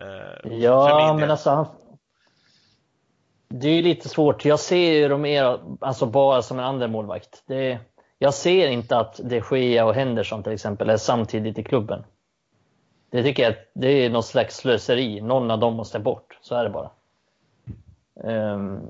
[0.00, 1.66] Eh, ja, men alltså han,
[3.48, 4.44] det är ju lite svårt.
[4.44, 7.42] Jag ser ju Romero alltså bara som en andra målvakt.
[7.46, 7.78] Det,
[8.18, 12.04] jag ser inte att de Gea och Henderson till exempel är samtidigt i klubben.
[13.10, 15.20] Det tycker jag det är något slags slöseri.
[15.20, 16.38] Någon av dem måste bort.
[16.40, 16.90] Så är det bara.
[18.14, 18.80] Um,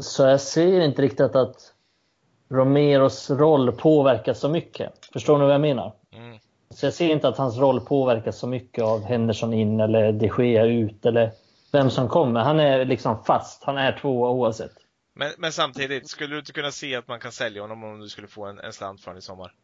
[0.00, 1.56] så jag ser inte riktigt att
[2.50, 4.92] Romeros roll påverkas så mycket.
[5.12, 5.92] Förstår ni vad jag menar?
[6.16, 6.38] Mm.
[6.70, 10.30] Så jag ser inte att hans roll påverkas så mycket av Henderson in eller de
[10.38, 11.30] Gea ut eller
[11.74, 12.40] vem som kommer.
[12.40, 13.64] Han är liksom fast.
[13.64, 14.72] Han är tvåa oavsett.
[15.14, 18.08] Men, men samtidigt, skulle du inte kunna se att man kan sälja honom om du
[18.08, 19.54] skulle få en, en slant för honom i sommar?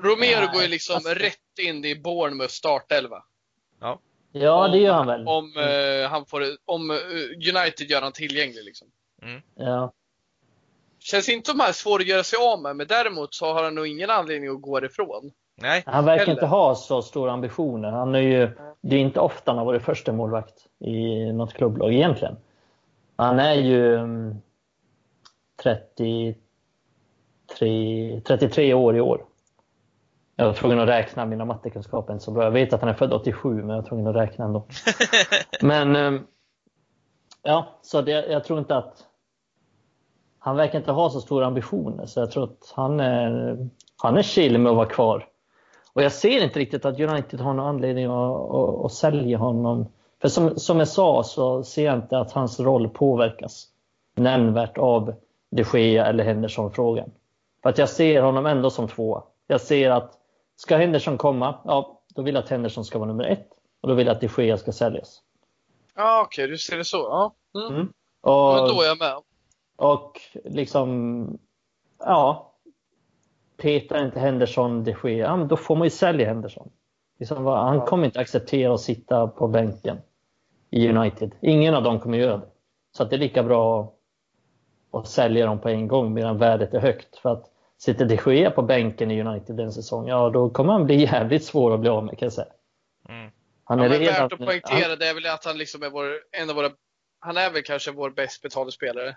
[0.00, 1.14] Romero Nej, går ju liksom alltså...
[1.14, 3.22] rätt in i Bournemouth startelva.
[3.80, 4.00] Ja.
[4.32, 5.28] Ja, det gör han väl.
[5.28, 6.96] Om, uh, han får, om uh,
[7.56, 8.88] United gör han tillgänglig liksom.
[9.22, 9.42] Mm.
[9.54, 9.92] Ja.
[10.98, 13.64] Känns inte som han är svår att göra sig av med, men däremot så har
[13.64, 15.32] han nog ingen anledning att gå ifrån.
[15.56, 15.82] Nej.
[15.86, 16.32] Han verkar Heller.
[16.32, 17.90] inte ha så stora ambitioner.
[17.90, 18.50] Han är ju,
[18.80, 22.36] det är inte ofta han har varit första målvakt i något klubblag egentligen.
[23.16, 23.98] Han är ju
[25.62, 26.34] 33,
[27.60, 29.24] mm, 33 år i år.
[30.36, 32.44] Jag var tvungen att räkna, mina mattekunskaper inte så bra.
[32.44, 34.66] Jag vet att han är född 87, men jag var tvungen att räkna ändå.
[35.62, 36.26] men, mm,
[37.42, 39.04] ja, så det, jag tror inte att
[40.38, 43.58] han verkar inte ha så stora ambitioner så jag tror att han är,
[43.96, 45.28] han är chill med att vara kvar.
[45.96, 49.86] Och jag ser inte riktigt att United har någon anledning att, att, att sälja honom.
[50.20, 53.68] För som, som jag sa så ser jag inte att hans roll påverkas
[54.14, 55.14] nämnvärt av
[55.50, 57.10] de Gea eller Henderson-frågan.
[57.62, 59.22] För att jag ser honom ändå som tvåa.
[59.46, 60.12] Jag ser att
[60.56, 63.48] ska Henderson komma, ja, då vill jag att Henderson ska vara nummer ett.
[63.80, 65.22] Och då vill jag att de Gea ska säljas.
[65.94, 66.96] Ja, okej, okay, du ser det så.
[66.96, 67.34] Ja.
[67.60, 67.74] Mm.
[67.74, 67.92] Mm.
[68.20, 69.16] Och, Men då är jag med.
[69.76, 71.38] Och liksom,
[71.98, 72.52] ja.
[73.56, 76.70] Petar inte Henderson de Gea, ja, då får man ju sälja Henderson.
[77.18, 79.98] Liksom, han kommer inte acceptera att sitta på bänken
[80.70, 81.34] i United.
[81.40, 82.48] Ingen av dem kommer göra det.
[82.92, 83.92] Så att det är lika bra
[84.92, 87.16] att sälja dem på en gång medan värdet är högt.
[87.16, 87.44] För att
[87.78, 91.44] sitter de Gea på bänken i United en säsong, ja då kommer han bli jävligt
[91.44, 92.48] svår att bli av med kan jag säga.
[93.08, 93.30] Mm.
[93.64, 95.82] Han är ja, men redan, värt att poängtera han, det är väl att han liksom
[95.82, 96.70] är vår, en av våra,
[97.18, 99.16] han är väl kanske vår bäst betalde spelare.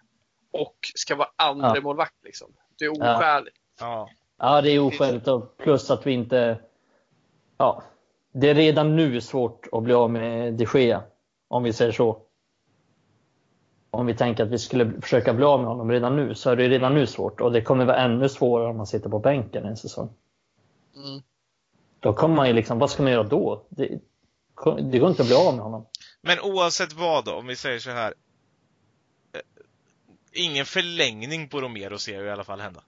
[0.52, 1.82] Och ska vara andra ja.
[1.82, 2.54] målvakt liksom.
[2.80, 3.58] Det är oskäligt.
[3.80, 4.10] Ja.
[4.40, 6.60] Ja, det är oskäligt och plus att vi inte,
[7.58, 7.84] ja,
[8.32, 11.04] det är redan nu svårt att bli av med de Gea.
[11.48, 12.22] Om vi säger så.
[13.92, 16.56] Om vi tänker att vi skulle försöka bli av med honom redan nu så är
[16.56, 19.66] det redan nu svårt och det kommer vara ännu svårare om man sitter på bänken
[19.66, 20.10] en säsong.
[20.96, 21.22] Mm.
[22.00, 23.66] Då kommer man ju liksom, vad ska man göra då?
[23.70, 24.00] Det,
[24.82, 25.86] det går inte att bli av med honom.
[26.22, 28.14] Men oavsett vad då, om vi säger så här.
[29.34, 29.42] Eh,
[30.32, 32.82] ingen förlängning på Romero ser jag i alla fall hända.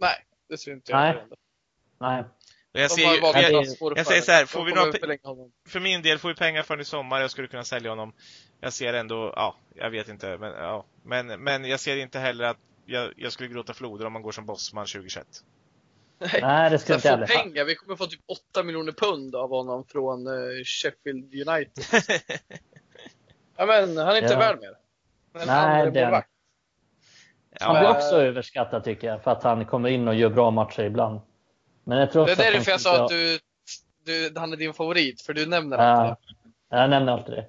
[0.00, 1.16] Nej, det ser inte jag Nej.
[2.00, 2.24] Nej.
[2.72, 3.64] Jag, ser, jag, jag,
[3.96, 4.92] jag säger så här, får vi några,
[5.68, 8.12] för min del, får vi pengar för i sommar, jag skulle kunna sälja honom.
[8.60, 12.44] Jag ser ändå, ja, jag vet inte, men, ja, men, men jag ser inte heller
[12.44, 15.26] att jag, jag skulle gråta floder om man går som bossman 2021.
[16.18, 17.26] Nej, Nej det ska inte heller.
[17.26, 18.20] pengar, vi kommer få typ
[18.50, 21.84] 8 miljoner pund av honom från uh, Sheffield United.
[23.56, 24.38] ja men, han är inte ja.
[24.38, 24.74] värd mer.
[25.32, 26.22] Men Nej, det är han.
[27.60, 30.82] Han blir också överskattad tycker jag, för att han kommer in och gör bra matcher
[30.82, 31.20] ibland.
[31.84, 33.38] Men jag tror det är därför jag sa att du,
[34.04, 36.36] du, han är din favorit, för du nämner ja, alltid
[36.70, 36.76] det.
[36.76, 37.46] Jag nämner alltid det.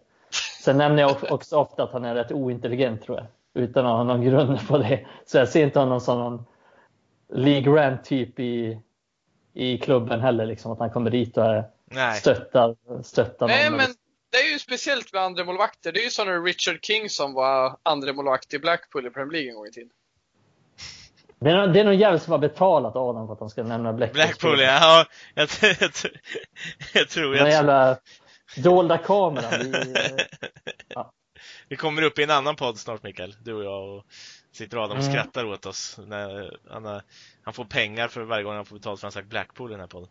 [0.64, 3.28] Sen nämner jag också ofta att han är rätt ointelligent tror jag.
[3.64, 5.08] Utan att ha någon grund på det.
[5.26, 6.46] Så jag ser inte honom som någon
[7.34, 8.80] League Rant typ i,
[9.54, 10.46] i klubben heller.
[10.46, 11.64] Liksom, att han kommer dit och är
[12.14, 13.88] stöttar, stöttar Nej, men
[14.32, 15.92] det är ju speciellt med andra målvakter.
[15.92, 19.32] Det är ju som när Richard King som var andra målvakt i Blackpool i Premier
[19.32, 19.90] League en gång i tiden.
[21.40, 23.64] Det är, någon, det är någon jävel som har betalat Adam för att han ska
[23.64, 24.14] nämna Blackpool.
[24.14, 24.66] Blackpool, ja.
[24.82, 26.12] ja jag, jag, jag,
[26.94, 27.46] jag tror jag...
[27.46, 27.98] Den jävla
[28.58, 29.52] dolda kameran.
[29.60, 29.96] Vi,
[30.88, 31.12] ja.
[31.68, 34.06] vi kommer upp i en annan podd snart Mikael, du och jag och
[34.52, 35.14] sitter Adam och mm.
[35.14, 36.00] skrattar åt oss.
[36.06, 37.02] När han,
[37.44, 39.74] han får pengar för varje gång han får betalt för att han sagt Blackpool i
[39.74, 40.10] den här podden.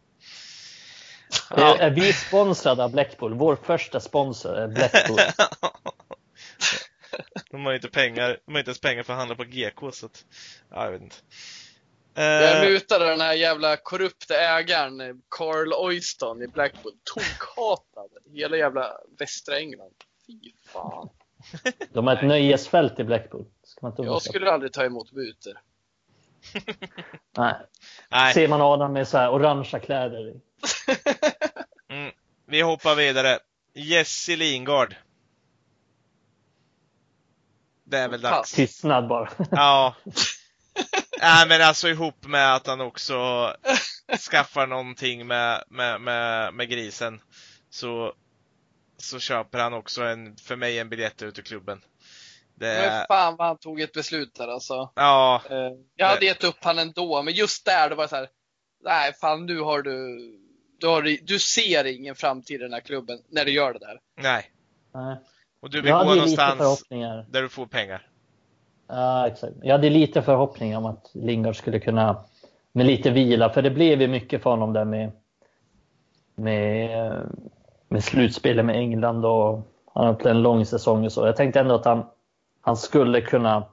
[1.51, 1.79] Ja.
[1.79, 3.35] Är vi sponsrade av Blackpool?
[3.35, 5.19] Vår första sponsor är Blackpool.
[7.51, 10.07] De har inte pengar, de har inte ens pengar för att handla på GK så
[10.07, 10.25] att,
[10.71, 11.17] ja, jag vet inte.
[12.15, 16.93] Jag eh, mutade den här jävla korrupta ägaren Carl Oyston i Blackpool.
[17.15, 19.95] Tokhatad hela jävla västra England.
[20.27, 21.09] Fy fan.
[21.93, 23.47] De har ett nöjesfält i Blackpool.
[23.63, 25.61] Ska man inte jag skulle aldrig ta emot mutor.
[27.37, 27.55] Nej.
[28.11, 28.35] Nej.
[28.35, 30.41] Ser man Adam med så här orangea kläder
[31.89, 32.13] mm.
[32.47, 33.39] Vi hoppar vidare.
[33.75, 34.95] Jesse Lingard.
[37.85, 38.53] Det är väl dags.
[38.53, 39.31] Tystnad bara.
[39.51, 39.95] Ja.
[41.21, 43.17] Nej men alltså ihop med att han också
[44.31, 47.21] skaffar någonting med, med, med, med grisen.
[47.71, 48.15] Så,
[48.97, 51.81] så köper han också en, för mig en biljett ut ur klubben.
[52.55, 52.67] Det...
[52.67, 54.93] Men fan vad han tog ett beslut där alltså.
[54.95, 55.43] Ja.
[55.51, 58.29] Eh, jag hade gett upp han ändå, men just där det var så här.
[58.85, 60.19] Nej fan nu har du,
[60.81, 64.01] du, har, du ser ingen framtid i den här klubben när du gör det där.
[64.23, 64.45] Nej.
[64.95, 65.17] Nej.
[65.61, 66.85] Och du vill gå någonstans
[67.29, 68.07] där du får pengar.
[68.89, 69.53] Ja, exakt.
[69.63, 72.25] Jag hade lite förhoppningar om att Lingard skulle kunna
[72.73, 75.13] med lite vila, för det blev ju mycket för honom där med,
[76.35, 77.17] med,
[77.89, 79.53] med slutspelet med England och
[79.95, 81.27] han har haft en lång säsong och så.
[81.27, 82.05] Jag tänkte ändå att han,
[82.61, 83.65] han skulle kunna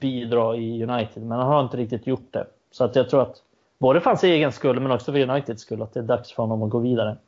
[0.00, 2.46] bidra i United, men han har inte riktigt gjort det.
[2.70, 3.36] Så att jag tror att
[3.78, 6.42] både för hans egen skull, men också för Uniteds skull, att det är dags för
[6.42, 7.18] honom att gå vidare.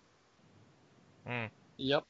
[1.27, 1.51] Mm.
[1.77, 2.03] Ja.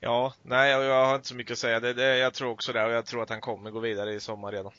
[0.00, 1.80] Ja, nej jag har inte så mycket att säga.
[1.80, 4.20] Det, det, jag tror också det och jag tror att han kommer gå vidare i
[4.20, 4.72] sommar redan.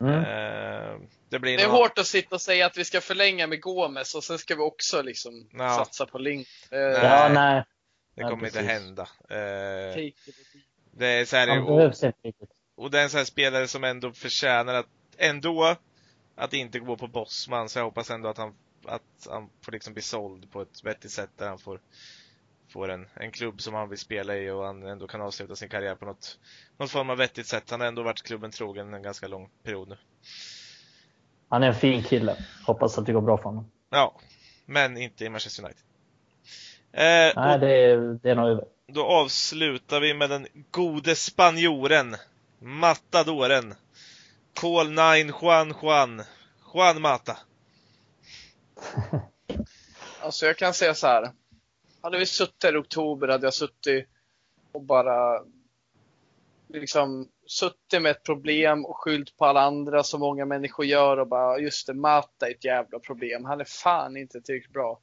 [0.00, 0.14] Mm.
[0.14, 1.78] Eh, det, blir det är några...
[1.78, 4.62] hårt att sitta och säga att vi ska förlänga med Gomes och sen ska vi
[4.62, 5.70] också liksom ja.
[5.70, 6.46] satsa på Link.
[6.70, 7.64] Eh, ja, nej.
[8.14, 9.02] Det kommer nej, inte hända.
[9.28, 10.12] Eh,
[10.90, 11.92] det är så här, och,
[12.76, 14.86] och det är en sån här spelare som ändå förtjänar att
[15.18, 15.76] ändå
[16.36, 18.54] att inte gå på Bossman så jag hoppas ändå att han,
[18.84, 21.80] att han får liksom bli såld på ett vettigt sätt där han får
[22.68, 25.68] får en, en klubb som han vill spela i och han ändå kan avsluta sin
[25.68, 26.38] karriär på något,
[26.76, 27.70] något form av vettigt sätt.
[27.70, 29.96] Han har ändå varit klubben trogen en ganska lång period nu.
[31.48, 32.36] Han är en fin kille.
[32.66, 33.70] Hoppas att det går bra för honom.
[33.90, 34.20] Ja,
[34.66, 35.82] men inte i Manchester United.
[36.92, 38.64] Eh, Nej, det är, det är nog över.
[38.88, 42.16] Då avslutar vi med den gode spanjoren,
[42.58, 43.74] Matadoren,
[44.56, 46.22] Call 9 Juan Juan.
[46.74, 47.38] Juan Mata.
[50.20, 51.32] alltså jag kan säga så här.
[52.00, 54.08] Hade vi suttit här i oktober hade jag suttit
[54.72, 55.42] och bara
[56.68, 61.28] liksom suttit med ett problem och skyllt på alla andra som många människor gör och
[61.28, 63.44] bara just det, Mata är ett jävla problem.
[63.44, 65.00] Han är fan inte tillräckligt bra.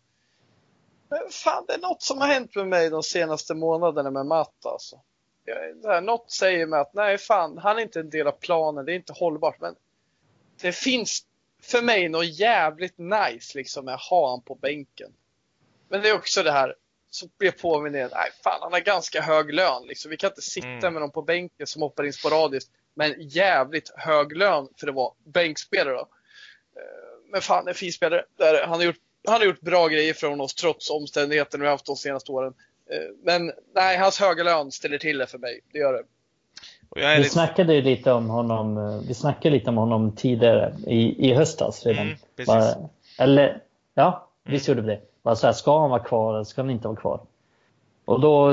[1.09, 4.69] Men fan, det är något som har hänt med mig de senaste månaderna med Mata
[4.69, 5.01] alltså.
[6.02, 8.95] Något säger mig att nej fan, han är inte en del av planen, det är
[8.95, 9.61] inte hållbart.
[9.61, 9.76] Men
[10.61, 11.26] det finns
[11.61, 15.14] för mig något jävligt nice liksom med att ha honom på bänken.
[15.90, 16.76] Men det är också det här,
[17.10, 20.11] så blir jag påminn igen, nej fan han har ganska hög lön liksom.
[20.11, 20.94] Vi kan inte sitta mm.
[20.94, 24.95] med någon på bänken som hoppar in sporadiskt med en jävligt hög lön för att
[24.95, 26.07] vara bänkspelare då.
[26.76, 28.26] Eh, men fan, en fin spelare.
[28.40, 31.86] Han har, gjort, han har gjort bra grejer från oss trots omständigheterna vi har haft
[31.86, 32.53] de senaste åren.
[32.91, 35.60] Eh, men nej, hans höga lön ställer till det för mig.
[35.72, 36.03] Det gör det.
[36.95, 37.30] vi lite...
[37.30, 42.05] snackade lite om honom, eh, vi snackade lite om honom tidigare i, i höstas redan.
[42.05, 42.89] Mm, Bara,
[43.19, 43.61] eller,
[43.93, 44.77] ja, visst mm.
[44.77, 45.01] gjorde vi det.
[45.23, 47.22] Bara så här, ska han vara kvar eller ska han inte vara kvar?
[48.05, 48.51] Och då,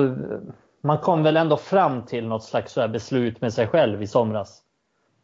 [0.80, 4.62] man kom väl ändå fram till något slags så beslut med sig själv i somras.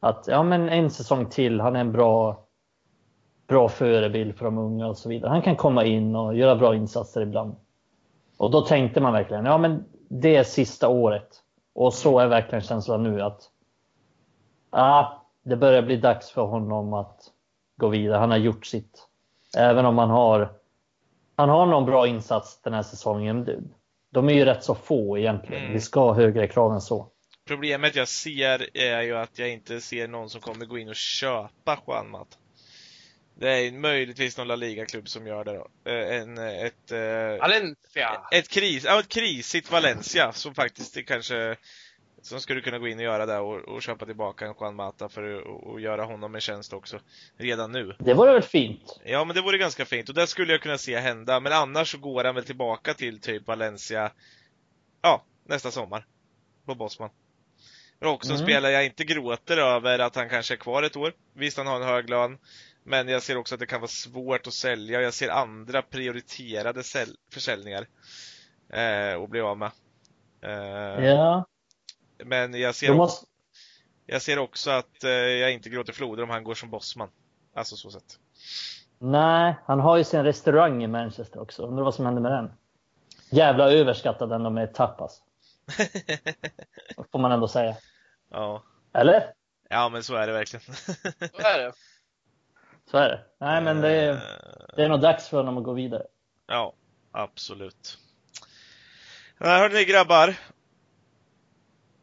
[0.00, 2.44] Att ja, men en säsong till, han är en bra,
[3.46, 5.30] bra förebild för de unga och så vidare.
[5.30, 7.54] Han kan komma in och göra bra insatser ibland.
[8.36, 11.42] Och då tänkte man verkligen, ja men det är sista året.
[11.74, 13.50] Och så är verkligen känslan nu att
[14.70, 15.04] ah,
[15.42, 17.20] det börjar bli dags för honom att
[17.76, 18.18] gå vidare.
[18.18, 19.08] Han har gjort sitt.
[19.56, 20.52] Även om han har
[21.36, 23.68] han har någon bra insats den här säsongen.
[24.10, 25.62] De är ju rätt så få egentligen.
[25.62, 25.72] Mm.
[25.72, 27.08] Vi ska ha högre krav än så.
[27.46, 30.94] Problemet jag ser är ju att jag inte ser någon som kommer gå in och
[30.94, 32.36] köpa Juan Mata.
[33.38, 35.90] Det är möjligtvis någon La Liga-klubb som gör det då.
[35.90, 38.22] Eh, en, ett, eh, Valencia!
[38.32, 41.56] Ett, kris, ja, ett krisigt Valencia som faktiskt kanske
[42.22, 45.08] som skulle kunna gå in och göra det och, och köpa tillbaka en Juan Mata
[45.08, 45.42] för
[45.74, 47.00] att göra honom en tjänst också.
[47.36, 47.96] Redan nu.
[47.98, 49.00] Det vore väl fint?
[49.04, 51.40] Ja, men det vore ganska fint och det skulle jag kunna se hända.
[51.40, 54.12] Men annars så går han väl tillbaka till typ Valencia,
[55.02, 56.06] ja, nästa sommar.
[56.66, 57.10] På Bosman.
[58.00, 58.46] Och också mm.
[58.46, 61.12] spelar jag inte gråter över att han kanske är kvar ett år.
[61.32, 62.38] Visst, han har en hög lön.
[62.88, 65.00] Men jag ser också att det kan vara svårt att sälja.
[65.00, 66.82] Jag ser andra prioriterade
[67.32, 67.86] försäljningar
[68.72, 69.70] eh, att bli av med.
[70.40, 71.46] Eh, ja.
[72.24, 73.26] Men jag ser, måste...
[74.06, 77.08] jag ser också att eh, jag inte gråter floder om han går som bossman.
[77.54, 78.18] Alltså så sett.
[78.98, 81.66] Nej, han har ju sin restaurang i Manchester också.
[81.66, 82.52] Undrar vad som händer med den.
[83.30, 85.22] Jävla överskattad ändå med tapas.
[87.12, 87.76] Får man ändå säga.
[88.30, 88.62] Ja.
[88.92, 89.32] Eller?
[89.68, 90.74] Ja, men så är det verkligen.
[91.32, 91.72] så är det.
[92.90, 93.20] Så är det.
[93.40, 94.20] Nej, men det är,
[94.76, 96.02] det är nog dags för honom att gå vidare.
[96.46, 96.72] Ja,
[97.12, 97.98] absolut.
[99.38, 100.34] Hörni grabbar,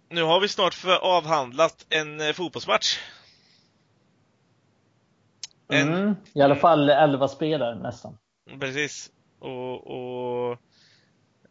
[0.10, 3.00] nu har vi snart avhandlat en eh, fotbollsmatch.
[5.68, 5.94] En...
[5.94, 8.18] Mm, I alla fall elva spelare nästan.
[8.60, 9.12] Precis.
[9.40, 10.52] Och, och,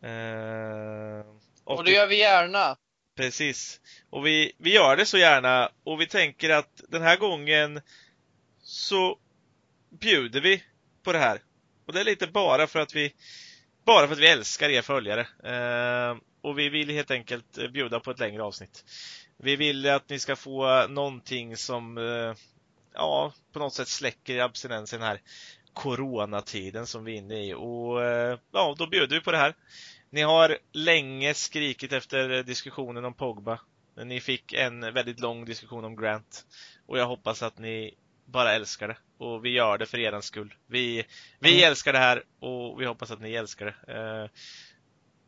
[0.08, 1.24] eh,
[1.64, 2.76] och, och det gör vi gärna.
[3.16, 3.80] Precis.
[4.10, 7.80] Och vi, vi gör det så gärna och vi tänker att den här gången
[8.72, 9.18] så
[9.90, 10.62] bjuder vi
[11.02, 11.42] på det här.
[11.86, 13.14] Och det är lite bara för att vi
[13.84, 15.20] bara för att vi älskar er följare.
[15.44, 18.84] Eh, och vi vill helt enkelt eh, bjuda på ett längre avsnitt.
[19.36, 22.34] Vi vill att ni ska få någonting som eh,
[22.94, 25.20] ja, på något sätt släcker abstinensen den här
[25.72, 29.54] coronatiden som vi är inne i och eh, ja, då bjuder vi på det här.
[30.10, 33.60] Ni har länge skrikit efter diskussionen om Pogba.
[34.04, 36.46] Ni fick en väldigt lång diskussion om Grant
[36.86, 37.94] och jag hoppas att ni
[38.32, 40.54] bara älskar det och vi gör det för er skull.
[40.66, 41.04] Vi,
[41.40, 41.68] vi mm.
[41.68, 44.28] älskar det här och vi hoppas att ni älskar det.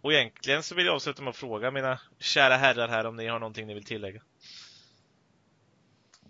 [0.05, 3.27] Och egentligen så vill jag avsluta med att fråga mina kära herrar här om ni
[3.27, 4.21] har någonting ni vill tillägga.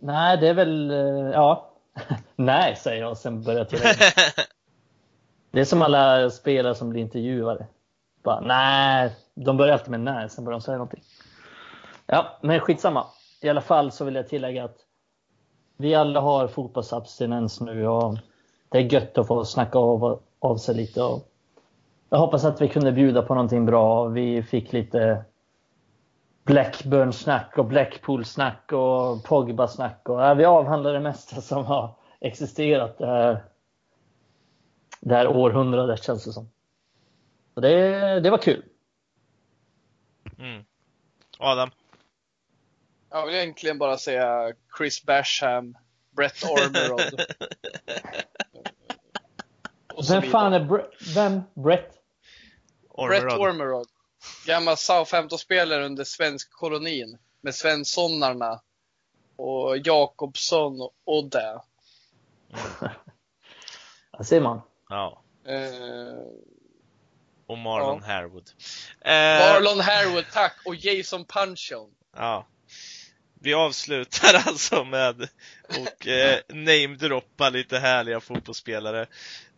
[0.00, 1.70] Nej, det är väl, eh, ja.
[2.36, 3.94] Nej, säger jag och sen börjar tillägga.
[5.50, 7.66] det är som alla spelare som blir intervjuade.
[8.22, 11.02] Bara, nej, de börjar alltid med nej, sen börjar de säga någonting.
[12.06, 13.06] Ja, men skitsamma.
[13.40, 14.76] I alla fall så vill jag tillägga att
[15.76, 18.18] vi alla har fotbollsabstinens nu och
[18.68, 21.30] det är gött att få snacka av, av sig lite och
[22.14, 24.04] jag hoppas att vi kunde bjuda på någonting bra.
[24.04, 25.24] Vi fick lite
[26.44, 30.08] Blackburn-snack och Blackpool-snack och Pogba-snack.
[30.08, 33.44] Och, ja, vi avhandlade det mesta som har existerat det här,
[35.00, 36.50] det här århundradet känns det som.
[37.54, 38.62] Och det, det var kul.
[40.38, 40.64] Mm.
[41.38, 41.70] Adam?
[43.14, 45.78] Jag vill egentligen bara säga Chris Basham,
[46.10, 47.20] Brett Ormerod.
[50.08, 50.84] vem fan är Bre
[51.14, 51.42] vem?
[51.54, 51.94] Brett?
[52.88, 53.22] Ormerod.
[53.22, 53.86] Brett Ormerod.
[54.46, 58.60] Gammal Southampton-spelare under svensk kolonin med Svenssonarna
[59.36, 61.60] och Jakobsson och det.
[64.18, 64.60] Där ser man.
[64.88, 65.22] Ja.
[65.46, 65.58] Eh,
[67.46, 68.12] och Marlon ja.
[68.12, 68.50] Harewood.
[69.00, 70.56] Eh, Marlon Harewood, tack!
[70.64, 71.90] Och Jason Punchon.
[72.16, 72.46] Ja.
[73.44, 79.06] Vi avslutar alltså med att eh, namedroppa lite härliga fotbollsspelare.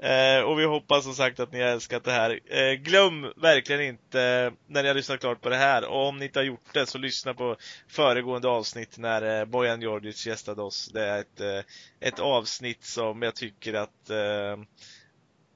[0.03, 2.41] Eh, och vi hoppas som sagt att ni har älskat det här.
[2.47, 6.19] Eh, glöm verkligen inte eh, när ni har lyssnat klart på det här och om
[6.19, 7.57] ni inte har gjort det så lyssna på
[7.89, 10.91] föregående avsnitt när eh, Bojan Djordjic gästade oss.
[10.93, 14.57] Det är ett, eh, ett avsnitt som jag tycker att eh,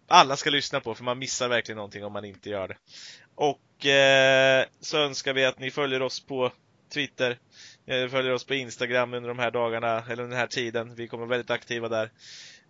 [0.09, 2.77] alla ska lyssna på för man missar verkligen någonting om man inte gör det.
[3.35, 6.53] Och eh, så önskar vi att ni följer oss på
[6.91, 7.37] Twitter, eh,
[7.87, 10.95] Eh, följer oss på Instagram under de här dagarna, eller den här tiden.
[10.95, 12.11] Vi kommer vara väldigt aktiva där.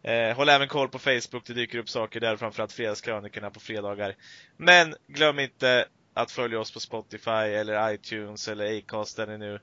[0.03, 4.17] Eh, håll även koll på Facebook, det dyker upp saker där, framförallt fredagskrönikorna på fredagar.
[4.57, 9.61] Men glöm inte att följa oss på Spotify eller iTunes eller Acast där ni nu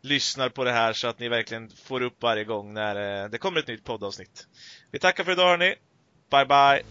[0.00, 3.38] lyssnar på det här så att ni verkligen får upp varje gång när eh, det
[3.38, 4.46] kommer ett nytt poddavsnitt.
[4.90, 5.74] Vi tackar för idag hörni.
[6.30, 6.82] Bye bye!